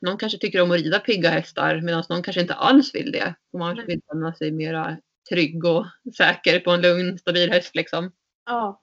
någon 0.00 0.18
kanske 0.18 0.38
tycker 0.38 0.62
om 0.62 0.70
att 0.70 0.76
rida 0.76 0.98
pigga 0.98 1.30
hästar 1.30 1.80
medan 1.80 2.04
någon 2.08 2.22
kanske 2.22 2.40
inte 2.40 2.54
alls 2.54 2.94
vill 2.94 3.12
det. 3.12 3.34
Man 3.52 3.76
vill 3.86 4.00
känna 4.10 4.34
sig 4.34 4.50
mera 4.50 4.96
trygg 5.28 5.64
och 5.64 5.86
säker 6.16 6.60
på 6.60 6.70
en 6.70 6.80
lugn, 6.80 7.18
stabil 7.18 7.50
häst 7.50 7.74
liksom. 7.74 8.12
Ja. 8.46 8.80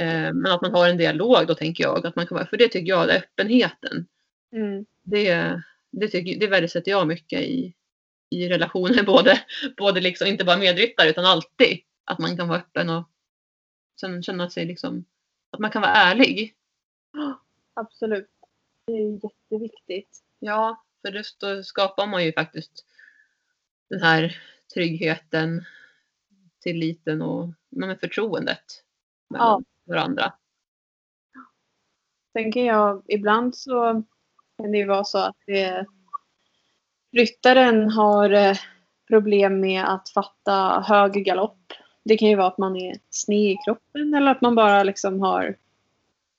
Eh, 0.00 0.32
men 0.32 0.46
att 0.46 0.62
man 0.62 0.74
har 0.74 0.88
en 0.88 0.96
dialog 0.96 1.46
då 1.46 1.54
tänker 1.54 1.84
jag. 1.84 2.06
Att 2.06 2.16
man 2.16 2.26
kan 2.26 2.36
vara, 2.36 2.46
för 2.46 2.56
det 2.56 2.68
tycker 2.68 2.88
jag, 2.88 3.10
är 3.10 3.16
öppenheten. 3.16 4.06
Mm. 4.52 4.86
Det, 5.02 5.60
det, 5.92 6.08
tycker, 6.08 6.40
det 6.40 6.46
värdesätter 6.46 6.90
jag 6.90 7.06
mycket 7.06 7.40
i, 7.40 7.74
i 8.30 8.48
relationer. 8.48 9.02
Både, 9.06 9.40
både 9.76 10.00
liksom, 10.00 10.26
inte 10.26 10.44
bara 10.44 10.56
medryttare 10.56 11.10
utan 11.10 11.24
alltid. 11.24 11.78
Att 12.04 12.18
man 12.18 12.36
kan 12.36 12.48
vara 12.48 12.58
öppen 12.58 12.90
och 12.90 13.08
sen 14.00 14.22
känna 14.22 14.50
sig 14.50 14.64
liksom, 14.64 15.04
att 15.50 15.60
man 15.60 15.70
kan 15.70 15.82
vara 15.82 15.92
ärlig. 15.92 16.54
Absolut. 17.74 18.30
Det 18.86 18.92
är 18.92 19.20
jätteviktigt. 19.24 20.22
Ja, 20.38 20.84
för 21.02 21.22
då 21.40 21.62
skapar 21.62 22.06
man 22.06 22.24
ju 22.24 22.32
faktiskt 22.32 22.84
den 23.90 24.02
här 24.02 24.36
tryggheten, 24.74 25.64
tilliten 26.60 27.22
och 27.22 27.48
men 27.68 27.98
förtroendet 27.98 28.64
mellan 29.30 29.64
varandra. 29.84 30.32
Sen 32.32 32.52
kan 32.52 32.64
jag, 32.64 33.02
ibland 33.08 33.56
så 33.56 34.02
kan 34.56 34.72
det 34.72 34.78
ju 34.78 34.86
vara 34.86 35.04
så 35.04 35.18
att 35.18 35.36
det, 35.46 35.86
ryttaren 37.12 37.90
har 37.90 38.30
eh, 38.30 38.56
problem 39.08 39.60
med 39.60 39.84
att 39.94 40.08
fatta 40.08 40.84
hög 40.86 41.12
galopp. 41.12 41.72
Det 42.04 42.16
kan 42.16 42.28
ju 42.28 42.36
vara 42.36 42.46
att 42.46 42.58
man 42.58 42.76
är 42.76 42.98
sned 43.10 43.50
i 43.50 43.56
kroppen 43.64 44.14
eller 44.14 44.30
att 44.30 44.40
man 44.40 44.54
bara 44.54 44.82
liksom 44.82 45.20
har 45.20 45.56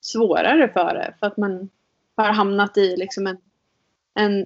svårare 0.01 0.73
för 0.73 0.93
det. 0.93 1.15
För 1.19 1.27
att 1.27 1.37
man 1.37 1.69
har 2.17 2.33
hamnat 2.33 2.77
i 2.77 2.97
liksom 2.97 3.27
en, 3.27 3.37
en 4.13 4.39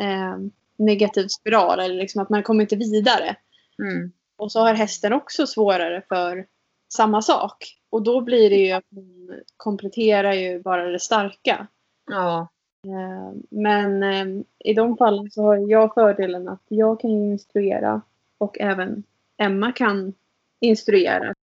eh, 0.00 0.38
negativ 0.76 1.28
spiral 1.28 1.80
eller 1.80 1.94
liksom 1.94 2.22
att 2.22 2.30
man 2.30 2.42
kommer 2.42 2.62
inte 2.62 2.76
vidare. 2.76 3.36
Mm. 3.78 4.12
Och 4.36 4.52
så 4.52 4.60
har 4.60 4.74
hästen 4.74 5.12
också 5.12 5.46
svårare 5.46 6.02
för 6.08 6.46
samma 6.88 7.22
sak. 7.22 7.78
Och 7.90 8.02
då 8.02 8.20
blir 8.20 8.50
det 8.50 8.56
ju 8.56 8.72
att 8.72 8.84
man 8.88 9.40
kompletterar 9.56 10.32
ju 10.32 10.62
bara 10.62 10.84
det 10.84 11.00
starka. 11.00 11.66
Ja, 12.10 12.48
Eh, 12.84 13.32
Men 13.50 14.02
eh, 14.02 14.44
i 14.58 14.74
de 14.74 14.96
fallen 14.96 15.30
så 15.30 15.42
har 15.42 15.56
jag 15.56 15.94
fördelen 15.94 16.48
att 16.48 16.62
jag 16.68 17.00
kan 17.00 17.10
instruera 17.10 18.00
och 18.38 18.60
även 18.60 19.02
Emma 19.36 19.72
kan 19.72 20.14
instruera 20.60 21.34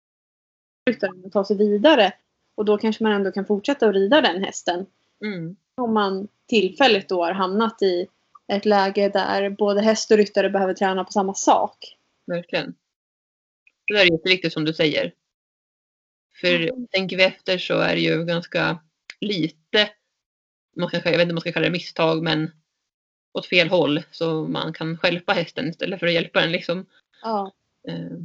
ryttaren 0.87 1.23
att 1.27 1.33
ta 1.33 1.45
sig 1.45 1.57
vidare. 1.57 2.13
Och 2.55 2.65
då 2.65 2.79
kanske 2.79 3.05
man 3.05 3.13
ändå 3.13 3.33
kan 3.33 3.47
fortsätta 3.47 3.89
att 3.89 3.95
rida 3.95 4.21
den 4.21 4.45
hästen. 4.45 4.87
Mm. 5.25 5.57
Om 5.77 5.95
man 5.95 6.29
tillfälligt 6.47 7.09
då 7.09 7.25
har 7.25 7.33
hamnat 7.33 7.83
i 7.83 8.07
ett 8.49 8.65
läge 8.65 9.09
där 9.09 9.51
både 9.51 9.81
häst 9.83 10.11
och 10.11 10.17
ryttare 10.17 10.51
behöver 10.51 10.75
träna 10.75 11.05
på 11.05 11.13
samma 11.13 11.35
sak. 11.35 11.99
verkligen. 12.27 12.75
Det 13.87 13.95
är 13.95 14.13
jätteviktigt 14.13 14.53
som 14.53 14.65
du 14.65 14.75
säger. 14.75 15.15
För 16.41 16.61
Mm. 16.61 16.87
tänker 16.91 17.17
vi 17.17 17.25
efter 17.25 17.59
så 17.59 17.79
är 17.79 17.95
det 17.95 18.01
ju 18.01 18.25
ganska 18.25 18.81
lite, 19.21 19.91
man 20.77 20.89
ska, 20.89 20.97
jag 20.97 21.05
vet 21.05 21.21
inte 21.21 21.33
om 21.33 21.35
man 21.35 21.41
ska 21.41 21.53
kalla 21.53 21.67
det 21.67 21.73
misstag, 21.73 22.23
men 22.23 22.51
åt 23.33 23.47
fel 23.47 23.69
håll 23.69 24.03
så 24.11 24.47
man 24.49 24.73
kan 24.73 24.99
stjälpa 24.99 25.33
hästen 25.33 25.69
istället 25.69 26.01
för 26.01 26.07
att 26.07 26.13
hjälpa 26.13 26.41
den. 26.41 26.53
Liksom. 26.53 26.87
Ja. 27.23 27.53
Eh, 27.89 28.19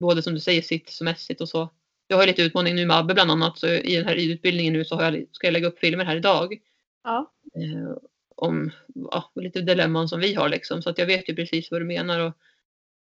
både 0.00 0.22
som 0.22 0.34
du 0.34 0.40
säger 0.40 0.62
sitsmässigt 0.62 1.40
och 1.40 1.48
så. 1.48 1.68
Jag 2.06 2.16
har 2.16 2.26
lite 2.26 2.42
utmaning 2.42 2.74
nu 2.74 2.86
med 2.86 2.96
Abbe 2.96 3.14
bland 3.14 3.30
annat 3.30 3.58
så 3.58 3.68
i 3.68 3.96
den 3.96 4.06
här 4.06 4.14
ridutbildningen 4.14 4.72
nu 4.72 4.84
så 4.84 4.94
jag, 5.00 5.26
ska 5.32 5.46
jag 5.46 5.52
lägga 5.52 5.68
upp 5.68 5.78
filmer 5.78 6.04
här 6.04 6.16
idag. 6.16 6.60
Ja. 7.04 7.32
Eh, 7.56 7.96
om 8.36 8.70
ja, 8.94 9.32
lite 9.34 9.60
dilemman 9.60 10.08
som 10.08 10.20
vi 10.20 10.34
har 10.34 10.48
liksom. 10.48 10.82
Så 10.82 10.90
att 10.90 10.98
jag 10.98 11.06
vet 11.06 11.28
ju 11.28 11.34
precis 11.34 11.70
vad 11.70 11.80
du 11.80 11.84
menar. 11.84 12.20
Och 12.20 12.34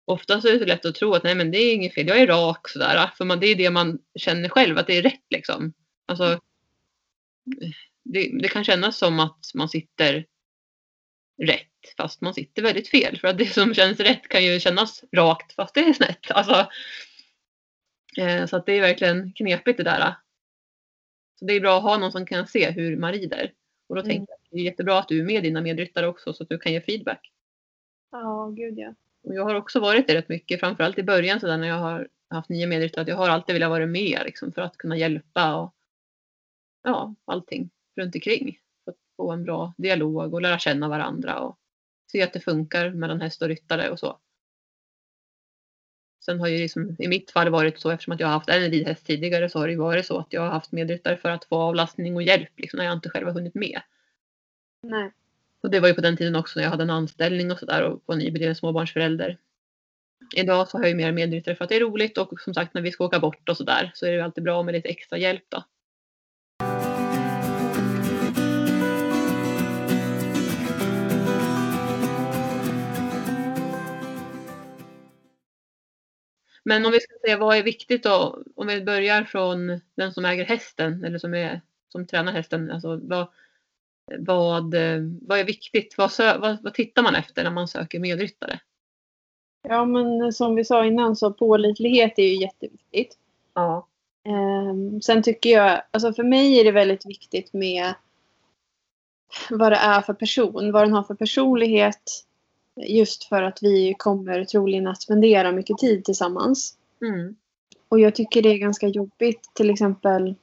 oftast 0.06 0.46
är 0.46 0.54
det 0.54 0.60
så 0.60 0.66
lätt 0.66 0.86
att 0.86 0.96
tro 0.96 1.14
att 1.14 1.24
nej 1.24 1.36
men 1.36 1.52
det 1.52 1.58
är 1.58 1.74
inget 1.74 1.94
fel, 1.94 2.08
jag 2.08 2.22
är 2.22 2.28
rak 2.28 2.70
sådär. 2.70 3.12
För 3.18 3.26
man, 3.26 3.40
det 3.40 3.48
är 3.48 3.56
det 3.56 3.70
man 3.70 4.00
känner 4.16 4.50
själv 4.50 4.78
att 4.78 4.88
det 4.88 4.98
är 4.98 5.02
rätt 5.02 5.26
liksom. 5.30 5.74
Alltså, 6.06 6.40
det, 8.04 8.32
det 8.42 8.48
kan 8.48 8.64
kännas 8.64 8.98
som 8.98 9.20
att 9.20 9.52
man 9.54 9.70
sitter 9.70 10.26
rätt 11.42 11.68
fast 11.98 12.22
man 12.22 12.34
sitter 12.34 12.62
väldigt 12.62 12.88
fel. 12.88 13.20
För 13.20 13.28
att 13.28 13.38
det 13.38 13.54
som 13.54 13.74
känns 13.74 14.00
rätt 14.00 14.28
kan 14.28 14.44
ju 14.46 14.60
kännas 14.60 15.04
rakt 15.12 15.54
fast 15.54 15.74
det 15.74 15.82
är 15.82 15.94
snett. 15.94 16.32
Alltså, 16.32 16.68
så 18.50 18.56
att 18.58 18.66
det 18.66 18.74
är 18.74 18.82
verkligen 18.82 19.34
knepigt 19.34 19.78
det 19.78 19.84
där. 19.84 20.16
Så 21.40 21.46
det 21.46 21.54
är 21.54 21.62
bra 21.62 21.78
att 21.78 21.84
ha 21.84 21.98
någon 21.98 22.12
som 22.12 22.26
kan 22.26 22.48
se 22.48 22.72
hur 22.72 22.98
man 22.98 23.12
rider. 23.12 23.54
Och 23.88 23.96
då 23.96 24.02
Mm. 24.02 24.10
tänker 24.10 24.32
jag 24.32 24.36
att 24.36 24.48
det 24.52 24.58
är 24.58 24.64
jättebra 24.64 25.00
att 25.00 25.08
du 25.08 25.20
är 25.20 25.24
med 25.26 25.44
dina 25.44 25.62
medryttare 25.62 26.08
också 26.08 26.34
så 26.34 26.44
att 26.44 26.50
du 26.50 26.58
kan 26.58 26.74
ge 26.74 26.82
feedback. 26.82 27.32
Ja, 28.12 28.48
gud 28.58 28.80
ja. 28.80 28.94
Och 29.24 29.36
jag 29.36 29.44
har 29.44 29.56
också 29.56 29.80
varit 29.80 30.08
det 30.08 30.16
rätt 30.16 30.30
mycket, 30.30 30.60
framförallt 30.60 30.98
i 31.00 31.04
början 31.04 31.40
så 31.40 31.48
där 31.48 31.58
när 31.58 31.68
jag 31.68 31.80
har 31.80 32.08
haft 32.30 32.50
nya 32.50 32.68
medryttare, 32.68 33.02
att 33.02 33.08
jag 33.08 33.16
har 33.16 33.30
alltid 33.30 33.56
velat 33.56 33.70
vara 33.70 33.86
med 33.86 34.22
liksom, 34.26 34.52
för 34.52 34.62
att 34.62 34.78
kunna 34.78 34.98
hjälpa 34.98 35.56
och 35.56 35.74
ja, 36.84 37.16
allting 37.26 37.70
runt 37.96 38.16
omkring. 38.16 38.60
För 38.84 38.92
att 38.92 38.98
få 39.18 39.32
en 39.32 39.44
bra 39.44 39.74
dialog 39.78 40.34
och 40.34 40.42
lära 40.42 40.60
känna 40.60 40.90
varandra 40.90 41.40
och 41.40 41.58
se 42.12 42.22
att 42.22 42.34
det 42.34 42.40
funkar 42.40 42.90
mellan 42.90 43.22
häst 43.22 43.42
och 43.42 43.48
ryttare 43.48 43.90
och 43.90 44.00
så. 44.00 44.20
Sen 46.26 46.40
har 46.40 46.48
ju 46.48 46.58
liksom, 46.58 46.96
i 47.00 47.08
mitt 47.08 47.32
fall 47.32 47.50
varit 47.50 47.80
så 47.80 47.90
eftersom 47.90 48.14
att 48.14 48.20
jag 48.20 48.28
har 48.28 48.34
haft 48.34 48.50
en 48.50 48.72
ridhäst 48.72 49.06
tidigare 49.06 49.50
så 49.50 49.60
har 49.60 49.68
det 49.68 49.76
varit 49.76 50.06
så 50.06 50.18
att 50.18 50.34
jag 50.34 50.42
har 50.42 50.50
haft 50.50 50.72
medryttare 50.72 51.18
för 51.18 51.30
att 51.30 51.46
få 51.46 51.56
avlastning 51.56 52.16
och 52.16 52.24
hjälp 52.24 52.50
liksom, 52.58 52.78
när 52.78 52.86
jag 52.86 52.94
inte 52.94 53.10
själv 53.10 53.28
har 53.28 53.34
hunnit 53.34 53.56
med. 53.56 53.82
Nej. 54.84 55.12
Och 55.64 55.70
det 55.70 55.80
var 55.80 55.88
ju 55.88 55.94
på 55.94 56.02
den 56.02 56.18
tiden 56.18 56.36
också 56.36 56.60
när 56.60 56.64
jag 56.64 56.72
hade 56.72 56.84
en 56.84 56.90
anställning 56.90 57.52
och 57.52 57.60
sådär 57.60 57.84
och 57.84 58.02
var 58.06 58.16
nybliven 58.16 58.56
småbarnsförälder. 58.56 59.38
Idag 60.36 60.68
så 60.68 60.78
har 60.78 60.84
jag 60.84 60.90
ju 60.90 60.96
mer 60.96 61.12
medryttare 61.12 61.56
för 61.56 61.64
att 61.64 61.70
det 61.70 61.76
är 61.76 61.80
roligt 61.80 62.18
och 62.18 62.40
som 62.40 62.54
sagt 62.54 62.74
när 62.74 62.82
vi 62.82 62.92
ska 62.92 63.06
åka 63.06 63.20
bort 63.20 63.50
och 63.50 63.58
sådär 63.58 63.92
så 63.94 64.06
är 64.06 64.12
det 64.12 64.24
alltid 64.24 64.44
bra 64.44 64.64
med 64.64 64.74
lite 64.74 64.90
extra 64.90 65.18
hjälp 65.18 65.44
då. 65.50 65.64
Men 76.66 76.86
om 76.86 76.92
vi 76.92 77.00
ska 77.00 77.14
säga 77.26 77.38
vad 77.38 77.58
är 77.58 77.64
viktigt 77.64 78.04
då? 78.04 78.44
Om 78.56 78.68
vi 78.68 78.82
börjar 78.82 79.24
från 79.24 79.82
den 79.96 80.14
som 80.14 80.26
äger 80.26 80.46
hästen 80.46 81.04
eller 81.04 81.20
som, 81.20 81.34
är, 81.34 81.62
som 81.90 82.08
tränar 82.08 82.32
hästen. 82.32 82.72
Alltså 82.72 83.00
vad, 83.04 83.28
vad, 84.20 84.76
vad 85.22 85.40
är 85.40 85.44
viktigt? 85.44 85.96
Vad, 85.98 86.12
vad, 86.20 86.64
vad 86.64 86.74
tittar 86.74 87.04
man 87.04 87.16
efter 87.16 87.44
när 87.44 87.52
man 87.52 87.68
söker 87.68 88.00
medryttare? 88.00 88.60
Ja, 89.70 89.86
men 89.86 90.34
som 90.34 90.56
vi 90.56 90.66
sa 90.66 90.86
innan 90.86 91.16
så 91.16 91.34
pålitlighet 91.34 92.20
är 92.20 92.24
ju 92.24 92.42
jätteviktigt. 92.42 93.18
Ja. 93.54 93.88
Ehm, 94.26 95.02
sen 95.02 95.24
tycker 95.24 95.50
jag, 95.50 95.82
alltså 95.92 96.14
för 96.14 96.24
mig 96.24 96.60
är 96.60 96.64
det 96.64 96.72
väldigt 96.72 97.06
viktigt 97.06 97.54
med 97.54 97.94
vad 99.50 99.72
det 99.72 99.78
är 99.78 100.02
för 100.02 100.14
person, 100.14 100.72
vad 100.72 100.84
den 100.84 100.94
har 100.94 101.04
för 101.04 101.16
personlighet. 101.16 102.26
Just 102.76 103.24
för 103.24 103.42
att 103.42 103.64
vi 103.64 103.96
kommer 103.98 104.46
troligen 104.46 104.88
att 104.88 105.02
spendera 105.02 105.52
mycket 105.52 105.78
tid 105.78 106.06
tillsammans. 106.06 106.78
Mm. 107.02 107.36
Och 107.90 108.00
jag 108.00 108.16
tycker 108.16 108.42
det 108.42 108.50
är 108.50 108.58
ganska 108.58 108.88
jobbigt 108.88 109.52
till 109.54 109.70
exempel 109.70 110.36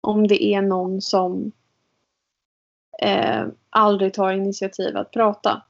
om 0.00 0.26
det 0.26 0.44
är 0.44 0.62
någon 0.62 1.00
som 1.00 1.52
eh, 3.02 3.46
aldrig 3.70 4.14
tar 4.14 4.32
initiativ 4.32 4.96
att 4.96 5.10
prata. 5.10 5.62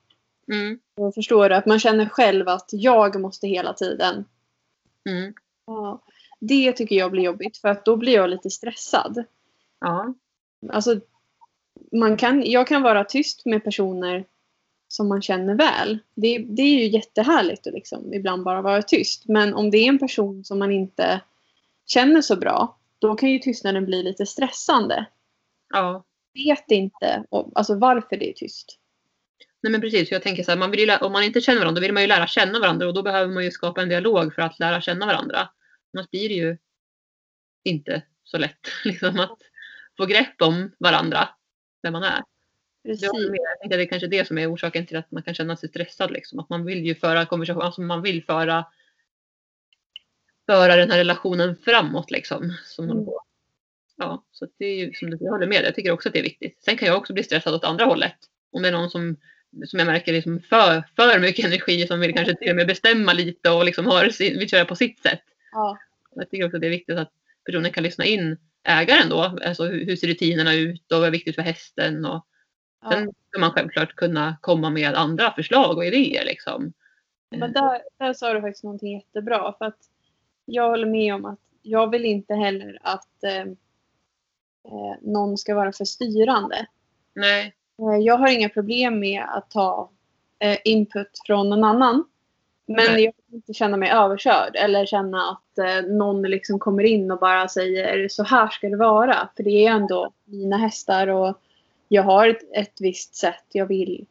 Mm. 0.53 0.79
Jag 0.95 1.15
förstår? 1.15 1.51
Att 1.51 1.67
man 1.67 1.81
känner 1.81 2.09
själv 2.09 2.49
att 2.49 2.69
jag 2.73 3.21
måste 3.21 3.47
hela 3.47 3.73
tiden. 3.73 4.25
Mm. 5.09 5.35
Ja, 5.67 6.03
det 6.41 6.73
tycker 6.73 6.97
jag 6.97 7.11
blir 7.11 7.23
jobbigt 7.23 7.57
för 7.57 7.69
att 7.69 7.85
då 7.85 7.97
blir 7.97 8.15
jag 8.15 8.31
lite 8.31 8.51
stressad. 8.51 9.25
Ja. 9.81 10.15
Alltså, 10.69 11.01
man 11.93 12.17
kan, 12.17 12.43
jag 12.47 12.67
kan 12.67 12.83
vara 12.83 13.05
tyst 13.05 13.47
med 13.47 13.65
personer 13.65 14.25
som 14.95 15.09
man 15.09 15.23
känner 15.23 15.55
väl. 15.55 15.99
Det, 16.15 16.39
det 16.39 16.63
är 16.63 16.79
ju 16.79 16.89
jättehärligt 16.89 17.67
att 17.67 17.73
liksom 17.73 18.15
ibland 18.15 18.45
bara 18.45 18.63
vara 18.63 18.83
tyst. 18.83 19.29
Men 19.29 19.55
om 19.55 19.71
det 19.71 19.79
är 19.79 19.89
en 19.89 19.99
person 19.99 20.45
som 20.45 20.59
man 20.59 20.73
inte 20.73 21.21
känner 21.87 22.23
så 22.23 22.37
bra, 22.37 22.79
då 22.99 23.15
kan 23.15 23.31
ju 23.31 23.39
tystnaden 23.39 23.87
bli 23.87 24.03
lite 24.03 24.27
stressande. 24.27 25.07
ja. 25.75 26.05
Vet 26.35 26.71
inte 26.71 27.25
och, 27.31 27.53
alltså 27.55 27.75
varför 27.75 28.17
det 28.17 28.31
är 28.31 28.33
tyst. 28.33 28.79
Nej 29.63 29.71
men 29.71 29.81
precis, 29.81 30.11
jag 30.11 30.23
tänker 30.23 30.43
så 30.43 30.51
här, 30.51 30.59
man 30.59 30.71
vill 30.71 30.81
ju, 30.81 30.97
om 30.97 31.13
man 31.13 31.23
inte 31.23 31.41
känner 31.41 31.59
varandra 31.59 31.81
då 31.81 31.83
vill 31.83 31.93
man 31.93 32.03
ju 32.03 32.09
lära 32.09 32.27
känna 32.27 32.61
varandra 32.61 32.87
och 32.87 32.95
då 32.95 33.03
behöver 33.03 33.33
man 33.33 33.45
ju 33.45 33.51
skapa 33.51 33.83
en 33.83 33.89
dialog 33.89 34.35
för 34.35 34.43
att 34.43 34.59
lära 34.59 34.81
känna 34.81 35.07
varandra. 35.07 35.49
Annars 35.95 36.11
blir 36.11 36.29
det 36.29 36.35
ju 36.35 36.59
inte 37.65 38.03
så 38.25 38.39
lätt 38.39 38.69
liksom, 38.85 39.21
att 39.21 39.39
få 39.97 40.07
grepp 40.07 40.43
om 40.43 40.73
varandra 40.79 41.29
där 41.83 41.91
man 41.91 42.03
är. 42.03 42.23
Precis. 42.85 43.03
Jag, 43.03 43.61
tänkte 43.61 43.77
det 43.77 43.83
är 43.83 43.87
kanske 43.87 44.07
det 44.07 44.27
som 44.27 44.39
är 44.39 44.55
orsaken 44.55 44.87
till 44.87 44.97
att 44.97 45.11
man 45.11 45.23
kan 45.23 45.35
känna 45.35 45.57
sig 45.57 45.69
stressad. 45.69 46.11
Liksom. 46.11 46.39
Att 46.39 46.49
man 46.49 46.65
vill 46.65 46.87
ju 46.87 46.95
föra 46.95 47.27
konversation, 47.27 47.63
alltså 47.63 47.81
man 47.81 48.03
vill 48.03 48.25
föra, 48.25 48.65
föra 50.47 50.77
den 50.77 50.91
här 50.91 50.99
relationen 50.99 51.57
framåt. 51.57 52.11
Liksom, 52.11 52.57
som 52.65 52.91
Mm. 52.91 53.05
Ja, 53.97 54.25
så 54.33 54.47
det 54.59 54.65
är 54.65 54.77
ju 54.77 54.93
som 54.93 55.11
du 55.11 55.19
jag 55.21 55.31
håller 55.31 55.47
med. 55.47 55.65
Jag 55.65 55.75
tycker 55.75 55.91
också 55.91 56.09
att 56.09 56.13
det 56.13 56.19
är 56.19 56.23
viktigt. 56.23 56.63
Sen 56.65 56.77
kan 56.77 56.89
jag 56.89 56.97
också 56.97 57.13
bli 57.13 57.23
stressad 57.23 57.55
åt 57.55 57.65
andra 57.65 57.85
hållet. 57.85 58.17
Om 58.53 58.63
det 58.63 58.69
är 58.69 58.73
någon 58.73 58.91
som, 58.91 59.17
som 59.67 59.79
jag 59.79 59.87
märker 59.87 60.13
liksom 60.13 60.41
för, 60.41 60.85
för 60.97 61.19
mycket 61.21 61.45
energi 61.47 61.87
som 61.87 62.01
vill 62.01 62.15
kanske 62.15 62.35
till 62.35 62.51
och 62.51 62.57
med 62.57 62.67
bestämma 62.67 63.13
lite 63.13 63.51
och 63.51 63.65
liksom 63.65 63.87
har, 63.87 64.09
sin- 64.09 64.39
vill 64.39 64.49
köra 64.51 64.65
på 64.65 64.77
sitt 64.77 65.03
sätt. 65.03 65.23
Ja. 65.53 65.79
Jag 66.15 66.31
tycker 66.31 66.45
också 66.47 66.57
att 66.57 66.61
det 66.61 66.67
är 66.67 66.71
viktigt 66.71 66.99
att 66.99 67.13
personen 67.47 67.73
kan 67.73 67.83
lyssna 67.83 68.05
in 68.05 68.37
ägaren 68.65 69.09
då. 69.09 69.23
Alltså 69.23 69.65
hur, 69.65 69.87
hur 69.87 69.97
ser 69.97 70.09
rutinerna 70.09 70.55
ut 70.55 70.93
och 70.93 70.99
vad 70.99 71.07
är 71.07 71.11
viktigt 71.11 71.35
för 71.35 71.43
hästen. 71.43 72.05
Och 72.05 72.27
ja. 72.85 72.91
sen 72.91 73.13
ska 73.31 73.41
man 73.41 73.51
självklart 73.51 73.95
kunna 73.95 74.37
komma 74.41 74.71
med 74.71 74.95
andra 74.95 75.33
förslag 75.33 75.77
och 75.77 75.85
idéer 75.85 76.25
liksom. 76.25 76.73
Men 77.31 77.53
där, 77.53 77.83
där 77.99 78.13
sa 78.15 78.33
du 78.33 78.41
faktiskt 78.41 78.65
någonting 78.65 78.93
jättebra. 78.93 79.55
För 79.59 79.65
att 79.65 79.79
jag 80.45 80.69
håller 80.69 80.87
med 80.87 81.15
om 81.15 81.25
att 81.25 81.41
jag 81.63 81.91
vill 81.91 82.05
inte 82.05 82.35
heller 82.35 82.79
att 82.83 83.25
eh, 83.25 83.41
eh, 84.65 84.97
någon 85.01 85.39
ska 85.39 85.55
vara 85.55 85.73
för 85.73 85.85
styrande. 85.85 86.67
Nej, 87.15 87.55
Eh, 87.79 87.99
Jag 88.01 88.17
har 88.17 88.29
inga 88.29 88.49
problem 88.49 89.01
med 89.01 89.25
att 89.29 89.51
ta 89.51 89.91
eh, 90.39 90.59
input 90.65 91.11
från 91.27 91.51
någon 91.51 91.65
annan. 91.65 92.05
Men 92.67 92.77
Nej. 92.93 93.05
jag 93.05 93.13
vill 93.27 93.35
inte 93.35 93.55
känna 93.55 93.77
mig 93.77 93.91
överkörd 93.91 94.57
eller 94.57 94.87
känna 94.87 95.31
att 95.31 95.59
eh, 95.59 95.91
någon 95.91 96.23
liksom 96.23 96.59
kommer 96.59 96.85
in 96.85 97.11
och 97.11 97.19
bara 97.19 97.49
säger 97.49 98.09
så 98.09 98.25
här 98.25 98.49
ska 98.49 98.69
det 98.69 98.77
vara. 98.77 99.29
För 99.37 99.43
det 99.43 99.67
är 99.67 99.71
ändå 99.71 100.13
mina 100.25 100.57
hästar 100.57 101.07
och 101.09 101.41
jag 101.95 102.03
har 102.03 102.29
ett, 102.29 102.43
ett 102.57 102.81
visst 102.81 103.15
sätt 103.15 103.45
jag 103.53 103.67
vill 103.67 104.07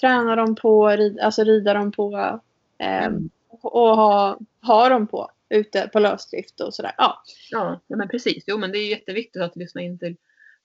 träna 0.00 0.36
dem 0.36 0.54
på, 0.54 0.88
rid, 0.88 1.20
alltså 1.20 1.44
rida 1.44 1.74
dem 1.74 1.92
på 1.92 2.40
eh, 2.78 3.10
och 3.48 3.96
ha, 3.96 4.38
ha 4.62 4.88
dem 4.88 5.06
på 5.06 5.30
ute 5.48 5.88
på 5.92 5.98
lösdrift 5.98 6.60
och 6.60 6.74
sådär. 6.74 6.92
Ja. 6.96 7.22
ja, 7.50 7.80
men 7.88 8.08
precis. 8.08 8.44
Jo 8.46 8.58
men 8.58 8.72
det 8.72 8.78
är 8.78 8.90
jätteviktigt 8.90 9.42
att 9.42 9.56
lyssna 9.56 9.80
in 9.80 9.98
till, 9.98 10.16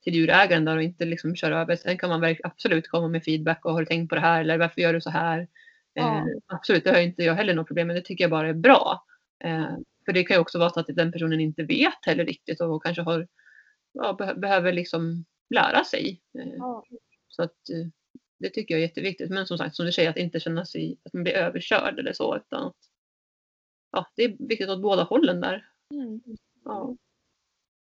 till 0.04 0.16
djurägaren 0.16 0.66
där 0.66 0.76
och 0.76 0.84
inte 0.84 1.06
liksom 1.06 1.36
köra 1.36 1.62
över. 1.62 1.76
Sen 1.76 1.98
kan 1.98 2.10
man 2.10 2.36
absolut 2.44 2.88
komma 2.88 3.08
med 3.08 3.24
feedback 3.24 3.66
och 3.66 3.74
har 3.74 3.80
du 3.80 3.86
tänkt 3.86 4.10
på 4.10 4.16
det 4.16 4.22
här 4.22 4.42
eller 4.42 4.58
varför 4.58 4.82
gör 4.82 4.94
du 4.94 5.02
så 5.02 5.10
här? 5.10 5.48
Ja. 5.94 6.18
Eh, 6.18 6.24
absolut, 6.48 6.84
det 6.84 6.92
har 6.92 7.00
inte 7.00 7.24
jag 7.24 7.36
heller 7.36 7.54
något 7.54 7.68
problem 7.68 7.88
med. 7.88 7.96
Det 7.96 8.02
tycker 8.02 8.24
jag 8.24 8.32
bara 8.32 8.50
är 8.50 8.54
bra. 8.54 9.06
Eh, 9.44 9.76
för 10.06 10.14
det 10.14 10.24
kan 10.24 10.36
ju 10.36 10.42
också 10.42 10.60
vara 10.60 10.70
så 10.70 10.80
att 10.80 10.88
den 10.88 11.12
personen 11.12 11.40
inte 11.40 11.64
vet 11.64 12.06
heller 12.06 12.26
riktigt 12.26 12.62
och 12.62 12.84
kanske 12.84 13.02
har, 13.02 13.28
ja, 13.94 14.18
beh- 14.20 14.40
behöver 14.40 14.74
liksom 14.74 15.26
lära 15.54 15.84
sig. 15.84 16.22
Eh, 16.40 16.54
Ja. 16.58 16.86
Så 17.28 17.44
att 17.44 17.70
eh, 17.70 17.88
det 18.38 18.50
tycker 18.50 18.74
jag 18.76 18.84
är 18.84 18.88
jätteviktigt. 18.88 19.30
Men 19.30 19.48
som 19.48 19.58
sagt, 19.58 19.76
som 19.76 19.86
du 19.86 19.92
säger, 19.92 20.10
att 20.10 20.18
inte 20.18 20.40
känna 20.40 20.66
sig 20.66 20.98
att 21.04 21.14
man 21.14 21.24
blir 21.24 21.34
överkörd 21.34 22.00
eller 22.00 22.14
så. 22.14 22.38
Utan 22.38 22.68
att, 22.68 22.78
ja, 23.92 24.06
det 24.16 24.24
är 24.24 24.36
viktigt 24.40 24.70
åt 24.70 24.82
båda 24.82 25.04
hållen 25.04 25.42
där. 25.42 25.70
Mm. 25.94 26.22
Ja. 26.66 26.96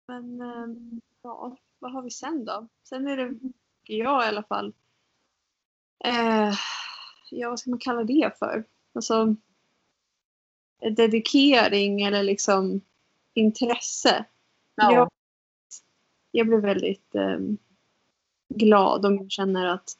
Men 0.09 0.41
ehm, 0.41 1.01
ja, 1.23 1.57
vad 1.79 1.93
har 1.93 2.03
vi 2.03 2.11
sen 2.11 2.45
då? 2.45 2.69
Sen 2.83 3.09
är 3.09 3.17
det, 3.17 3.35
jag 3.83 4.25
i 4.25 4.29
alla 4.29 4.43
fall, 4.43 4.73
eh, 6.05 6.55
ja 7.31 7.51
vad 7.51 7.59
ska 7.59 7.71
man 7.71 7.79
kalla 7.79 8.05
det 8.05 8.39
för? 8.39 8.65
Alltså 8.93 9.35
dedikering 10.97 12.03
eller 12.03 12.23
liksom 12.23 12.81
intresse. 13.35 14.25
Ja. 14.75 14.93
Jag, 14.93 15.11
jag 16.37 16.47
blir 16.47 16.59
väldigt 16.59 17.14
ehm, 17.14 17.57
glad 18.49 19.07
om 19.07 19.16
jag 19.16 19.30
känner 19.30 19.66
att 19.66 19.93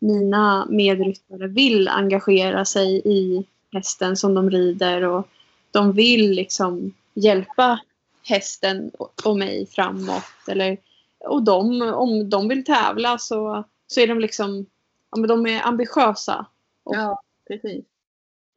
mina 0.00 0.66
medryttare 0.70 1.46
vill 1.46 1.88
engagera 1.88 2.64
sig 2.64 3.02
i 3.04 3.46
hästen 3.72 4.16
som 4.16 4.34
de 4.34 4.50
rider 4.50 5.02
och 5.02 5.28
de 5.70 5.92
vill 5.92 6.30
liksom 6.30 6.94
hjälpa 7.14 7.80
hästen 8.22 8.90
och 8.98 9.26
och 9.26 9.36
mig 9.36 9.66
framåt. 9.66 10.24
Eller, 10.48 10.78
och 11.18 11.42
de, 11.42 11.82
om 11.82 12.30
de 12.30 12.48
vill 12.48 12.64
tävla 12.64 13.18
så, 13.18 13.64
så 13.86 14.00
är 14.00 14.06
de 14.06 14.20
liksom 14.20 14.66
ja, 15.10 15.18
men 15.18 15.28
de 15.28 15.46
är 15.46 15.66
ambitiösa 15.66 16.46
och 16.84 16.96
ja, 16.96 17.22
precis. 17.48 17.84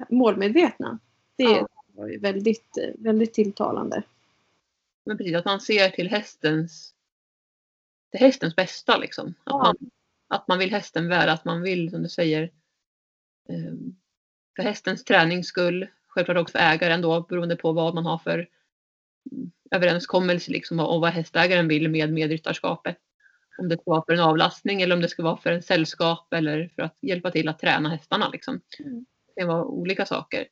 målmedvetna. 0.09 0.99
Det 1.35 1.43
Ja. 1.43 1.67
var 1.95 2.07
ju 2.07 2.19
väldigt, 2.19 2.77
väldigt 2.97 3.33
tilltalande. 3.33 4.03
Men 5.09 5.17
precis, 5.17 5.35
att 5.35 5.45
man 5.45 5.61
ser 5.61 5.89
till 5.89 6.09
hästens, 6.09 6.93
till 8.11 8.19
hästens 8.19 8.55
bästa 8.55 8.97
liksom. 8.97 9.27
Att, 9.27 9.33
Ja. 9.45 9.57
man, 9.57 9.75
att 10.27 10.47
man 10.47 10.59
vill 10.59 10.71
hästen 10.71 11.07
väl, 11.07 11.29
att 11.29 11.45
man 11.45 11.61
vill 11.61 11.91
som 11.91 12.03
du 12.03 12.09
säger 12.09 12.43
eh, 13.49 13.73
för 14.55 14.63
hästens 14.63 15.03
tränings 15.03 15.47
skull. 15.47 15.87
Självklart 16.07 16.37
också 16.37 16.51
för 16.51 16.59
ägaren 16.59 17.01
då 17.01 17.21
beroende 17.21 17.55
på 17.55 17.71
vad 17.71 17.95
man 17.95 18.05
har 18.05 18.17
för 18.17 18.49
mm, 19.31 19.51
överenskommelse 19.71 20.51
liksom 20.51 20.79
och 20.79 21.01
vad 21.01 21.11
hästägaren 21.11 21.67
vill 21.67 21.89
med 21.89 22.13
medryttarskapet. 22.13 22.97
Om 23.57 23.69
det 23.69 23.75
ska 23.75 23.91
vara 23.91 24.03
för 24.05 24.13
en 24.13 24.19
avlastning 24.19 24.81
eller 24.81 24.95
om 24.95 25.01
det 25.01 25.09
ska 25.09 25.23
vara 25.23 25.37
för 25.37 25.51
en 25.51 25.63
sällskap 25.63 26.33
eller 26.33 26.71
för 26.75 26.81
att 26.81 26.97
hjälpa 27.01 27.31
till 27.31 27.49
att 27.49 27.59
träna 27.59 27.89
hästarna. 27.89 28.29
Liksom. 28.29 28.61
Mm. 28.79 29.05
Det 29.35 29.41
kan 29.41 29.47
vara 29.47 29.65
olika 29.65 30.05
saker. 30.05 30.47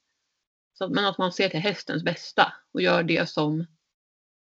Så, 0.73 0.89
men 0.89 1.05
att 1.05 1.17
man 1.17 1.31
ser 1.31 1.49
till 1.49 1.59
hästens 1.59 2.03
bästa 2.03 2.53
och 2.73 2.81
gör 2.81 3.03
det 3.03 3.29
som, 3.29 3.65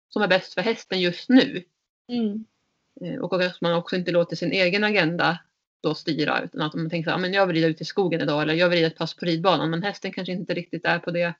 som 0.09 0.21
är 0.21 0.27
bäst 0.27 0.53
för 0.53 0.61
hästen 0.61 0.99
just 1.01 1.29
nu. 1.29 1.63
Mm. 2.07 2.45
Eh, 3.01 3.21
Och 3.21 3.43
att 3.43 3.61
man 3.61 3.73
också 3.73 3.95
inte 3.95 4.11
låter 4.11 4.35
sin 4.35 4.51
egen 4.51 4.83
agenda 4.83 5.39
då 5.83 5.95
styra 5.95 6.41
utan 6.41 6.61
att 6.61 6.73
man 6.73 6.89
tänker 6.89 7.03
så 7.03 7.09
här, 7.09 7.17
"Ja, 7.17 7.21
men 7.21 7.33
jag 7.33 7.47
vill 7.47 7.55
rida 7.55 7.67
ut 7.67 7.81
i 7.81 7.85
skogen 7.85 8.21
idag 8.21 8.41
eller 8.41 8.53
jag 8.53 8.69
vill 8.69 8.77
rida 8.77 8.87
ett 8.87 8.97
pass 8.97 9.15
på 9.15 9.25
ridbanan 9.25 9.69
men 9.69 9.83
hästen 9.83 10.11
kanske 10.11 10.31
inte 10.31 10.53
riktigt 10.53 10.85
är 10.85 10.99
på 10.99 11.11
det. 11.11 11.33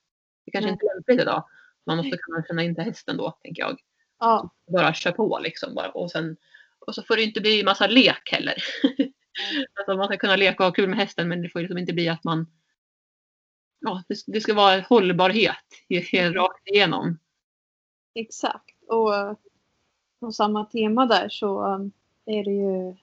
Det 0.46 0.52
kanske 0.52 0.66
Nej. 0.66 0.74
inte 0.74 0.86
är 0.86 0.96
lämpligt 0.96 1.22
idag. 1.22 1.48
Man 1.86 1.98
måste 1.98 2.18
kunna 2.18 2.44
känna 2.48 2.64
in 2.64 2.76
till 2.76 2.84
hästen 2.84 3.18
då 3.18 3.32
tänker 3.32 3.62
jag. 3.64 3.80
Ja, 4.20 4.50
Bara 4.72 4.94
kör 4.94 5.12
på 5.12 5.40
liksom 5.44 5.76
bara 5.76 5.90
och 5.90 6.12
sen 6.12 6.38
och 6.80 6.96
så 6.96 7.04
får 7.04 7.16
det 7.16 7.24
inte 7.24 7.42
bli 7.42 7.64
massa 7.64 7.88
lek 7.88 8.32
heller. 8.32 8.56
alltså 9.74 9.96
man 9.98 10.08
ska 10.08 10.18
kunna 10.18 10.36
leka 10.36 10.64
och 10.64 10.68
ha 10.70 10.74
kul 10.74 10.90
med 10.90 11.00
hästen 11.00 11.28
men 11.28 11.42
det 11.42 11.50
får 11.50 11.60
liksom 11.60 11.78
inte 11.78 11.94
bli 11.94 12.10
att 12.10 12.24
man 12.24 12.48
Ja, 13.80 14.04
det, 14.28 14.42
ska 14.42 14.54
vara 14.54 14.82
hållbarhet 14.82 15.56
i- 15.90 16.18
i- 16.18 16.30
rakt 16.30 16.68
igenom. 16.68 17.20
Exakt. 18.20 18.76
Och 18.88 19.38
på 20.20 20.32
samma 20.32 20.66
tema 20.66 21.06
där 21.06 21.30
så 21.30 21.66
um, 21.66 21.92
är 22.26 22.44
det 22.44 22.52
ju 22.52 22.96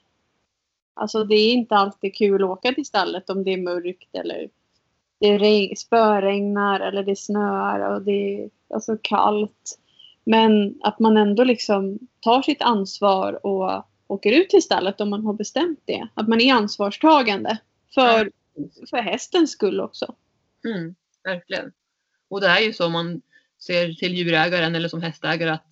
Alltså 0.94 1.24
det 1.24 1.34
är 1.34 1.52
inte 1.52 1.76
alltid 1.76 2.14
kul 2.14 2.44
att 2.44 2.50
åka 2.50 2.72
till 2.72 2.86
stallet 2.86 3.30
om 3.30 3.44
det 3.44 3.52
är 3.52 3.62
mörkt 3.62 4.14
eller 4.14 4.48
det 5.18 5.38
regn, 5.38 5.76
spöregnar 5.76 6.80
eller 6.80 7.04
det 7.04 7.16
snöar 7.16 7.94
och 7.94 8.02
det 8.02 8.42
är 8.42 8.50
alltså 8.74 8.96
kallt. 9.02 9.78
Men 10.24 10.74
att 10.82 10.98
man 10.98 11.16
ändå 11.16 11.44
liksom 11.44 11.98
tar 12.20 12.42
sitt 12.42 12.62
ansvar 12.62 13.46
och 13.46 13.86
åker 14.06 14.32
ut 14.32 14.48
till 14.48 14.62
stallet 14.62 15.00
om 15.00 15.10
man 15.10 15.26
har 15.26 15.32
bestämt 15.32 15.80
det. 15.84 16.08
Att 16.14 16.28
man 16.28 16.40
är 16.40 16.54
ansvarstagande 16.54 17.58
för, 17.94 18.30
för 18.90 18.96
hästens 18.96 19.50
skull 19.50 19.80
också. 19.80 20.14
Mm, 20.64 20.94
verkligen. 21.24 21.72
Och 22.28 22.40
det 22.40 22.46
är 22.46 22.60
ju 22.60 22.72
så 22.72 22.86
om 22.86 22.92
man 22.92 23.22
ser 23.66 23.92
till 23.92 24.14
djurägaren 24.14 24.74
eller 24.74 24.88
som 24.88 25.02
hästägare 25.02 25.50
att 25.50 25.66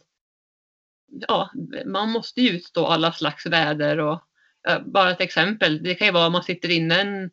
ja, 1.28 1.51
man 1.86 2.11
måste 2.11 2.40
ju 2.40 2.51
utstå 2.51 2.86
alla 2.86 3.12
slags 3.12 3.47
väder 3.47 3.99
och 3.99 4.20
bara 4.84 5.11
ett 5.11 5.20
exempel. 5.20 5.82
Det 5.82 5.95
kan 5.95 6.07
ju 6.07 6.12
vara 6.12 6.26
om 6.26 6.32
man 6.32 6.43
sitter 6.43 6.70
inne 6.70 7.01
en, 7.01 7.30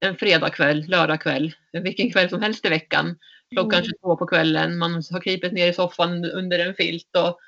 en 0.00 0.16
fredagkväll, 0.16 0.84
lördagkväll, 0.88 1.54
vilken 1.72 2.10
kväll 2.10 2.30
som 2.30 2.42
helst 2.42 2.64
i 2.64 2.68
veckan. 2.68 3.18
Klockan 3.54 3.80
Mm. 3.80 3.90
22 4.02 4.16
på 4.16 4.26
kvällen, 4.26 4.78
man 4.78 4.92
har 5.10 5.20
krypit 5.20 5.52
ner 5.52 5.68
i 5.68 5.72
soffan 5.72 6.24
under 6.24 6.58
en 6.58 6.74
filt 6.74 7.16
och 7.16 7.38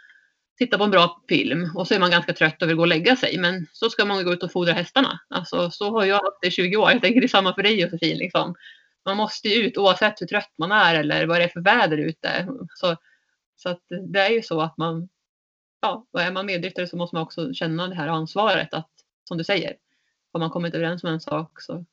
tittar 0.58 0.78
på 0.78 0.84
en 0.84 0.90
bra 0.90 1.22
film 1.28 1.70
och 1.74 1.88
så 1.88 1.94
är 1.94 1.98
man 2.00 2.10
ganska 2.10 2.32
trött 2.32 2.62
och 2.62 2.68
vill 2.68 2.76
gå 2.76 2.82
och 2.82 2.88
lägga 2.88 3.16
sig. 3.16 3.38
Men 3.38 3.66
så 3.72 3.90
ska 3.90 4.04
man 4.04 4.24
gå 4.24 4.32
ut 4.32 4.42
och 4.42 4.52
fodra 4.52 4.72
hästarna. 4.72 5.20
Alltså, 5.28 5.70
så 5.70 5.90
har 5.90 6.04
jag 6.04 6.14
haft 6.14 6.38
det 6.40 6.48
i 6.48 6.50
20 6.50 6.76
år. 6.76 6.90
Jag 6.90 7.02
tänker 7.02 7.20
det 7.20 7.26
är 7.26 7.28
samma 7.28 7.54
för 7.54 7.62
dig 7.62 7.80
Josefin. 7.80 8.18
Liksom 8.18 8.54
man 9.04 9.16
måste 9.16 9.48
ju 9.48 9.54
ut 9.66 9.76
oavsett 9.76 10.20
hur 10.22 10.26
trött 10.26 10.50
man 10.58 10.72
är 10.72 10.94
eller 10.94 11.26
vad 11.26 11.40
det 11.40 11.44
är 11.44 11.48
för 11.48 11.60
väder 11.60 11.98
ute. 11.98 12.48
Så, 12.74 12.96
så 13.56 13.68
att 13.68 13.82
det 14.12 14.18
är 14.20 14.30
ju 14.30 14.42
så 14.42 14.60
att 14.60 14.76
man, 14.78 15.08
ja, 15.80 16.06
är 16.18 16.32
man 16.32 16.46
medryttare 16.46 16.86
så 16.86 16.96
måste 16.96 17.16
man 17.16 17.22
också 17.22 17.52
känna 17.54 17.86
det 17.88 17.94
här 17.94 18.08
ansvaret 18.08 18.74
att, 18.74 18.90
som 19.28 19.38
du 19.38 19.44
säger, 19.44 19.76
har 20.32 20.40
man 20.40 20.50
kommit 20.50 20.74
överens 20.74 21.04
om 21.04 21.10
en 21.10 21.20
sak 21.20 21.60
så, 21.62 21.84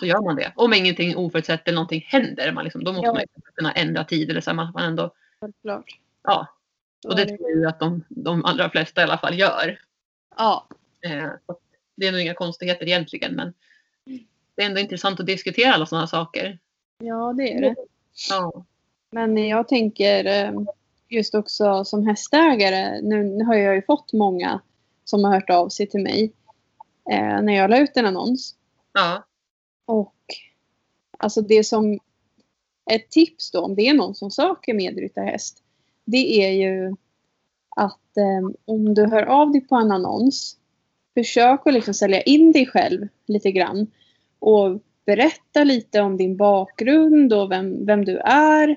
så 0.00 0.06
gör 0.06 0.20
man 0.24 0.36
det. 0.36 0.52
Om 0.56 0.74
ingenting 0.74 1.16
oförutsett 1.16 1.68
eller 1.68 1.74
någonting 1.76 2.04
händer, 2.08 2.52
man 2.52 2.64
liksom, 2.64 2.84
då 2.84 2.92
måste 2.92 3.06
Ja. 3.06 3.12
man 3.14 3.24
kunna 3.54 3.72
ändra 3.72 4.04
tid 4.04 4.30
eller 4.30 4.40
så, 4.40 4.54
man, 4.54 4.72
man 4.72 4.84
ändå, 4.84 5.14
Självklart. 5.40 5.98
ja, 6.22 6.46
och 7.08 7.16
det 7.16 7.24
tror 7.24 7.50
jag 7.50 7.66
att 7.68 7.80
de, 7.80 8.04
de 8.08 8.44
allra 8.44 8.70
flesta 8.70 9.00
i 9.00 9.04
alla 9.04 9.18
fall 9.18 9.38
gör. 9.38 9.78
Ja, 10.36 10.68
Eh, 11.00 11.28
det 11.96 12.06
är 12.06 12.12
nog 12.12 12.20
inga 12.20 12.34
konstigheter 12.34 12.86
egentligen, 12.86 13.34
men 13.34 13.54
det 14.58 14.62
är 14.62 14.66
ändå 14.66 14.80
intressant 14.80 15.20
att 15.20 15.26
diskutera 15.26 15.74
alla 15.74 15.86
sådana 15.86 16.06
saker. 16.06 16.58
ja, 16.98 17.32
det 17.36 17.52
är 17.52 17.60
det. 17.60 17.74
Ja, 18.30 18.64
Men 19.10 19.48
jag 19.48 19.68
tänker 19.68 20.24
eh, 20.24 20.52
just 21.08 21.34
också 21.34 21.84
som 21.84 22.06
hästägare. 22.06 23.00
Nu, 23.02 23.22
nu 23.24 23.44
har 23.44 23.54
jag 23.54 23.74
ju 23.74 23.82
fått 23.82 24.12
många 24.12 24.60
som 25.04 25.24
har 25.24 25.34
hört 25.34 25.50
av 25.50 25.68
sig 25.68 25.86
till 25.86 26.00
mig 26.02 26.32
eh, 27.10 27.42
när 27.42 27.52
jag 27.52 27.70
la 27.70 27.78
ut 27.78 27.96
en 27.96 28.06
annons. 28.06 28.54
ja, 28.92 29.24
Och 29.84 30.14
alltså 31.18 31.40
det 31.40 31.64
som 31.64 31.98
ett 32.90 33.10
tips 33.10 33.50
då 33.50 33.60
om 33.60 33.74
det 33.74 33.88
är 33.88 33.94
någon 33.94 34.14
som 34.14 34.30
söker 34.30 34.74
medryttarhäst. 34.74 35.62
Det 36.04 36.44
är 36.44 36.50
ju 36.50 36.96
att 37.76 38.16
eh, 38.16 38.50
om 38.64 38.94
du 38.94 39.06
hör 39.06 39.22
av 39.22 39.52
dig 39.52 39.60
på 39.60 39.76
en 39.76 39.92
annons, 39.92 40.56
försök 41.14 41.66
att 41.66 41.74
liksom 41.74 41.94
sälja 41.94 42.22
in 42.22 42.52
dig 42.52 42.66
själv 42.66 43.08
lite 43.26 43.52
grann. 43.52 43.86
Och 44.38 44.82
berätta 45.06 45.64
lite 45.64 46.00
om 46.00 46.16
din 46.16 46.36
bakgrund 46.36 47.32
och 47.32 47.50
vem, 47.50 47.86
vem 47.86 48.04
du 48.04 48.18
är. 48.18 48.76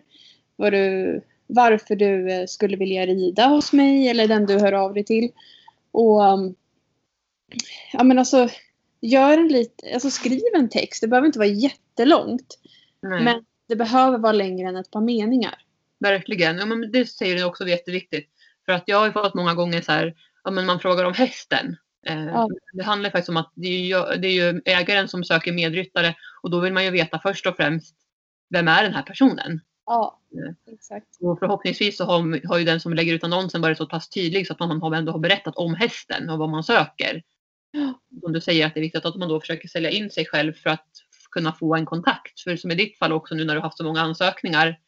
Vad 0.55 0.73
du, 0.73 1.21
varför 1.47 1.95
du 1.95 2.31
eh, 2.31 2.45
skulle 2.45 2.77
vilja 2.77 3.05
rida 3.05 3.47
hos 3.47 3.73
mig 3.73 4.07
eller 4.09 4.27
den 4.27 4.45
du 4.45 4.59
hör 4.59 4.73
av 4.73 4.93
dig 4.93 5.03
till. 5.03 5.29
Och 5.91 6.23
um, 6.23 6.55
ja 7.93 8.03
men 8.03 8.19
alltså, 8.19 8.49
gör 9.01 9.37
en 9.37 9.47
lite, 9.47 9.93
alltså 9.93 10.09
skriv 10.09 10.41
en 10.55 10.69
text. 10.69 11.01
Det 11.01 11.07
behöver 11.07 11.25
inte 11.25 11.39
vara 11.39 11.49
jättelångt. 11.49 12.59
Nej. 13.01 13.23
Men 13.23 13.45
det 13.67 13.75
behöver 13.75 14.17
vara 14.17 14.31
längre 14.31 14.69
än 14.69 14.75
ett 14.75 14.91
par 14.91 15.01
meningar. 15.01 15.55
Verkligen. 15.99 16.57
Ja, 16.57 16.65
men 16.65 16.91
det 16.91 17.05
säger 17.05 17.35
du 17.35 17.43
också 17.43 17.63
är 17.63 17.67
jätteviktigt. 17.67 18.29
För 18.65 18.73
att 18.73 18.83
jag 18.85 18.97
har 18.97 19.05
ju 19.05 19.11
fått 19.11 19.33
många 19.33 19.53
gånger 19.53 19.81
så 19.81 19.91
här, 19.91 20.15
ja, 20.43 20.51
men 20.51 20.65
man 20.65 20.79
frågar 20.79 21.05
om 21.05 21.13
hästen. 21.13 21.77
Eh, 22.07 22.25
Ja. 22.25 22.49
Det 22.73 22.83
handlar 22.83 23.09
faktiskt 23.09 23.29
om 23.29 23.37
att 23.37 23.51
det 23.55 23.67
är, 23.67 23.79
ju, 23.85 24.17
det 24.21 24.27
är 24.27 24.53
ju 24.53 24.61
ägaren 24.65 25.07
som 25.07 25.23
söker 25.23 25.51
medryttare 25.51 26.15
och 26.43 26.49
då 26.49 26.59
vill 26.59 26.73
man 26.73 26.83
ju 26.85 26.91
veta 26.91 27.19
först 27.19 27.45
och 27.47 27.55
främst 27.55 27.95
vem 28.49 28.67
är 28.67 28.83
den 28.83 28.93
här 28.93 29.03
personen? 29.03 29.61
Ja, 29.85 30.17
Mm. 30.33 30.55
exakt. 30.73 31.07
Och 31.19 31.39
förhoppningsvis 31.39 31.97
så 31.97 32.05
har, 32.05 32.47
har 32.47 32.57
ju 32.57 32.65
den 32.65 32.79
som 32.79 32.93
lägger 32.93 33.13
ut 33.13 33.23
annonsen 33.23 33.61
varit 33.61 33.77
så 33.77 33.85
pass 33.87 34.09
tydlig 34.09 34.47
så 34.47 34.53
att 34.53 34.59
man 34.59 34.81
har 34.81 34.95
ändå 34.95 35.11
har 35.11 35.19
berättat 35.19 35.55
om 35.55 35.75
hästen 35.75 36.29
och 36.29 36.37
vad 36.39 36.49
man 36.49 36.63
söker. 36.63 37.23
Som 38.21 38.33
du 38.33 38.41
säger 38.41 38.65
att 38.67 38.73
det 38.73 38.79
är 38.79 38.81
viktigt 38.81 39.05
att 39.05 39.15
man 39.15 39.29
då 39.29 39.39
försöker 39.39 39.67
sälja 39.67 39.89
in 39.89 40.09
sig 40.09 40.25
själv 40.25 40.53
för 40.53 40.69
att 40.69 40.87
kunna 41.31 41.53
få 41.53 41.75
en 41.75 41.85
kontakt. 41.85 42.39
För 42.41 42.55
som 42.55 42.71
i 42.71 42.75
ditt 42.75 42.97
fall 42.97 43.11
också 43.11 43.35
nu 43.35 43.45
när 43.45 43.53
du 43.53 43.59
har 43.59 43.63
haft 43.67 43.77
så 43.77 43.83
många 43.83 44.01
ansökningar 44.01 44.79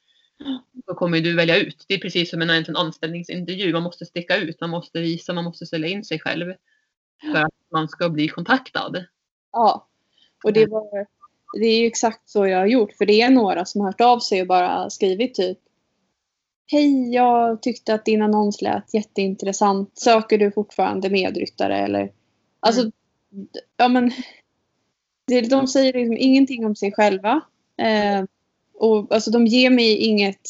så 0.85 0.93
kommer 0.93 1.19
du 1.21 1.35
välja 1.35 1.57
ut. 1.57 1.85
Det 1.87 1.93
är 1.93 1.99
precis 1.99 2.29
som 2.29 2.41
en, 2.41 2.49
en 2.49 2.75
anställningsintervju. 2.75 3.73
Man 3.73 3.83
måste 3.83 4.05
sticka 4.05 4.37
ut, 4.37 4.61
man 4.61 4.69
måste 4.69 4.99
visa, 5.01 5.33
man 5.33 5.43
måste 5.43 5.65
sälja 5.65 5.87
in 5.87 6.03
sig 6.03 6.19
själv. 6.19 6.53
För 7.31 7.41
att 7.41 7.53
man 7.71 7.87
ska 7.87 8.09
bli 8.09 8.27
kontaktad. 8.27 9.05
Ja. 9.51 9.87
Och 10.43 10.53
det, 10.53 10.65
var, 10.65 11.07
det 11.59 11.65
är 11.65 11.79
ju 11.79 11.87
exakt 11.87 12.29
så 12.29 12.47
jag 12.47 12.57
har 12.57 12.65
gjort. 12.65 12.93
För 12.97 13.05
det 13.05 13.21
är 13.21 13.29
några 13.29 13.65
som 13.65 13.81
har 13.81 13.87
hört 13.87 14.01
av 14.01 14.19
sig 14.19 14.41
och 14.41 14.47
bara 14.47 14.89
skrivit 14.89 15.35
typ 15.35 15.57
Hej, 16.71 17.13
jag 17.13 17.61
tyckte 17.61 17.93
att 17.93 18.05
din 18.05 18.21
annons 18.21 18.61
lät 18.61 18.93
jätteintressant. 18.93 19.99
Söker 19.99 20.37
du 20.37 20.51
fortfarande 20.51 21.09
medryttare? 21.09 21.77
Eller, 21.77 22.11
alltså, 22.59 22.83
d- 23.29 23.59
ja 23.77 23.87
men 23.87 24.11
de 25.49 25.67
säger 25.67 25.93
liksom 25.93 26.17
ingenting 26.17 26.65
om 26.65 26.75
sig 26.75 26.91
själva. 26.91 27.41
Eh, 27.77 28.25
och 28.73 29.13
alltså 29.13 29.31
de 29.31 29.47
ger 29.47 29.69
mig 29.69 29.97
inget 29.97 30.41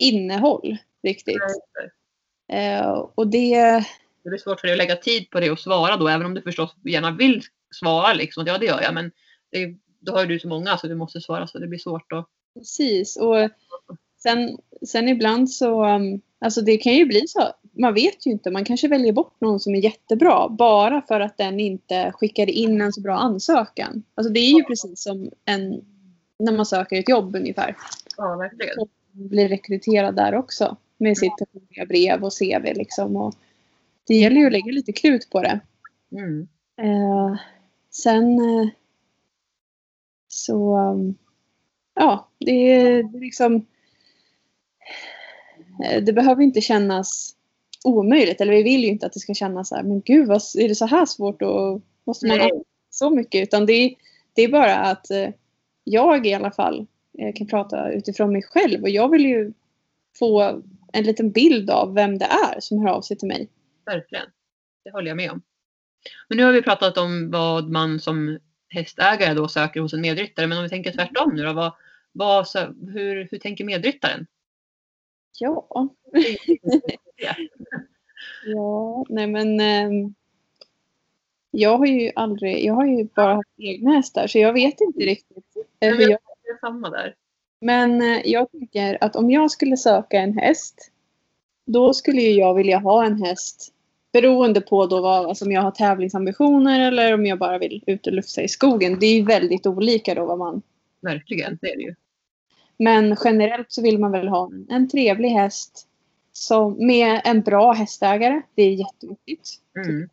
innehåll 0.00 0.76
riktigt. 1.02 1.42
Eh, 2.52 2.90
och 3.14 3.26
det, 3.26 3.84
Det 4.26 4.30
blir 4.30 4.38
svårt 4.38 4.60
för 4.60 4.66
dig 4.66 4.74
att 4.74 4.78
lägga 4.78 4.96
tid 4.96 5.30
på 5.30 5.40
det 5.40 5.50
och 5.50 5.58
svara 5.58 5.96
då, 5.96 6.08
även 6.08 6.26
om 6.26 6.34
du 6.34 6.42
förstås 6.42 6.76
gärna 6.84 7.10
vill 7.10 7.42
svara. 7.74 8.14
Liksom. 8.14 8.46
Ja, 8.46 8.58
det 8.58 8.66
gör 8.66 8.82
jag, 8.82 8.94
men 8.94 9.10
det, 9.50 9.74
då 10.00 10.12
har 10.12 10.20
ju 10.20 10.26
du 10.26 10.38
så 10.38 10.48
många 10.48 10.78
så 10.78 10.86
du 10.86 10.94
måste 10.94 11.20
svara 11.20 11.46
så 11.46 11.58
det 11.58 11.66
blir 11.66 11.78
svårt. 11.78 12.10
Då. 12.10 12.26
Precis. 12.54 13.16
Och 13.16 13.50
sen, 14.22 14.58
sen 14.86 15.08
ibland 15.08 15.50
så, 15.50 15.84
um, 15.84 16.20
alltså 16.38 16.60
det 16.60 16.76
kan 16.76 16.94
ju 16.94 17.06
bli 17.06 17.28
så. 17.28 17.52
Man 17.72 17.94
vet 17.94 18.26
ju 18.26 18.30
inte. 18.30 18.50
Man 18.50 18.64
kanske 18.64 18.88
väljer 18.88 19.12
bort 19.12 19.40
någon 19.40 19.60
som 19.60 19.74
är 19.74 19.78
jättebra 19.78 20.48
bara 20.48 21.02
för 21.08 21.20
att 21.20 21.38
den 21.38 21.60
inte 21.60 22.12
skickade 22.14 22.52
in 22.52 22.80
en 22.80 22.92
så 22.92 23.00
bra 23.00 23.14
ansökan. 23.14 24.02
Alltså 24.14 24.32
det 24.32 24.40
är 24.40 24.52
ju 24.52 24.64
precis 24.64 25.02
som 25.02 25.30
en, 25.44 25.84
när 26.38 26.52
man 26.52 26.66
söker 26.66 26.98
ett 26.98 27.08
jobb 27.08 27.36
ungefär. 27.36 27.76
Ja, 28.16 28.36
verkligen. 28.36 28.88
Blir 29.12 29.48
rekryterad 29.48 30.16
där 30.16 30.34
också. 30.34 30.76
Med 30.98 31.18
sitt 31.18 31.32
personliga 31.38 31.86
brev 31.86 32.24
och 32.24 32.32
CV 32.38 32.72
liksom. 32.74 33.16
Och 33.16 33.34
det 34.06 34.14
gäller 34.14 34.36
ju 34.36 34.46
att 34.46 34.52
lägga 34.52 34.72
lite 34.72 34.92
krut 34.92 35.30
på 35.30 35.42
det. 35.42 35.60
Mm. 36.12 36.48
Eh, 36.78 37.36
sen 37.90 38.38
eh, 38.40 38.68
så 40.28 40.76
ja, 41.94 42.28
det 42.38 42.52
är 42.72 43.20
liksom 43.20 43.66
eh, 45.84 46.02
det 46.02 46.12
behöver 46.12 46.42
inte 46.42 46.60
kännas 46.60 47.36
omöjligt. 47.84 48.40
Eller 48.40 48.52
vi 48.52 48.62
vill 48.62 48.84
ju 48.84 48.90
inte 48.90 49.06
att 49.06 49.12
det 49.12 49.20
ska 49.20 49.34
kännas 49.34 49.68
så 49.68 49.74
här, 49.74 49.82
men 49.82 50.00
gud 50.00 50.28
vad 50.28 50.42
är 50.58 50.68
det 50.68 50.74
så 50.74 50.86
här 50.86 51.06
svårt 51.06 51.42
och 51.42 51.80
måste 52.04 52.26
man 52.26 52.38
Nej. 52.38 52.50
ha 52.50 52.62
så 52.90 53.10
mycket? 53.10 53.42
Utan 53.42 53.66
det, 53.66 53.72
är- 53.72 53.94
det 54.34 54.42
är 54.42 54.48
bara 54.48 54.76
att 54.76 55.10
eh, 55.10 55.28
jag 55.84 56.26
i 56.26 56.34
alla 56.34 56.50
fall 56.50 56.86
kan 57.34 57.46
prata 57.46 57.90
utifrån 57.92 58.32
mig 58.32 58.42
själv 58.42 58.82
och 58.82 58.90
jag 58.90 59.08
vill 59.08 59.24
ju 59.26 59.52
få 60.18 60.62
en 60.92 61.04
liten 61.04 61.30
bild 61.30 61.70
av 61.70 61.94
vem 61.94 62.18
det 62.18 62.24
är 62.24 62.60
som 62.60 62.78
hör 62.78 62.88
av 62.88 63.00
sig 63.02 63.16
till 63.16 63.28
mig. 63.28 63.48
Verkligen. 63.86 64.26
Det 64.84 64.90
håller 64.90 65.08
jag 65.08 65.16
med 65.16 65.30
om. 65.30 65.42
Men 66.28 66.38
nu 66.38 66.44
har 66.44 66.52
vi 66.52 66.62
pratat 66.62 66.98
om 66.98 67.30
vad 67.30 67.70
man 67.70 68.00
som 68.00 68.38
hästägare 68.68 69.34
då 69.34 69.48
söker 69.48 69.80
hos 69.80 69.92
en 69.92 70.00
medryttare. 70.00 70.46
Men 70.46 70.58
om 70.58 70.64
vi 70.64 70.70
tänker 70.70 70.92
tvärtom 70.92 71.34
nu 71.34 71.42
då. 71.42 71.52
Vad, 71.52 71.72
vad, 72.12 72.46
hur, 72.92 73.28
hur 73.30 73.38
tänker 73.38 73.64
medryttaren? 73.64 74.26
Ja, 75.38 75.88
Ja, 78.46 79.04
nej 79.08 79.26
men 79.26 79.60
ehm, 79.60 80.14
jag 81.50 81.78
har 81.78 81.86
ju 81.86 82.12
aldrig, 82.16 82.64
jag 82.64 82.74
har 82.74 82.86
ju 82.86 83.04
bara 83.04 83.34
haft 83.34 83.48
egna 83.58 83.92
hästar 83.92 84.26
så 84.26 84.38
jag 84.38 84.52
vet 84.52 84.80
inte 84.80 85.00
riktigt 85.00 85.56
eh, 85.80 85.88
jag, 85.88 86.10
är 86.10 86.60
samma 86.60 86.90
där. 86.90 87.14
Men 87.60 88.02
eh, 88.02 88.20
jag 88.24 88.52
tänker 88.52 88.98
att 89.00 89.16
om 89.16 89.30
jag 89.30 89.50
skulle 89.50 89.76
söka 89.76 90.18
en 90.18 90.38
häst 90.38 90.92
då 91.64 91.94
skulle 91.94 92.20
ju 92.20 92.30
jag 92.30 92.54
vilja 92.54 92.78
ha 92.78 93.04
en 93.04 93.22
häst 93.22 93.72
beroende 94.20 94.60
på 94.60 94.86
då 94.86 95.00
vad, 95.00 95.26
alltså 95.26 95.44
om 95.44 95.52
jag 95.52 95.62
har 95.62 95.70
tävlingsambitioner 95.70 96.80
eller 96.80 97.14
om 97.14 97.26
jag 97.26 97.38
bara 97.38 97.58
vill 97.58 97.84
ut 97.86 98.06
och 98.06 98.12
lufsa 98.12 98.42
i 98.42 98.48
skogen. 98.48 98.98
Det 99.00 99.06
är 99.06 99.14
ju 99.14 99.22
väldigt 99.22 99.66
olika 99.66 100.14
då 100.14 100.26
vad 100.26 100.38
man 100.38 100.62
Verkligen, 101.00 101.58
det 101.60 101.72
är 101.72 101.76
det 101.76 101.82
ju. 101.82 101.94
Men 102.78 103.16
generellt 103.24 103.72
så 103.72 103.82
vill 103.82 103.98
man 103.98 104.12
väl 104.12 104.28
ha 104.28 104.50
en, 104.68 104.88
trevlig 104.88 105.28
häst 105.28 105.88
som, 106.32 106.86
med 106.86 107.20
en 107.24 107.40
bra 107.40 107.72
hästägare. 107.72 108.42
Det 108.54 108.62
är 108.62 108.72
jätteviktigt. 108.72 109.50
Mm. 109.86 110.08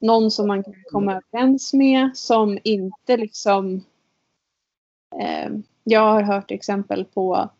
Någon 0.00 0.30
som 0.30 0.48
man 0.48 0.64
kan 0.64 0.74
komma 0.90 1.20
överens 1.32 1.72
med 1.72 2.16
som 2.16 2.58
inte 2.64 3.16
liksom... 3.16 3.84
Eh, 5.20 5.50
jag 5.84 6.00
har 6.00 6.22
hört 6.22 6.50
exempel 6.50 7.04
på 7.04 7.50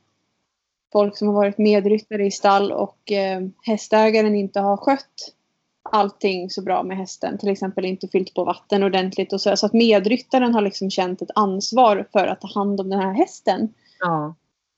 folk 0.92 1.16
som 1.16 1.28
har 1.28 1.34
varit 1.34 1.58
medryttare 1.58 2.26
i 2.26 2.30
stall 2.30 2.72
och 2.72 3.12
eh, 3.12 3.42
hästägaren 3.62 4.34
inte 4.34 4.60
har 4.60 4.76
skött 4.76 5.34
allting 5.93 6.51
så 6.51 6.62
bra 6.62 6.82
med 6.82 6.97
hästen. 6.97 7.39
Till 7.39 7.49
exempel 7.49 7.85
inte 7.85 8.09
fyllt 8.09 8.35
på 8.35 8.45
vatten 8.45 8.82
ordentligt 8.82 9.32
och 9.32 9.41
så. 9.41 9.57
Så 9.57 9.66
att 9.66 9.72
medryttaren 9.72 10.55
har 10.55 10.61
liksom 10.61 10.91
känt 10.91 11.22
ett 11.22 11.30
ansvar 11.35 12.09
för 12.12 12.26
att 12.26 12.41
ta 12.41 12.49
hand 12.55 12.80
om 12.80 12.91
den 12.91 13.01
här 13.01 13.12
hästen. 13.12 13.74
Ja, 14.01 14.35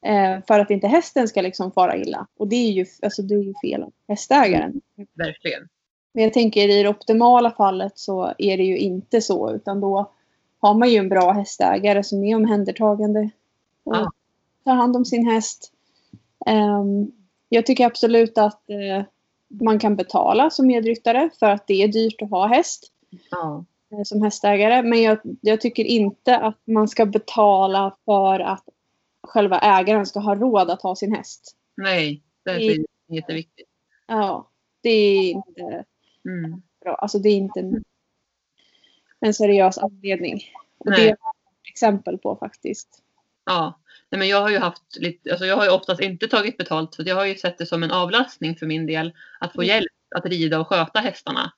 Eh, 0.06 0.38
för 0.46 0.58
att 0.60 0.70
inte 0.70 0.86
hästen 0.88 1.28
ska 1.28 1.40
liksom 1.42 1.72
fara 1.72 1.96
illa. 1.96 2.26
Och 2.38 2.48
det 2.48 2.56
är 2.56 2.70
ju, 2.70 2.86
alltså 3.02 3.22
det 3.22 3.34
är 3.34 3.38
ju 3.42 3.54
fel 3.62 3.82
av 3.82 3.92
hästägaren. 4.08 4.80
verkligen. 5.14 5.68
Men 6.14 6.24
jag 6.24 6.32
tänker 6.32 6.68
i 6.68 6.82
det 6.82 6.88
optimala 6.88 7.50
fallet 7.50 7.98
så 7.98 8.32
är 8.38 8.56
det 8.56 8.62
ju 8.64 8.78
inte 8.78 9.20
så. 9.20 9.52
Utan 9.52 9.80
då 9.80 10.10
har 10.58 10.74
man 10.74 10.90
ju 10.90 10.96
en 10.96 11.08
bra 11.08 11.32
hästägare 11.32 12.04
som 12.04 12.24
är 12.24 12.36
omhändertagande. 12.36 13.30
Och 13.84 13.96
Ja. 13.96 14.10
tar 14.64 14.74
hand 14.74 14.96
om 14.96 15.04
sin 15.04 15.26
häst. 15.26 15.72
Ehm, 16.46 17.10
jag 17.48 17.66
tycker 17.66 17.86
absolut 17.86 18.38
att 18.38 18.70
eh, 18.70 19.04
man 19.48 19.78
kan 19.78 19.96
betala 19.96 20.50
som 20.50 20.66
medryttare 20.66 21.30
för 21.38 21.46
att 21.46 21.66
det 21.66 21.82
är 21.82 21.88
dyrt 21.88 22.22
att 22.22 22.30
ha 22.30 22.46
häst 22.46 22.92
Ja, 23.30 23.64
eh, 23.92 24.02
som 24.04 24.22
hästägare. 24.22 24.82
Men 24.82 25.02
jag, 25.02 25.18
jag 25.40 25.60
tycker 25.60 25.84
inte 25.84 26.36
att 26.38 26.58
man 26.64 26.88
ska 26.88 27.06
betala 27.06 27.96
för 28.04 28.40
att 28.40 28.64
själva 29.22 29.58
ägaren 29.58 30.06
ska 30.06 30.20
ha 30.20 30.34
råd 30.34 30.70
att 30.70 30.82
ha 30.82 30.96
sin 30.96 31.14
häst. 31.14 31.56
nej, 31.76 32.22
det 32.44 32.50
är 32.50 32.86
jätteviktigt. 33.08 33.68
Ja, 34.06 34.50
det 34.80 34.90
är 34.90 35.30
inte 35.30 35.84
Mm. 36.24 36.62
bra. 36.84 36.94
Alltså 36.94 37.18
det 37.18 37.28
är 37.28 37.36
inte 37.36 37.60
en, 37.60 37.84
en 39.20 39.34
seriös 39.34 39.78
anledning. 39.78 40.40
Och 40.78 40.90
Nej. 40.90 41.00
det 41.00 41.08
är 41.08 41.12
ett 41.12 41.18
exempel 41.70 42.18
på 42.18 42.36
faktiskt. 42.36 43.02
Ja, 43.44 43.80
Nej, 44.10 44.18
men 44.18 44.28
jag 44.28 44.42
har 44.42 44.50
ju 44.50 44.58
haft 44.58 44.96
lite, 44.96 45.30
alltså 45.30 45.46
jag 45.46 45.56
har 45.56 45.64
ju 45.64 45.70
oftast 45.70 46.00
inte 46.00 46.28
tagit 46.28 46.56
betalt 46.56 46.94
så 46.94 47.02
jag 47.06 47.16
har 47.16 47.24
ju 47.24 47.34
sett 47.34 47.58
det 47.58 47.66
som 47.66 47.82
en 47.82 47.90
avlastning 47.90 48.56
för 48.56 48.66
min 48.66 48.86
del 48.86 49.12
att 49.40 49.52
få 49.52 49.62
Mm. 49.62 49.68
hjälp 49.68 49.92
att 50.16 50.26
rida 50.26 50.60
och 50.60 50.68
sköta 50.68 51.00
hästarna. 51.00 51.52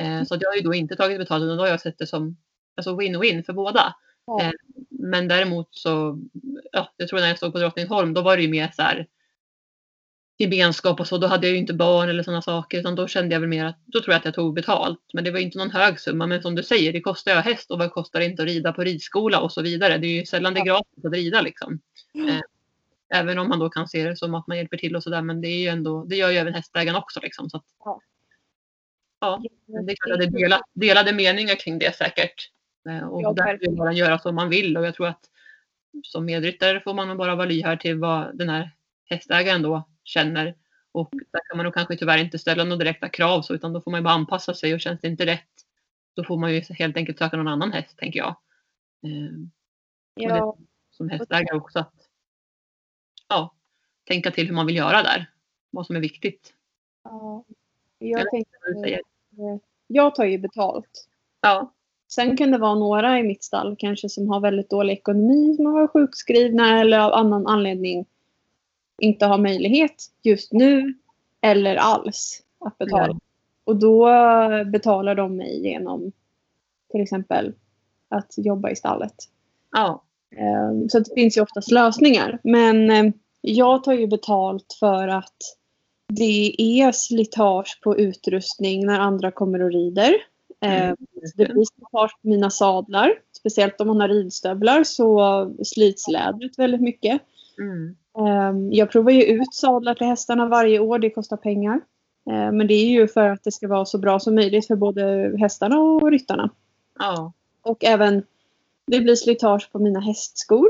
Eh, 0.00 0.24
så 0.24 0.36
jag 0.40 0.50
har 0.50 0.56
ju 0.56 0.62
då 0.62 0.74
inte 0.74 0.96
tagit 0.96 1.18
betalt 1.18 1.42
utan 1.42 1.56
då 1.56 1.62
har 1.62 1.68
jag 1.68 1.80
sett 1.80 1.98
det 1.98 2.06
som 2.06 2.36
alltså 2.76 2.96
win-win 2.96 3.42
för 3.42 3.52
båda. 3.52 3.94
Ja. 4.26 4.42
Eh, 4.42 4.50
men 4.90 5.28
däremot 5.28 5.68
så, 5.70 6.18
ja, 6.72 6.94
jag 6.96 7.08
tror 7.08 7.20
när 7.20 7.28
jag 7.28 7.36
stod 7.36 7.52
på 7.52 7.58
Drottningholm 7.58 8.14
då 8.14 8.22
var 8.22 8.36
det 8.36 8.42
ju 8.42 8.48
mer 8.48 8.70
så 8.76 8.82
här 8.82 9.06
gemenskap 10.40 11.00
och 11.00 11.06
så. 11.08 11.18
Då 11.18 11.26
hade 11.26 11.46
jag 11.46 11.52
ju 11.52 11.58
inte 11.58 11.74
barn 11.74 12.08
eller 12.08 12.22
sådana 12.22 12.42
saker 12.42 12.78
utan 12.78 12.94
då 12.94 13.06
kände 13.06 13.34
jag 13.34 13.40
väl 13.40 13.48
mer 13.48 13.64
att 13.64 13.78
då 13.86 14.00
tror 14.00 14.12
jag 14.12 14.18
att 14.18 14.24
jag 14.24 14.34
tog 14.34 14.54
betalt. 14.54 15.00
Men 15.12 15.24
det 15.24 15.30
var 15.30 15.38
inte 15.38 15.58
någon 15.58 15.70
hög 15.70 16.00
summa. 16.00 16.26
Men 16.26 16.42
som 16.42 16.54
du 16.54 16.62
säger, 16.62 16.92
det 16.92 17.00
kostar 17.00 17.34
ju 17.34 17.40
häst 17.40 17.70
och 17.70 17.78
vad 17.78 17.92
kostar 17.92 18.20
det 18.20 18.24
inte 18.26 18.42
att 18.42 18.48
rida 18.48 18.72
på 18.72 18.82
ridskola 18.84 19.40
och 19.40 19.52
så 19.52 19.62
vidare. 19.62 19.98
Det 19.98 20.06
är 20.06 20.20
ju 20.20 20.26
sällan 20.26 20.54
det 20.54 20.60
är 20.60 20.64
gratis 20.64 21.04
att 21.04 21.12
rida 21.12 21.40
liksom. 21.40 21.80
Eh, 22.28 22.40
Även 23.14 23.38
om 23.38 23.48
man 23.48 23.58
då 23.58 23.68
kan 23.70 23.88
se 23.88 24.08
det 24.08 24.16
som 24.16 24.34
att 24.34 24.46
man 24.46 24.56
hjälper 24.56 24.76
till 24.76 24.96
och 24.96 25.02
sådär. 25.02 25.22
Men 25.22 25.40
det 25.40 25.48
är 25.48 25.58
ju 25.58 25.68
ändå, 25.68 26.04
det 26.04 26.16
gör 26.16 26.30
ju 26.30 26.36
även 26.36 26.54
hästägaren 26.54 26.96
också 26.96 27.20
liksom. 27.22 27.50
Så 27.50 27.56
att, 27.56 27.64
Ja. 29.20 29.42
det 29.66 29.92
är 29.92 29.96
klart 29.96 30.12
att 30.14 30.18
det 30.18 30.24
är 30.24 30.40
delade, 30.42 30.62
delade 30.72 31.12
meningar 31.12 31.54
kring 31.54 31.78
det 31.78 31.96
säkert. 31.96 32.50
Eh, 32.88 33.08
Och 33.08 33.22
Ja, 33.22 33.32
där 33.32 33.44
verkligen. 33.44 33.74
man 33.76 33.96
göra 33.96 34.18
som 34.18 34.34
man 34.34 34.48
vill 34.48 34.76
och 34.76 34.86
jag 34.86 34.94
tror 34.94 35.06
att 35.06 35.20
som 36.04 36.24
medryttare 36.24 36.80
får 36.80 36.94
man 36.94 37.08
nog 37.08 37.16
bara 37.16 37.34
vara 37.34 37.46
lyhörd 37.46 37.80
till 37.80 37.98
vad 37.98 38.38
den 38.38 38.48
här 38.48 38.70
hästägaren 39.04 39.62
då 39.62 39.88
känner. 40.10 40.54
Och 40.92 41.08
där 41.32 41.40
kan 41.48 41.56
man 41.56 41.64
nog 41.64 41.74
kanske 41.74 41.96
tyvärr 41.96 42.18
inte 42.18 42.38
ställa 42.38 42.64
några 42.64 42.76
direkta 42.76 43.08
krav 43.08 43.42
så 43.42 43.54
utan 43.54 43.72
då 43.72 43.80
får 43.80 43.90
man 43.90 44.00
ju 44.00 44.04
bara 44.04 44.14
anpassa 44.14 44.54
sig 44.54 44.74
och 44.74 44.80
känns 44.80 45.00
det 45.00 45.08
inte 45.08 45.26
rätt 45.26 45.48
då 46.14 46.24
får 46.24 46.38
man 46.38 46.54
ju 46.54 46.60
helt 46.60 46.96
enkelt 46.96 47.18
söka 47.18 47.36
någon 47.36 47.48
annan 47.48 47.72
häst 47.72 47.98
tänker 47.98 48.18
jag. 48.18 48.36
Eh, 49.02 49.32
Ja, 50.14 50.56
Som 50.90 51.08
hästägare 51.08 51.56
också 51.56 51.78
att 51.78 51.94
ja, 53.28 53.54
tänka 54.04 54.30
till 54.30 54.46
hur 54.46 54.54
man 54.54 54.66
vill 54.66 54.76
göra 54.76 55.02
där. 55.02 55.30
Vad 55.70 55.86
som 55.86 55.96
är 55.96 56.00
viktigt. 56.00 56.54
ja. 57.04 57.44
Jag, 57.98 58.30
tänker, 58.30 58.74
du 58.74 58.80
säger. 58.80 59.00
jag 59.86 60.14
tar 60.14 60.24
ju 60.24 60.38
betalt. 60.38 61.08
Ja, 61.40 61.74
Sen 62.08 62.36
kan 62.36 62.50
det 62.50 62.58
vara 62.58 62.74
några 62.74 63.18
i 63.18 63.22
mitt 63.22 63.44
stall 63.44 63.76
kanske 63.78 64.08
som 64.08 64.28
har 64.28 64.40
väldigt 64.40 64.70
dålig 64.70 64.92
ekonomi, 64.92 65.56
som 65.56 65.66
har 65.66 65.72
varit 65.72 65.90
sjukskrivna 65.90 66.80
eller 66.80 66.98
av 66.98 67.12
annan 67.12 67.46
anledning 67.46 68.06
inte 69.00 69.26
har 69.26 69.38
möjlighet 69.38 70.04
just 70.22 70.52
nu 70.52 70.94
eller 71.40 71.76
alls 71.76 72.42
att 72.58 72.78
betala. 72.78 73.06
Nej. 73.06 73.20
Och 73.64 73.76
då 73.76 74.08
betalar 74.72 75.14
de 75.14 75.36
mig 75.36 75.62
genom 75.62 76.12
till 76.90 77.00
exempel 77.00 77.54
att 78.08 78.34
jobba 78.36 78.70
i 78.70 78.76
stallet. 78.76 79.14
ja, 79.72 80.02
Eh, 80.36 80.86
Så 80.88 80.98
det 80.98 81.14
finns 81.14 81.36
ju 81.36 81.40
oftast 81.40 81.70
lösningar. 81.70 82.38
Men 82.42 82.90
eh, 82.90 83.12
jag 83.40 83.84
tar 83.84 83.92
ju 83.92 84.06
betalt 84.06 84.76
för 84.80 85.08
att 85.08 85.56
det 86.08 86.62
är 86.62 86.92
slitage 86.92 87.80
på 87.82 87.98
utrustning 87.98 88.86
när 88.86 88.98
andra 89.00 89.30
kommer 89.30 89.62
och 89.62 89.72
rider. 89.72 90.14
Mm. 90.60 90.96
Det 91.36 91.44
blir 91.44 91.64
slitage 91.64 92.22
på 92.22 92.28
mina 92.28 92.50
sadlar. 92.50 93.12
Speciellt 93.32 93.80
om 93.80 93.86
man 93.86 94.00
har 94.00 94.08
ridstövlar 94.08 94.84
så 94.84 95.54
slits 95.64 96.08
lädret 96.08 96.58
väldigt 96.58 96.80
mycket. 96.80 97.22
mm, 97.58 97.96
Jag 98.70 98.90
provar 98.90 99.12
ju 99.12 99.22
ut 99.22 99.54
sadlar 99.54 99.94
till 99.94 100.06
hästarna 100.06 100.48
varje 100.48 100.78
år. 100.78 100.98
Det 100.98 101.10
kostar 101.10 101.36
pengar. 101.36 101.80
Eh, 102.30 102.52
Men 102.52 102.66
det 102.66 102.74
är 102.74 102.86
ju 102.88 103.08
för 103.08 103.28
att 103.28 103.44
det 103.44 103.52
ska 103.52 103.68
vara 103.68 103.84
så 103.84 103.98
bra 103.98 104.20
som 104.20 104.34
möjligt 104.34 104.66
för 104.66 104.76
både 104.76 105.34
hästarna 105.40 105.78
och 105.80 106.10
ryttarna. 106.10 106.50
ja. 106.98 107.32
Och 107.62 107.84
även 107.84 108.22
det 108.86 109.00
blir 109.00 109.14
slitage 109.14 109.72
på 109.72 109.78
mina 109.78 110.00
hästskor. 110.00 110.68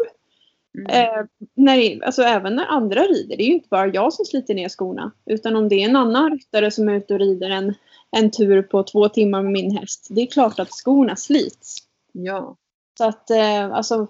Mm. 0.78 0.86
Eh, 0.90 1.24
när, 1.54 2.04
alltså 2.04 2.22
även 2.22 2.56
när 2.56 2.66
andra 2.66 3.00
rider. 3.02 3.36
Det 3.36 3.42
är 3.42 3.46
ju 3.46 3.52
inte 3.54 3.68
bara 3.68 3.86
jag 3.86 4.12
som 4.12 4.24
sliter 4.24 4.54
ner 4.54 4.68
skorna. 4.68 5.10
Utan 5.26 5.56
om 5.56 5.68
det 5.68 5.74
är 5.74 5.88
en 5.88 5.96
annan 5.96 6.30
ryttare 6.30 6.70
som 6.70 6.88
är 6.88 6.94
ute 6.94 7.14
och 7.14 7.20
rider 7.20 7.50
en, 7.50 7.74
en 8.10 8.30
tur 8.30 8.62
på 8.62 8.82
två 8.82 9.08
timmar 9.08 9.42
med 9.42 9.52
min 9.52 9.76
häst. 9.76 10.06
Det 10.10 10.20
är 10.20 10.26
klart 10.26 10.58
att 10.58 10.70
skorna 10.70 11.16
slits. 11.16 11.76
Ja, 12.12 12.56
Så 12.98 13.04
att 13.04 13.30
eh, 13.30 13.72
alltså, 13.72 14.06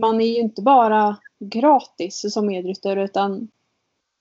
man 0.00 0.20
är 0.20 0.26
ju 0.26 0.38
inte 0.38 0.62
bara 0.62 1.16
gratis 1.40 2.32
som 2.32 2.46
medryttare 2.46 3.04
utan 3.04 3.48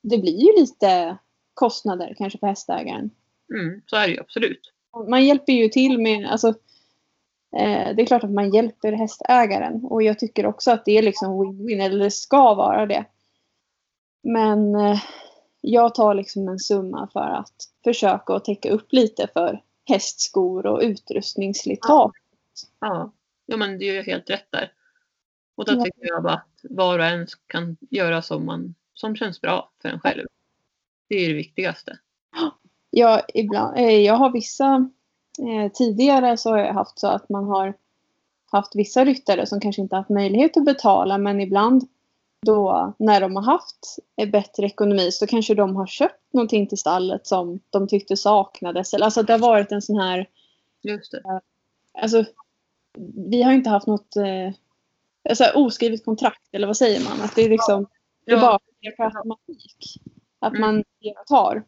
det 0.03 0.17
blir 0.17 0.37
ju 0.55 0.59
lite 0.61 1.17
kostnader 1.53 2.15
kanske 2.17 2.39
för 2.39 2.47
hästägaren. 2.47 3.09
mm, 3.53 3.81
så 3.85 3.95
är 3.95 4.07
det 4.07 4.13
ju 4.13 4.19
absolut. 4.19 4.73
Man 5.09 5.25
hjälper 5.25 5.53
ju 5.53 5.69
till 5.69 5.99
med, 6.01 6.25
alltså 6.31 6.47
eh, 7.57 7.95
det 7.95 8.01
är 8.01 8.05
klart 8.05 8.23
att 8.23 8.31
man 8.31 8.49
hjälper 8.53 8.91
hästägaren 8.91 9.85
och 9.85 10.03
jag 10.03 10.19
tycker 10.19 10.45
också 10.45 10.71
att 10.71 10.85
det 10.85 10.97
är 10.97 11.01
liksom 11.03 11.31
win-win, 11.43 11.81
eller 11.83 12.03
det 12.03 12.11
ska 12.11 12.53
vara 12.53 12.85
det. 12.85 13.05
Men 14.23 14.75
eh, 14.75 14.99
jag 15.61 15.95
tar 15.95 16.13
liksom 16.15 16.47
en 16.47 16.59
summa 16.59 17.09
för 17.13 17.19
att 17.29 17.53
försöka 17.83 18.33
att 18.33 18.45
täcka 18.45 18.69
upp 18.71 18.93
lite 18.93 19.27
för 19.33 19.63
hästskor 19.85 20.65
och 20.65 20.79
utrustningsslitage. 20.81 22.15
Ja, 22.79 23.11
ja 23.45 23.57
men 23.57 23.79
det 23.79 23.89
är 23.89 23.93
ju 23.93 24.01
helt 24.01 24.29
rätt 24.29 24.51
där. 24.51 24.71
Och 25.55 25.65
då 25.65 25.73
Ja. 25.73 25.83
tycker 25.83 26.07
jag 26.07 26.23
bara 26.23 26.33
att 26.33 26.56
var 26.69 26.99
och 26.99 27.05
en 27.05 27.27
kan 27.47 27.77
göra 27.89 28.21
som, 28.21 28.45
man, 28.45 28.75
som 28.93 29.15
känns 29.15 29.41
bra 29.41 29.71
för 29.81 29.89
en 29.89 29.99
själv. 29.99 30.25
Det 31.09 31.15
är 31.15 31.27
det 31.27 31.33
viktigaste. 31.33 31.99
Jag, 32.89 33.21
ibland, 33.33 33.77
eh, 33.77 33.99
jag 33.99 34.13
har 34.13 34.31
vissa, 34.31 34.89
eh, 35.39 35.71
tidigare 35.71 36.37
så 36.37 36.49
har 36.49 36.57
jag 36.57 36.73
haft 36.73 36.99
så 36.99 37.07
att 37.07 37.29
man 37.29 37.43
har 37.45 37.73
haft 38.51 38.75
vissa 38.75 39.05
ryttare 39.05 39.45
som 39.45 39.59
kanske 39.59 39.81
inte 39.81 39.95
haft 39.95 40.09
möjlighet 40.09 40.57
att 40.57 40.65
betala 40.65 41.17
men 41.17 41.41
ibland 41.41 41.87
då 42.45 42.93
när 42.99 43.21
de 43.21 43.35
har 43.35 43.43
haft 43.43 43.97
eh, 44.17 44.29
bättre 44.29 44.65
ekonomi 44.65 45.11
så 45.11 45.27
kanske 45.27 45.55
de 45.55 45.75
har 45.75 45.87
köpt 45.87 46.33
någonting 46.33 46.67
till 46.67 46.77
stallet 46.77 47.27
som 47.27 47.59
de 47.69 47.87
tyckte 47.87 48.17
saknades. 48.17 48.93
Alltså 48.93 49.23
det 49.23 49.33
har 49.33 49.39
varit 49.39 49.71
en 49.71 49.81
sån 49.81 49.97
här, 49.97 50.29
Just 50.81 51.11
det. 51.11 51.41
alltså 52.01 52.25
vi 53.29 53.43
har 53.43 53.53
inte 53.53 53.69
haft 53.69 53.87
något 53.87 54.15
eh, 54.15 54.53
alltså, 55.29 55.51
oskrivet 55.55 56.05
kontrakt 56.05 56.49
eller 56.51 56.67
vad 56.67 56.77
säger 56.77 57.03
man? 57.09 57.21
Att 57.21 57.35
det 57.35 57.41
är 57.41 57.49
liksom, 57.49 57.83
det 58.25 58.31
Ja. 58.31 58.41
bara 58.41 58.59
per 58.97 59.03
automatik. 59.05 59.97
Att 60.39 60.53
Mm. 60.53 60.61
man 60.61 60.83
ger 60.99 61.19
och 61.19 61.27
tar. 61.27 61.63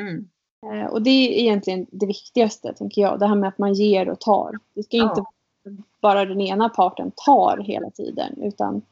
Mm. 0.00 0.28
Eh, 0.66 0.86
Och 0.90 1.02
det 1.02 1.10
är 1.10 1.40
egentligen 1.42 1.86
det 1.90 2.06
viktigaste, 2.06 2.74
tänker 2.74 3.02
jag. 3.02 3.18
Det 3.18 3.26
här 3.26 3.34
med 3.34 3.48
att 3.48 3.58
man 3.58 3.74
ger 3.74 4.08
och 4.08 4.20
tar. 4.20 4.58
Det 4.74 4.82
ska 4.82 4.96
Ja. 4.96 5.08
inte 5.10 5.24
bara 6.00 6.24
den 6.24 6.40
ena 6.40 6.68
parten 6.68 7.12
tar 7.16 7.58
hela 7.58 7.90
tiden. 7.90 8.42
Utan 8.42 8.82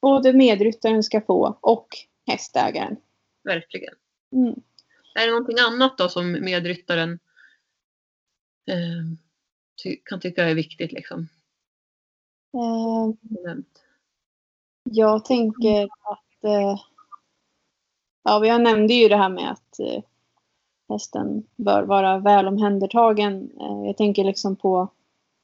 både 0.00 0.32
medryttaren 0.32 1.02
ska 1.02 1.20
få 1.20 1.58
och 1.60 1.86
hästägaren. 2.26 2.96
Verkligen. 3.44 3.94
Mm. 4.32 4.54
Är 5.14 5.26
det 5.26 5.30
någonting 5.32 5.58
annat 5.58 5.98
då 5.98 6.08
som 6.08 6.32
medryttaren 6.32 7.18
eh, 8.70 9.16
ty- 9.82 9.96
kan 10.04 10.20
tycka 10.20 10.44
är 10.44 10.54
viktigt 10.54 10.92
liksom? 10.92 11.28
Eh. 12.54 13.14
Jag 14.90 15.24
tänker 15.24 15.84
att... 15.84 16.44
Eh, 16.44 16.80
ja, 18.24 18.46
jag 18.46 18.62
nämnde 18.62 18.94
ju 18.94 19.08
det 19.08 19.16
här 19.16 19.28
med 19.28 19.50
att 19.50 19.80
eh, 19.80 20.02
hästen 20.88 21.46
bör 21.56 21.82
vara 21.82 22.18
väl 22.18 22.48
omhändertagen. 22.48 23.50
Eh, 23.60 23.86
jag 23.86 23.96
tänker 23.96 24.24
liksom 24.24 24.56
på 24.56 24.88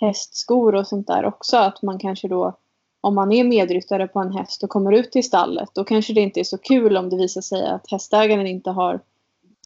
hästskor 0.00 0.74
och 0.74 0.86
sånt 0.86 1.06
där 1.06 1.24
också. 1.24 1.56
Att 1.56 1.82
man 1.82 1.98
kanske 1.98 2.28
då, 2.28 2.56
om 3.00 3.14
man 3.14 3.32
är 3.32 3.44
medryttare 3.44 4.08
på 4.08 4.20
en 4.20 4.32
häst 4.32 4.62
och 4.62 4.70
kommer 4.70 4.92
ut 4.92 5.12
till 5.12 5.24
stallet, 5.24 5.70
då 5.74 5.84
kanske 5.84 6.12
det 6.12 6.20
inte 6.20 6.40
är 6.40 6.44
så 6.44 6.58
kul 6.58 6.96
om 6.96 7.08
det 7.10 7.16
visar 7.16 7.40
sig 7.40 7.66
att 7.66 7.90
hästägaren 7.90 8.46
inte 8.46 8.70
har 8.70 9.00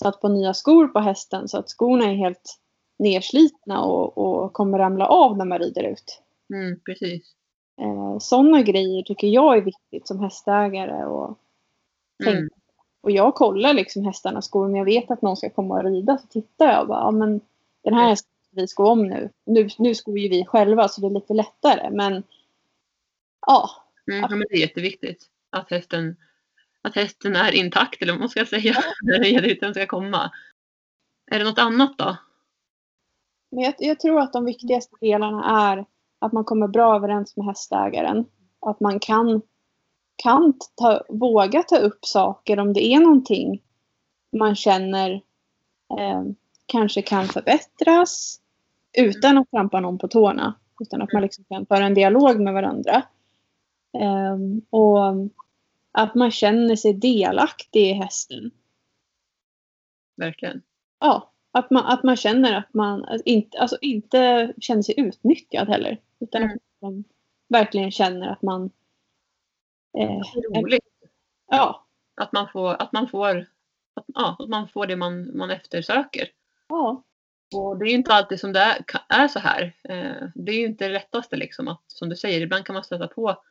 satt 0.02 0.20
på 0.20 0.28
nya 0.28 0.54
skor 0.54 0.88
på 0.88 1.00
hästen 1.00 1.48
så 1.48 1.58
att 1.58 1.68
skorna 1.68 2.04
är 2.04 2.14
helt 2.14 2.58
nerslitna 2.98 3.82
och, 3.82 4.18
och 4.18 4.52
kommer 4.52 4.78
ramla 4.78 5.06
av 5.06 5.36
när 5.36 5.44
man 5.44 5.58
rider 5.58 5.82
ut. 5.82 6.23
Mm, 6.50 6.80
precis. 6.80 7.34
Eh, 7.80 8.18
Sådana 8.18 8.62
grejer 8.62 9.02
tycker 9.02 9.26
jag 9.28 9.56
är 9.56 9.60
viktigt 9.62 10.06
som 10.08 10.20
hästägare. 10.20 11.04
Och, 11.06 11.38
Mm. 12.26 12.48
och 13.00 13.10
jag 13.10 13.34
kollar 13.34 13.74
liksom 13.74 14.04
hästarnas 14.04 14.44
skor. 14.44 14.64
Om 14.64 14.76
jag 14.76 14.84
vet 14.84 15.10
att 15.10 15.22
någon 15.22 15.36
ska 15.36 15.50
komma 15.50 15.74
och 15.74 15.84
rida 15.84 16.18
så 16.18 16.26
tittar 16.26 16.66
jag 16.72 16.88
bara. 16.88 17.00
Ja, 17.00 17.10
men 17.10 17.40
den 17.82 17.94
här 17.94 18.14
ska 18.14 18.28
vi 18.50 18.66
sko 18.68 18.84
om 18.86 19.08
nu. 19.08 19.30
nu. 19.44 19.68
Nu 19.78 19.94
skor 19.94 20.18
ju 20.18 20.28
vi 20.28 20.44
själva 20.44 20.88
så 20.88 21.00
det 21.00 21.06
är 21.06 21.10
lite 21.10 21.34
lättare. 21.34 21.90
Men 21.90 22.22
ja, 23.46 23.70
Mm, 24.10 24.20
ja, 24.20 24.28
men 24.28 24.46
det 24.50 24.54
är 24.54 24.60
jätteviktigt 24.60 25.26
att 25.50 25.70
hästen, 25.70 26.16
att 26.82 26.94
hästen 26.94 27.36
är 27.36 27.52
intakt 27.52 28.02
eller 28.02 28.12
vad 28.12 28.20
man 28.20 28.28
ska 28.28 28.46
säga 28.46 28.74
när 29.02 29.20
medryttaren 29.20 29.74
ska 29.74 29.86
komma. 29.86 30.30
Är 31.30 31.38
det 31.38 31.44
något 31.44 31.58
annat 31.58 31.98
då? 31.98 32.16
Men 33.50 33.64
jag, 33.64 33.74
jag 33.78 34.00
tror 34.00 34.20
att 34.20 34.32
de 34.32 34.44
viktigaste 34.44 34.96
delarna 35.00 35.72
är 35.72 35.84
att 36.24 36.32
man 36.32 36.44
kommer 36.44 36.68
bra 36.68 36.96
överens 36.96 37.36
med 37.36 37.46
hästägaren. 37.46 38.26
Att 38.60 38.80
man 38.80 39.00
kan, 39.00 39.42
kan 40.16 40.52
ta, 40.74 41.04
våga 41.08 41.62
ta 41.62 41.76
upp 41.76 42.04
saker 42.04 42.58
om 42.58 42.72
det 42.72 42.86
är 42.86 43.00
någonting 43.00 43.62
man 44.32 44.54
känner 44.54 45.10
eh, 45.98 46.22
kanske 46.66 47.02
kan 47.02 47.26
förbättras 47.26 48.40
utan 48.98 49.38
att 49.38 49.50
trampa 49.50 49.80
någon 49.80 49.98
på 49.98 50.08
tårna. 50.08 50.54
Utan 50.80 51.02
att 51.02 51.12
man 51.12 51.22
liksom 51.22 51.44
kan 51.44 51.66
föra 51.66 51.86
en 51.86 51.94
dialog 51.94 52.40
med 52.40 52.54
varandra. 52.54 53.02
Eh, 53.98 54.38
och 54.70 54.98
att 55.92 56.14
man 56.14 56.30
känner 56.30 56.76
sig 56.76 56.92
delaktig 56.92 57.90
i 57.90 57.92
hästen. 57.92 58.50
Verkligen. 60.16 60.62
Ja, 61.00 61.32
att 61.52 61.70
man, 61.70 61.84
att 61.84 62.02
man 62.02 62.16
känner 62.16 62.58
att 62.58 62.74
man 62.74 63.04
att 63.04 63.20
inte, 63.24 63.58
alltså 63.58 63.78
inte 63.80 64.52
känner 64.58 64.82
sig 64.82 65.00
utnyttjad 65.00 65.68
heller. 65.68 66.00
Utan 66.24 66.42
Mm. 66.42 66.54
att 66.56 66.82
man 66.82 67.04
verkligen 67.48 67.90
känner 67.90 68.28
att 68.28 68.42
man... 68.42 68.70
Eh, 69.98 70.20
Det 70.34 70.58
är 70.58 70.62
roligt 70.62 70.84
ja, 71.50 71.86
att 72.14 72.32
man 72.32 72.48
får, 72.52 72.74
att 72.82 72.92
man 72.92 73.08
får, 73.08 73.46
att, 73.94 74.04
ja, 74.06 74.36
att 74.38 74.48
man, 74.48 74.68
får 74.68 74.86
det 74.86 74.96
man, 74.96 75.36
man 75.36 75.50
eftersöker. 75.50 76.28
ja, 76.68 77.02
Och 77.54 77.78
det 77.78 77.84
är 77.84 77.88
ju 77.88 77.94
inte 77.94 78.12
alltid 78.14 78.40
som 78.40 78.52
det 78.52 78.60
är, 78.60 78.84
är 79.08 79.28
så 79.28 79.38
här. 79.38 79.72
Eh, 79.84 80.28
det 80.34 80.52
är 80.52 80.56
ju 80.56 80.66
inte 80.66 80.84
det 80.84 80.92
lättaste 80.92 81.36
liksom 81.36 81.68
att, 81.68 81.82
som 81.86 82.08
du 82.08 82.16
säger, 82.16 82.40
ibland 82.40 82.64
kan 82.66 82.74
man 82.74 82.84
stöta 82.84 83.08
på 83.08 83.42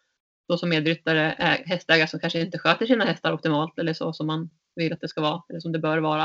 då 0.48 0.58
som 0.58 0.70
medryttare 0.70 1.36
hästägare 1.66 2.08
som 2.08 2.20
kanske 2.20 2.40
inte 2.42 2.60
sköter 2.60 2.86
sina 2.86 3.06
hästar 3.06 3.34
optimalt 3.34 3.80
eller 3.80 3.94
så 3.94 4.14
som 4.14 4.28
man 4.28 4.50
vill 4.76 4.94
att 4.94 5.02
det 5.02 5.08
ska 5.08 5.22
vara 5.22 5.44
eller 5.50 5.60
som 5.60 5.72
det 5.72 5.80
bör 5.80 5.98
vara. 5.98 6.24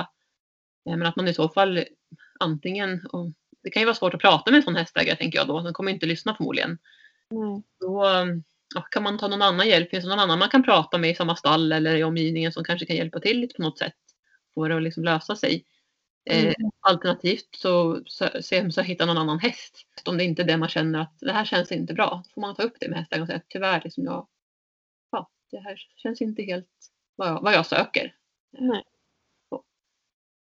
Eh, 0.88 0.96
Men 0.96 1.06
att 1.06 1.16
man 1.16 1.28
i 1.28 1.34
så 1.34 1.48
fall 1.48 1.84
antingen, 2.40 3.06
och 3.12 3.26
det 3.68 3.72
kan 3.72 3.82
ju 3.82 3.86
vara 3.86 3.94
svårt 3.94 4.14
att 4.14 4.20
prata 4.20 4.50
med 4.50 4.58
en 4.58 4.62
sån 4.64 4.76
hästägare 4.76 5.16
tänker 5.16 5.38
jag 5.38 5.46
då, 5.46 5.60
den 5.60 5.72
kommer 5.72 5.92
inte 5.92 6.06
lyssna 6.06 6.34
förmodligen. 6.34 6.78
Nej. 7.30 7.62
Då 7.80 8.04
ja, 8.74 8.80
kan 8.90 9.02
man 9.02 9.18
ta 9.18 9.28
någon 9.28 9.42
annan 9.42 9.68
hjälp, 9.68 9.90
finns 9.90 10.04
det 10.04 10.10
någon 10.10 10.18
annan 10.20 10.38
man 10.38 10.48
kan 10.48 10.62
prata 10.62 10.98
med 10.98 11.10
i 11.10 11.14
samma 11.14 11.36
stall 11.36 11.72
eller 11.72 11.96
i 11.96 12.04
omgivningen 12.04 12.52
som 12.52 12.64
kanske 12.64 12.86
kan 12.86 12.96
hjälpa 12.96 13.20
till 13.20 13.40
lite 13.40 13.54
på 13.54 13.62
något 13.62 13.78
sätt. 13.78 13.94
Få 14.54 14.68
det 14.68 14.76
att 14.76 14.82
liksom 14.82 15.04
lösa 15.04 15.36
sig. 15.36 15.64
Eh, 16.30 16.42
Mm. 16.44 16.54
alternativt 16.80 17.48
så 17.56 18.02
så- 18.06 18.42
se 18.42 18.60
om 18.60 18.72
så 18.72 18.80
hitta 18.82 19.06
någon 19.06 19.18
annan 19.18 19.38
häst. 19.38 19.86
Om 20.04 20.18
det 20.18 20.24
inte 20.24 20.42
är 20.42 20.46
det 20.46 20.56
man 20.56 20.68
känner 20.68 20.98
att 21.00 21.14
det 21.20 21.32
här 21.32 21.44
känns 21.44 21.72
inte 21.72 21.94
bra. 21.94 22.22
Då 22.24 22.30
får 22.34 22.40
man 22.40 22.54
ta 22.54 22.62
upp 22.62 22.76
det 22.80 22.88
med 22.88 22.98
hästägaren 22.98 23.22
och 23.22 23.26
säga 23.28 23.36
att 23.36 23.48
tyvärr, 23.48 23.80
liksom 23.84 24.04
jag, 24.04 24.28
ja, 25.10 25.30
det 25.50 25.58
här 25.60 25.76
känns 25.96 26.22
inte 26.22 26.42
helt 26.42 26.68
vad 27.16 27.28
jag, 27.28 27.42
vad 27.42 27.54
jag 27.54 27.66
söker. 27.66 28.14
Nej. 28.58 28.82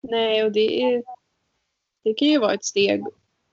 Nej, 0.02 0.44
och 0.44 0.52
det, 0.52 0.82
är, 0.82 1.02
det 2.06 2.14
kan 2.14 2.28
ju 2.28 2.38
vara 2.38 2.54
ett 2.54 2.64
steg 2.64 3.04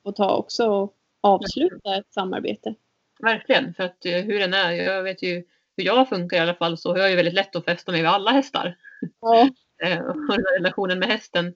att 0.04 0.16
ta 0.16 0.38
också 0.38 0.66
och 0.66 0.96
avsluta 1.22 1.96
ett 1.98 2.14
samarbete. 2.14 2.76
Verkligen, 3.20 3.74
för 3.74 3.84
att 3.84 4.06
eh, 4.06 4.12
hur 4.12 4.40
den 4.40 4.54
är, 4.54 4.72
jag 4.72 5.04
vet 5.04 5.24
ju 5.24 5.44
hur 5.78 5.86
jag 5.86 6.10
funkar 6.10 6.38
i 6.38 6.40
alla 6.40 6.56
fall 6.56 6.78
så 6.78 6.92
har 6.92 6.98
jag 6.98 7.10
ju 7.10 7.16
väldigt 7.16 7.34
lätt 7.34 7.56
att 7.56 7.66
fästa 7.66 7.92
mig 7.92 8.02
vid 8.02 8.10
alla 8.10 8.32
hästar. 8.32 8.78
Ja. 9.22 9.50
Eh, 9.84 10.00
och 10.00 10.38
relationen 10.58 11.00
med 11.00 11.08
hästen, 11.08 11.54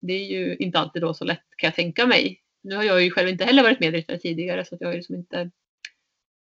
det 0.00 0.12
är 0.12 0.24
ju 0.24 0.56
inte 0.56 0.78
alltid 0.78 1.02
då 1.02 1.14
så 1.14 1.24
lätt 1.24 1.44
kan 1.56 1.66
jag 1.66 1.74
tänka 1.74 2.06
mig. 2.06 2.40
Nu 2.62 2.76
har 2.76 2.82
jag 2.82 3.02
ju 3.02 3.10
själv 3.10 3.28
inte 3.28 3.44
heller 3.44 3.62
varit 3.62 3.80
medryttare 3.80 4.18
tidigare 4.18 4.64
så 4.64 4.74
att 4.74 4.80
jag 4.80 4.88
har 4.88 4.92
ju 4.92 4.98
liksom 4.98 5.14
inte 5.14 5.50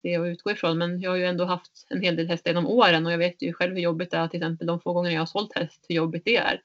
det 0.02 0.16
att 0.16 0.26
utgå 0.26 0.50
ifrån. 0.50 0.78
Men 0.78 1.00
jag 1.00 1.10
har 1.10 1.16
ju 1.16 1.24
ändå 1.24 1.44
haft 1.44 1.86
en 1.90 2.02
hel 2.02 2.16
del 2.16 2.28
hästar 2.28 2.50
genom 2.50 2.66
åren 2.66 3.06
och 3.06 3.12
jag 3.12 3.18
vet 3.18 3.42
ju 3.42 3.52
själv 3.52 3.74
hur 3.74 3.80
jobbigt 3.80 4.10
det 4.10 4.16
är 4.16 4.28
till 4.28 4.40
exempel 4.40 4.66
de 4.66 4.80
få 4.80 4.92
gånger 4.92 5.10
jag 5.10 5.20
har 5.20 5.26
sålt 5.26 5.54
häst, 5.54 5.86
hur 5.88 5.96
jobbigt 5.96 6.24
det 6.24 6.36
är. 6.36 6.60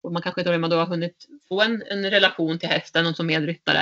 Och 0.00 0.12
man 0.12 0.22
kanske 0.22 0.42
till 0.42 0.52
och 0.52 0.60
med 0.60 0.70
då 0.70 0.76
har 0.76 0.86
hunnit 0.86 1.28
få 1.48 1.62
en, 1.62 1.82
en 1.90 2.10
relation 2.10 2.58
till 2.58 2.68
hästen 2.68 3.06
och 3.06 3.16
som 3.16 3.26
medryttare. 3.26 3.80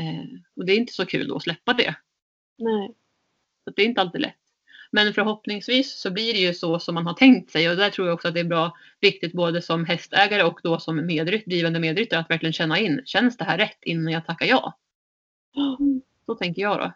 Eh, 0.00 0.40
och 0.56 0.66
det 0.66 0.72
är 0.72 0.76
inte 0.76 0.92
så 0.92 1.06
kul 1.06 1.28
då 1.28 1.36
att 1.36 1.42
släppa 1.42 1.72
det. 1.72 1.94
Nej. 2.58 2.94
Så 3.64 3.70
det 3.76 3.82
är 3.82 3.86
inte 3.86 4.00
alltid 4.00 4.20
lätt. 4.20 4.34
Men 4.90 5.14
förhoppningsvis 5.14 6.00
så 6.00 6.10
blir 6.10 6.32
det 6.32 6.38
ju 6.38 6.54
så 6.54 6.78
som 6.78 6.94
man 6.94 7.06
har 7.06 7.14
tänkt 7.14 7.50
sig 7.50 7.70
och 7.70 7.76
där 7.76 7.90
tror 7.90 8.06
jag 8.06 8.14
också 8.14 8.28
att 8.28 8.34
det 8.34 8.40
är 8.40 8.44
bra 8.44 8.76
viktigt 9.00 9.32
både 9.32 9.62
som 9.62 9.84
hästägare 9.84 10.42
och 10.42 10.60
då 10.62 10.78
som 10.78 11.06
medrytt, 11.06 11.44
blivande 11.44 11.80
medryttare 11.80 12.20
att 12.20 12.30
verkligen 12.30 12.52
känna 12.52 12.78
in, 12.78 13.02
känns 13.04 13.36
det 13.36 13.44
här 13.44 13.58
rätt 13.58 13.78
innan 13.82 14.12
jag 14.12 14.26
tackar 14.26 14.46
ja? 14.46 14.78
Så 16.26 16.34
tänker 16.34 16.62
jag 16.62 16.78
då. 16.78 16.92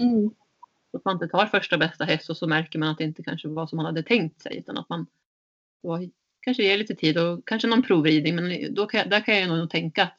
Mm. 0.00 0.30
Så 0.90 0.96
att 0.96 1.04
man 1.04 1.14
inte 1.14 1.28
tar 1.28 1.46
första 1.46 1.78
bästa 1.78 2.04
häst 2.04 2.30
och 2.30 2.36
så 2.36 2.46
märker 2.46 2.78
man 2.78 2.88
att 2.88 2.98
det 2.98 3.04
inte 3.04 3.22
kanske 3.22 3.48
var 3.48 3.66
som 3.66 3.76
man 3.76 3.86
hade 3.86 4.02
tänkt 4.02 4.42
sig 4.42 4.58
utan 4.58 4.78
att 4.78 4.88
man 4.88 5.06
då 5.82 5.98
kanske 6.48 6.62
ger 6.62 6.78
lite 6.78 6.94
tid 6.94 7.18
och 7.18 7.48
kanske 7.48 7.68
någon 7.68 7.82
provridning 7.82 8.36
men 8.36 8.74
då 8.74 8.86
kan, 8.86 9.08
där 9.08 9.20
kan 9.20 9.38
jag 9.38 9.48
nog 9.48 9.70
tänka 9.70 10.02
att 10.02 10.14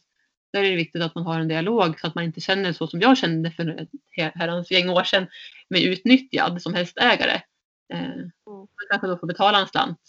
där 0.51 0.63
är 0.63 0.69
det 0.69 0.75
viktigt 0.75 1.01
att 1.01 1.15
man 1.15 1.25
har 1.25 1.39
en 1.39 1.47
dialog 1.47 1.99
så 1.99 2.07
att 2.07 2.15
man 2.15 2.23
inte 2.23 2.41
känner 2.41 2.73
så 2.73 2.87
som 2.87 3.01
jag 3.01 3.17
kände 3.17 3.51
för 3.51 3.67
ett 3.67 3.89
her- 4.11 4.31
herrans 4.35 4.71
gäng 4.71 4.89
år 4.89 5.03
sedan 5.03 5.27
med 5.69 5.81
utnyttjad 5.81 6.61
som 6.61 6.73
hästägare. 6.73 7.41
Eh, 7.93 8.25
man 8.45 8.67
kanske 8.89 9.07
då 9.07 9.17
får 9.17 9.27
betala 9.27 9.59
en 9.59 9.67
slant 9.67 9.99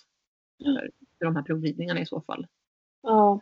för, 0.62 0.90
för 1.18 1.24
de 1.24 1.36
här 1.36 1.42
provridningarna 1.42 2.00
i 2.00 2.06
så 2.06 2.20
fall. 2.20 2.46
Ja. 3.02 3.40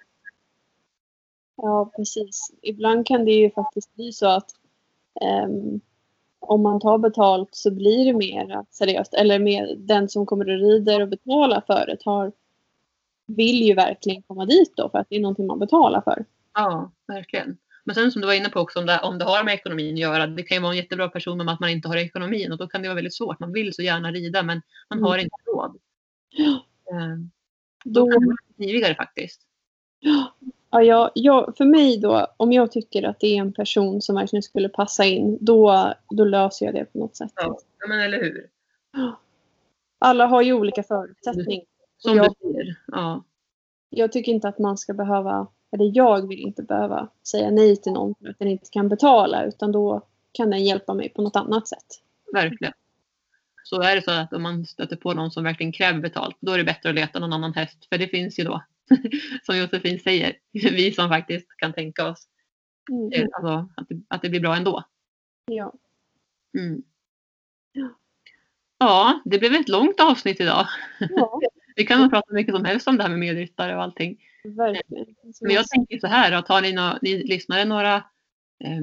Ja, 1.56 1.92
precis. 1.96 2.50
Ibland 2.62 3.06
kan 3.06 3.24
det 3.24 3.32
ju 3.32 3.50
faktiskt 3.50 3.94
bli 3.94 4.12
så 4.12 4.26
att 4.26 4.50
ehm, 5.20 5.80
om 6.38 6.62
man 6.62 6.80
tar 6.80 6.98
betalt 6.98 7.48
så 7.52 7.70
blir 7.70 8.04
det 8.04 8.18
mer 8.18 8.64
seriöst. 8.70 9.14
Eller 9.14 9.38
mer, 9.38 9.74
den 9.76 10.08
som 10.08 10.26
kommer 10.26 10.48
och 10.48 10.60
rider 10.60 11.02
och 11.02 11.08
betalar 11.08 11.62
för 11.66 11.86
det 11.86 11.96
tar, 11.96 12.32
vill 13.28 13.62
ju 13.62 13.74
verkligen 13.74 14.22
komma 14.22 14.44
dit 14.46 14.72
då 14.76 14.88
för 14.90 14.98
att 14.98 15.06
det 15.10 15.16
är 15.16 15.20
någonting 15.20 15.46
man 15.46 15.58
betalar 15.58 16.00
för. 16.00 16.24
Ja, 16.54 16.92
verkligen. 17.06 17.58
Men 17.84 17.94
sen 17.94 18.12
som 18.12 18.20
du 18.20 18.26
var 18.26 18.34
inne 18.34 18.48
på 18.48 18.60
också 18.60 18.78
om 18.78 18.86
det, 18.86 19.00
om 19.02 19.18
det 19.18 19.24
har 19.24 19.44
med 19.44 19.54
ekonomin 19.54 19.94
att 19.94 20.00
göra. 20.00 20.26
Det 20.26 20.42
kan 20.42 20.56
ju 20.56 20.62
vara 20.62 20.72
en 20.72 20.76
jättebra 20.76 21.08
person 21.08 21.36
med 21.38 21.48
att 21.54 21.60
man 21.60 21.70
inte 21.70 21.88
har 21.88 21.96
ekonomin 21.96 22.52
och 22.52 22.58
då 22.58 22.66
kan 22.66 22.82
det 22.82 22.88
vara 22.88 22.94
väldigt 22.94 23.14
svårt. 23.14 23.40
Man 23.40 23.52
vill 23.52 23.74
så 23.74 23.82
gärna 23.82 24.10
rida 24.12 24.42
men 24.42 24.62
man 24.90 24.98
Mm. 24.98 25.10
har 25.10 25.18
inte 25.18 25.36
råd. 25.46 25.76
Eh, 26.90 27.16
Då, 27.84 28.00
då 28.04 28.10
kan 28.10 28.20
det 28.20 28.26
vara 28.26 28.36
knivigare 28.56 28.94
faktiskt. 28.94 29.40
ja, 30.70 30.82
jag, 30.82 31.10
jag, 31.14 31.54
för 31.56 31.64
mig 31.64 31.98
då, 32.00 32.26
om 32.36 32.52
jag 32.52 32.72
tycker 32.72 33.02
att 33.02 33.20
det 33.20 33.26
är 33.26 33.40
en 33.40 33.52
person 33.52 34.00
som 34.02 34.14
verkligen 34.16 34.42
skulle 34.42 34.68
passa 34.68 35.04
in, 35.04 35.38
då, 35.40 35.92
då 36.10 36.24
löser 36.24 36.66
jag 36.66 36.74
det 36.74 36.84
på 36.84 36.98
något 36.98 37.16
sätt. 37.16 37.32
Ja, 37.34 37.58
ja 37.78 37.86
men 37.88 38.00
eller 38.00 38.18
hur. 38.18 38.46
Alla 39.98 40.26
har 40.26 40.42
ju 40.42 40.52
olika 40.52 40.82
förutsättningar. 40.82 41.64
Som 41.98 42.16
jag- 42.16 42.34
du 42.40 42.48
säger. 42.52 42.76
Ja, 42.86 43.24
jag 43.90 44.12
tycker 44.12 44.32
inte 44.32 44.48
att 44.48 44.58
man 44.58 44.78
ska 44.78 44.94
behöva, 44.94 45.46
eller 45.72 45.90
jag 45.96 46.28
vill 46.28 46.38
inte 46.38 46.62
behöva 46.62 47.08
säga 47.30 47.50
nej 47.50 47.76
till 47.76 47.92
någon 47.92 48.14
för 48.14 48.28
att 48.28 48.38
den 48.38 48.48
inte 48.48 48.70
kan 48.70 48.88
betala 48.88 49.44
utan 49.44 49.72
då 49.72 50.02
kan 50.32 50.50
den 50.50 50.64
hjälpa 50.64 50.94
mig 50.94 51.08
på 51.08 51.22
något 51.22 51.36
annat 51.36 51.68
sätt. 51.68 51.86
verkligen. 52.32 52.72
Så 53.62 53.82
är 53.82 53.96
det 53.96 54.02
så 54.02 54.10
att 54.10 54.32
om 54.32 54.42
man 54.42 54.66
stöter 54.66 54.96
på 54.96 55.14
någon 55.14 55.30
som 55.30 55.44
verkligen 55.44 55.72
kräver 55.72 56.00
betalt, 56.00 56.36
då 56.40 56.52
är 56.52 56.58
det 56.58 56.64
bättre 56.64 56.88
att 56.88 56.94
leta 56.94 57.18
någon 57.18 57.32
annan 57.32 57.52
häst. 57.54 57.86
För 57.88 57.98
det 57.98 58.08
finns 58.08 58.38
ju 58.38 58.44
då, 58.44 58.62
som 59.42 59.56
Josefin 59.58 59.98
säger, 60.00 60.36
vi 60.52 60.92
som 60.92 61.08
faktiskt 61.08 61.48
kan 61.56 61.72
tänka 61.72 62.08
oss 62.08 62.28
Mm. 62.90 63.12
eh, 63.12 63.26
alltså, 63.32 63.68
att, 63.76 63.88
det, 63.88 64.00
att 64.08 64.22
det 64.22 64.28
blir 64.30 64.40
bra 64.40 64.56
ändå. 64.56 64.82
Ja. 65.46 65.72
Mm. 66.58 66.82
Ja. 67.72 67.88
Ja, 68.78 69.20
det 69.24 69.38
blev 69.38 69.54
ett 69.54 69.68
långt 69.68 70.00
avsnitt 70.00 70.40
idag. 70.40 70.66
ja, 70.98 71.40
Vi 71.78 71.84
kan 71.86 72.00
nog 72.00 72.10
prata 72.10 72.34
mycket 72.34 72.54
som 72.54 72.64
helst 72.64 72.88
om 72.88 72.96
det 72.96 73.02
här 73.02 73.10
med 73.10 73.18
medryttare 73.18 73.76
och 73.76 73.82
allting. 73.82 74.18
verkligen. 74.44 75.06
Men 75.40 75.54
jag 75.54 75.68
tänker 75.68 75.98
så 75.98 76.06
här, 76.06 76.32
att 76.32 76.48
har 76.48 76.62
ni, 76.62 76.72
nå- 76.72 76.98
ni 77.02 77.24
lyssnare 77.24 77.64
några 77.64 77.94
eh, 78.64 78.82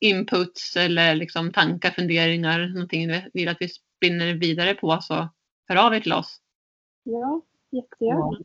inputs 0.00 0.76
eller 0.76 1.14
liksom 1.14 1.52
tankar, 1.52 1.90
funderingar, 1.90 2.68
någonting 2.68 3.06
ni 3.06 3.22
vill 3.34 3.48
att 3.48 3.56
vi 3.60 3.68
spinner 3.68 4.34
vidare 4.34 4.74
på 4.74 4.98
så 5.00 5.28
hör 5.68 5.86
av 5.86 5.94
er 5.94 6.00
till 6.00 6.12
oss. 6.12 6.40
Ja, 7.02 7.42
jättegärna. 7.70 8.38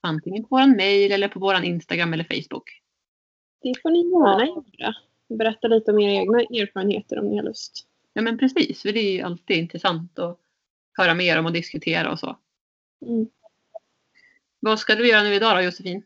Antingen 0.00 0.42
på 0.42 0.48
vår 0.50 0.76
mail 0.76 1.12
eller 1.12 1.28
på 1.28 1.40
vår 1.40 1.64
Instagram 1.64 2.12
eller 2.12 2.24
Facebook. 2.24 2.82
Det 3.62 3.74
får 3.82 3.90
ni 3.90 3.98
gärna 3.98 4.46
göra. 4.46 4.94
Berätta 5.28 5.68
lite 5.68 5.92
om 5.92 5.98
era 6.00 6.12
egna 6.12 6.40
erfarenheter 6.40 7.18
om 7.18 7.26
ni 7.26 7.36
har 7.36 7.44
lust. 7.44 7.86
Ja 8.12 8.22
men 8.22 8.38
precis, 8.38 8.82
för 8.82 8.92
det 8.92 9.00
är 9.00 9.12
ju 9.12 9.22
alltid 9.22 9.56
intressant 9.56 10.18
att 10.18 10.38
höra 10.92 11.14
mer 11.14 11.38
om 11.38 11.46
och 11.46 11.52
diskutera 11.52 12.12
och 12.12 12.18
så. 12.18 12.36
Mm. 13.02 13.26
Vad 14.60 14.78
ska 14.78 14.94
du 14.94 15.08
göra 15.08 15.22
nu 15.22 15.34
idag 15.34 15.56
då 15.56 15.62
Josefin? 15.62 16.02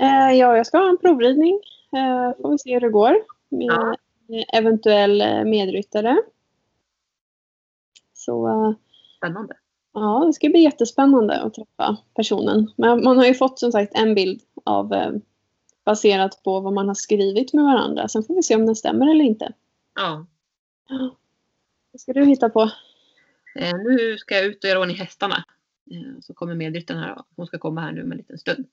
Eh, 0.00 0.32
ja, 0.38 0.56
jag 0.56 0.66
ska 0.66 0.78
ha 0.78 0.88
en 0.88 0.98
provridning. 0.98 1.60
Eh, 1.96 2.42
får 2.42 2.50
vi 2.50 2.58
se 2.58 2.72
hur 2.74 2.80
det 2.80 2.88
går 2.90 3.16
med 3.48 3.66
Ja. 3.66 3.96
eventuell 4.52 5.20
eh, 5.20 5.44
medryttare. 5.44 6.16
Så 8.14 8.48
eh, 8.48 8.72
Spännande. 9.16 9.54
Ja, 9.92 10.24
det 10.26 10.32
ska 10.32 10.48
bli 10.48 10.60
jättespännande 10.60 11.40
att 11.40 11.54
träffa 11.54 11.96
personen. 12.14 12.72
Men 12.76 13.04
man 13.04 13.18
har 13.18 13.24
ju 13.26 13.34
fått 13.34 13.58
som 13.58 13.72
sagt 13.72 13.94
en 13.94 14.14
bild 14.14 14.40
av 14.64 14.92
eh, 14.94 15.10
baserat 15.84 16.42
på 16.44 16.60
vad 16.60 16.72
man 16.72 16.88
har 16.88 16.94
skrivit 16.94 17.52
med 17.52 17.64
varandra. 17.64 18.08
Sen 18.08 18.22
får 18.22 18.34
vi 18.34 18.42
se 18.42 18.54
om 18.56 18.66
den 18.66 18.76
stämmer 18.76 19.10
eller 19.10 19.24
inte. 19.24 19.52
Ja. 19.94 20.26
Vad 21.92 22.00
ska 22.00 22.12
du 22.12 22.24
hitta 22.24 22.48
på? 22.48 22.60
Eh, 23.58 23.74
nu 23.76 24.18
ska 24.18 24.34
jag 24.34 24.44
ut 24.44 24.64
och 24.64 24.70
göra 24.70 24.80
ordning 24.80 24.96
hästarna. 24.96 25.44
Eh, 25.90 26.20
så 26.20 26.34
kommer 26.34 26.54
medryttaren 26.54 27.00
här. 27.00 27.22
Hon 27.36 27.46
ska 27.46 27.58
komma 27.58 27.80
här 27.80 27.92
nu 27.92 28.02
om 28.02 28.12
en 28.12 28.18
liten 28.18 28.38
stund. 28.38 28.66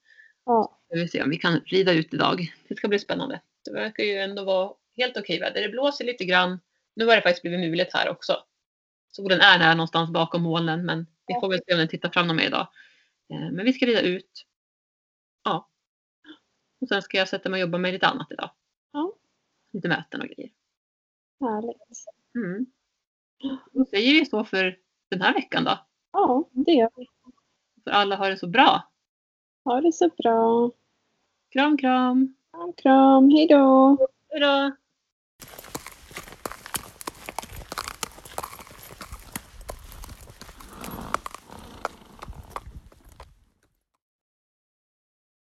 Ja, 0.46 0.80
Vi 0.90 1.00
vill 1.00 1.10
se 1.10 1.24
om 1.24 1.30
vi 1.30 1.38
kan 1.38 1.60
rida 1.60 1.94
ut 1.94 2.14
idag. 2.14 2.54
Det 2.68 2.76
ska 2.76 2.88
bli 2.88 3.00
spännande. 3.00 3.42
Det 3.66 3.72
verkar 3.72 4.04
ju 4.04 4.18
ändå 4.18 4.44
vara 4.44 4.74
helt 4.98 5.18
okej 5.18 5.40
väder. 5.40 5.62
Det 5.62 5.70
blåser 5.70 6.06
lite 6.06 6.26
grann. 6.26 6.60
Nu 6.96 7.06
har 7.06 7.16
det 7.16 7.22
faktiskt 7.22 7.42
blivit 7.42 7.60
mulet 7.60 7.94
här 7.94 8.10
också. 8.10 8.44
Solen 9.12 9.40
är 9.40 9.60
här 9.60 9.76
någonstans 9.76 10.10
bakom 10.10 10.42
molnen 10.42 10.86
men 10.86 11.08
vi 11.28 11.34
får 11.42 11.50
väl 11.50 11.60
se 11.68 11.74
om 11.74 11.80
den 11.80 11.88
tittar 11.88 12.10
fram 12.10 12.28
med 12.28 12.46
idag. 12.46 12.68
Eh, 13.34 13.52
Men 13.52 13.66
vi 13.66 13.74
ska 13.74 13.86
rida 13.86 14.02
ut. 14.02 14.46
Ja. 15.44 15.70
Och 16.82 16.88
sen 16.88 17.02
ska 17.02 17.18
jag 17.18 17.30
sätta 17.30 17.50
mig 17.50 17.58
och 17.64 17.68
jobba 17.68 17.78
med 17.78 17.94
lite 17.94 18.08
annat 18.08 18.32
idag. 18.32 18.50
Ja. 18.92 19.14
Lite 19.74 19.88
möten 19.88 20.22
och 20.22 20.28
grejer. 20.28 20.52
härligt. 21.40 21.78
Mm. 22.36 22.66
Då 23.72 23.86
säger 23.86 24.14
vi 24.20 24.26
så 24.26 24.46
för 24.46 24.80
den 25.10 25.22
här 25.22 25.34
veckan 25.34 25.64
då. 25.64 25.86
Ja, 26.14 26.44
det 26.52 26.72
gör 26.72 26.90
vi. 26.96 27.08
För 27.84 27.92
alla 27.92 28.16
har 28.16 28.30
det 28.30 28.38
så 28.38 28.48
bra. 28.48 28.84
Ha 29.64 29.82
det 29.82 29.92
så 29.92 30.10
bra. 30.18 30.72
Kram 31.50 31.78
kram! 31.78 32.36
Kram, 32.52 32.74
kram. 32.74 33.30
Hej 33.30 33.48
då. 33.48 33.98
Hej 34.30 34.40
då! 34.40 34.72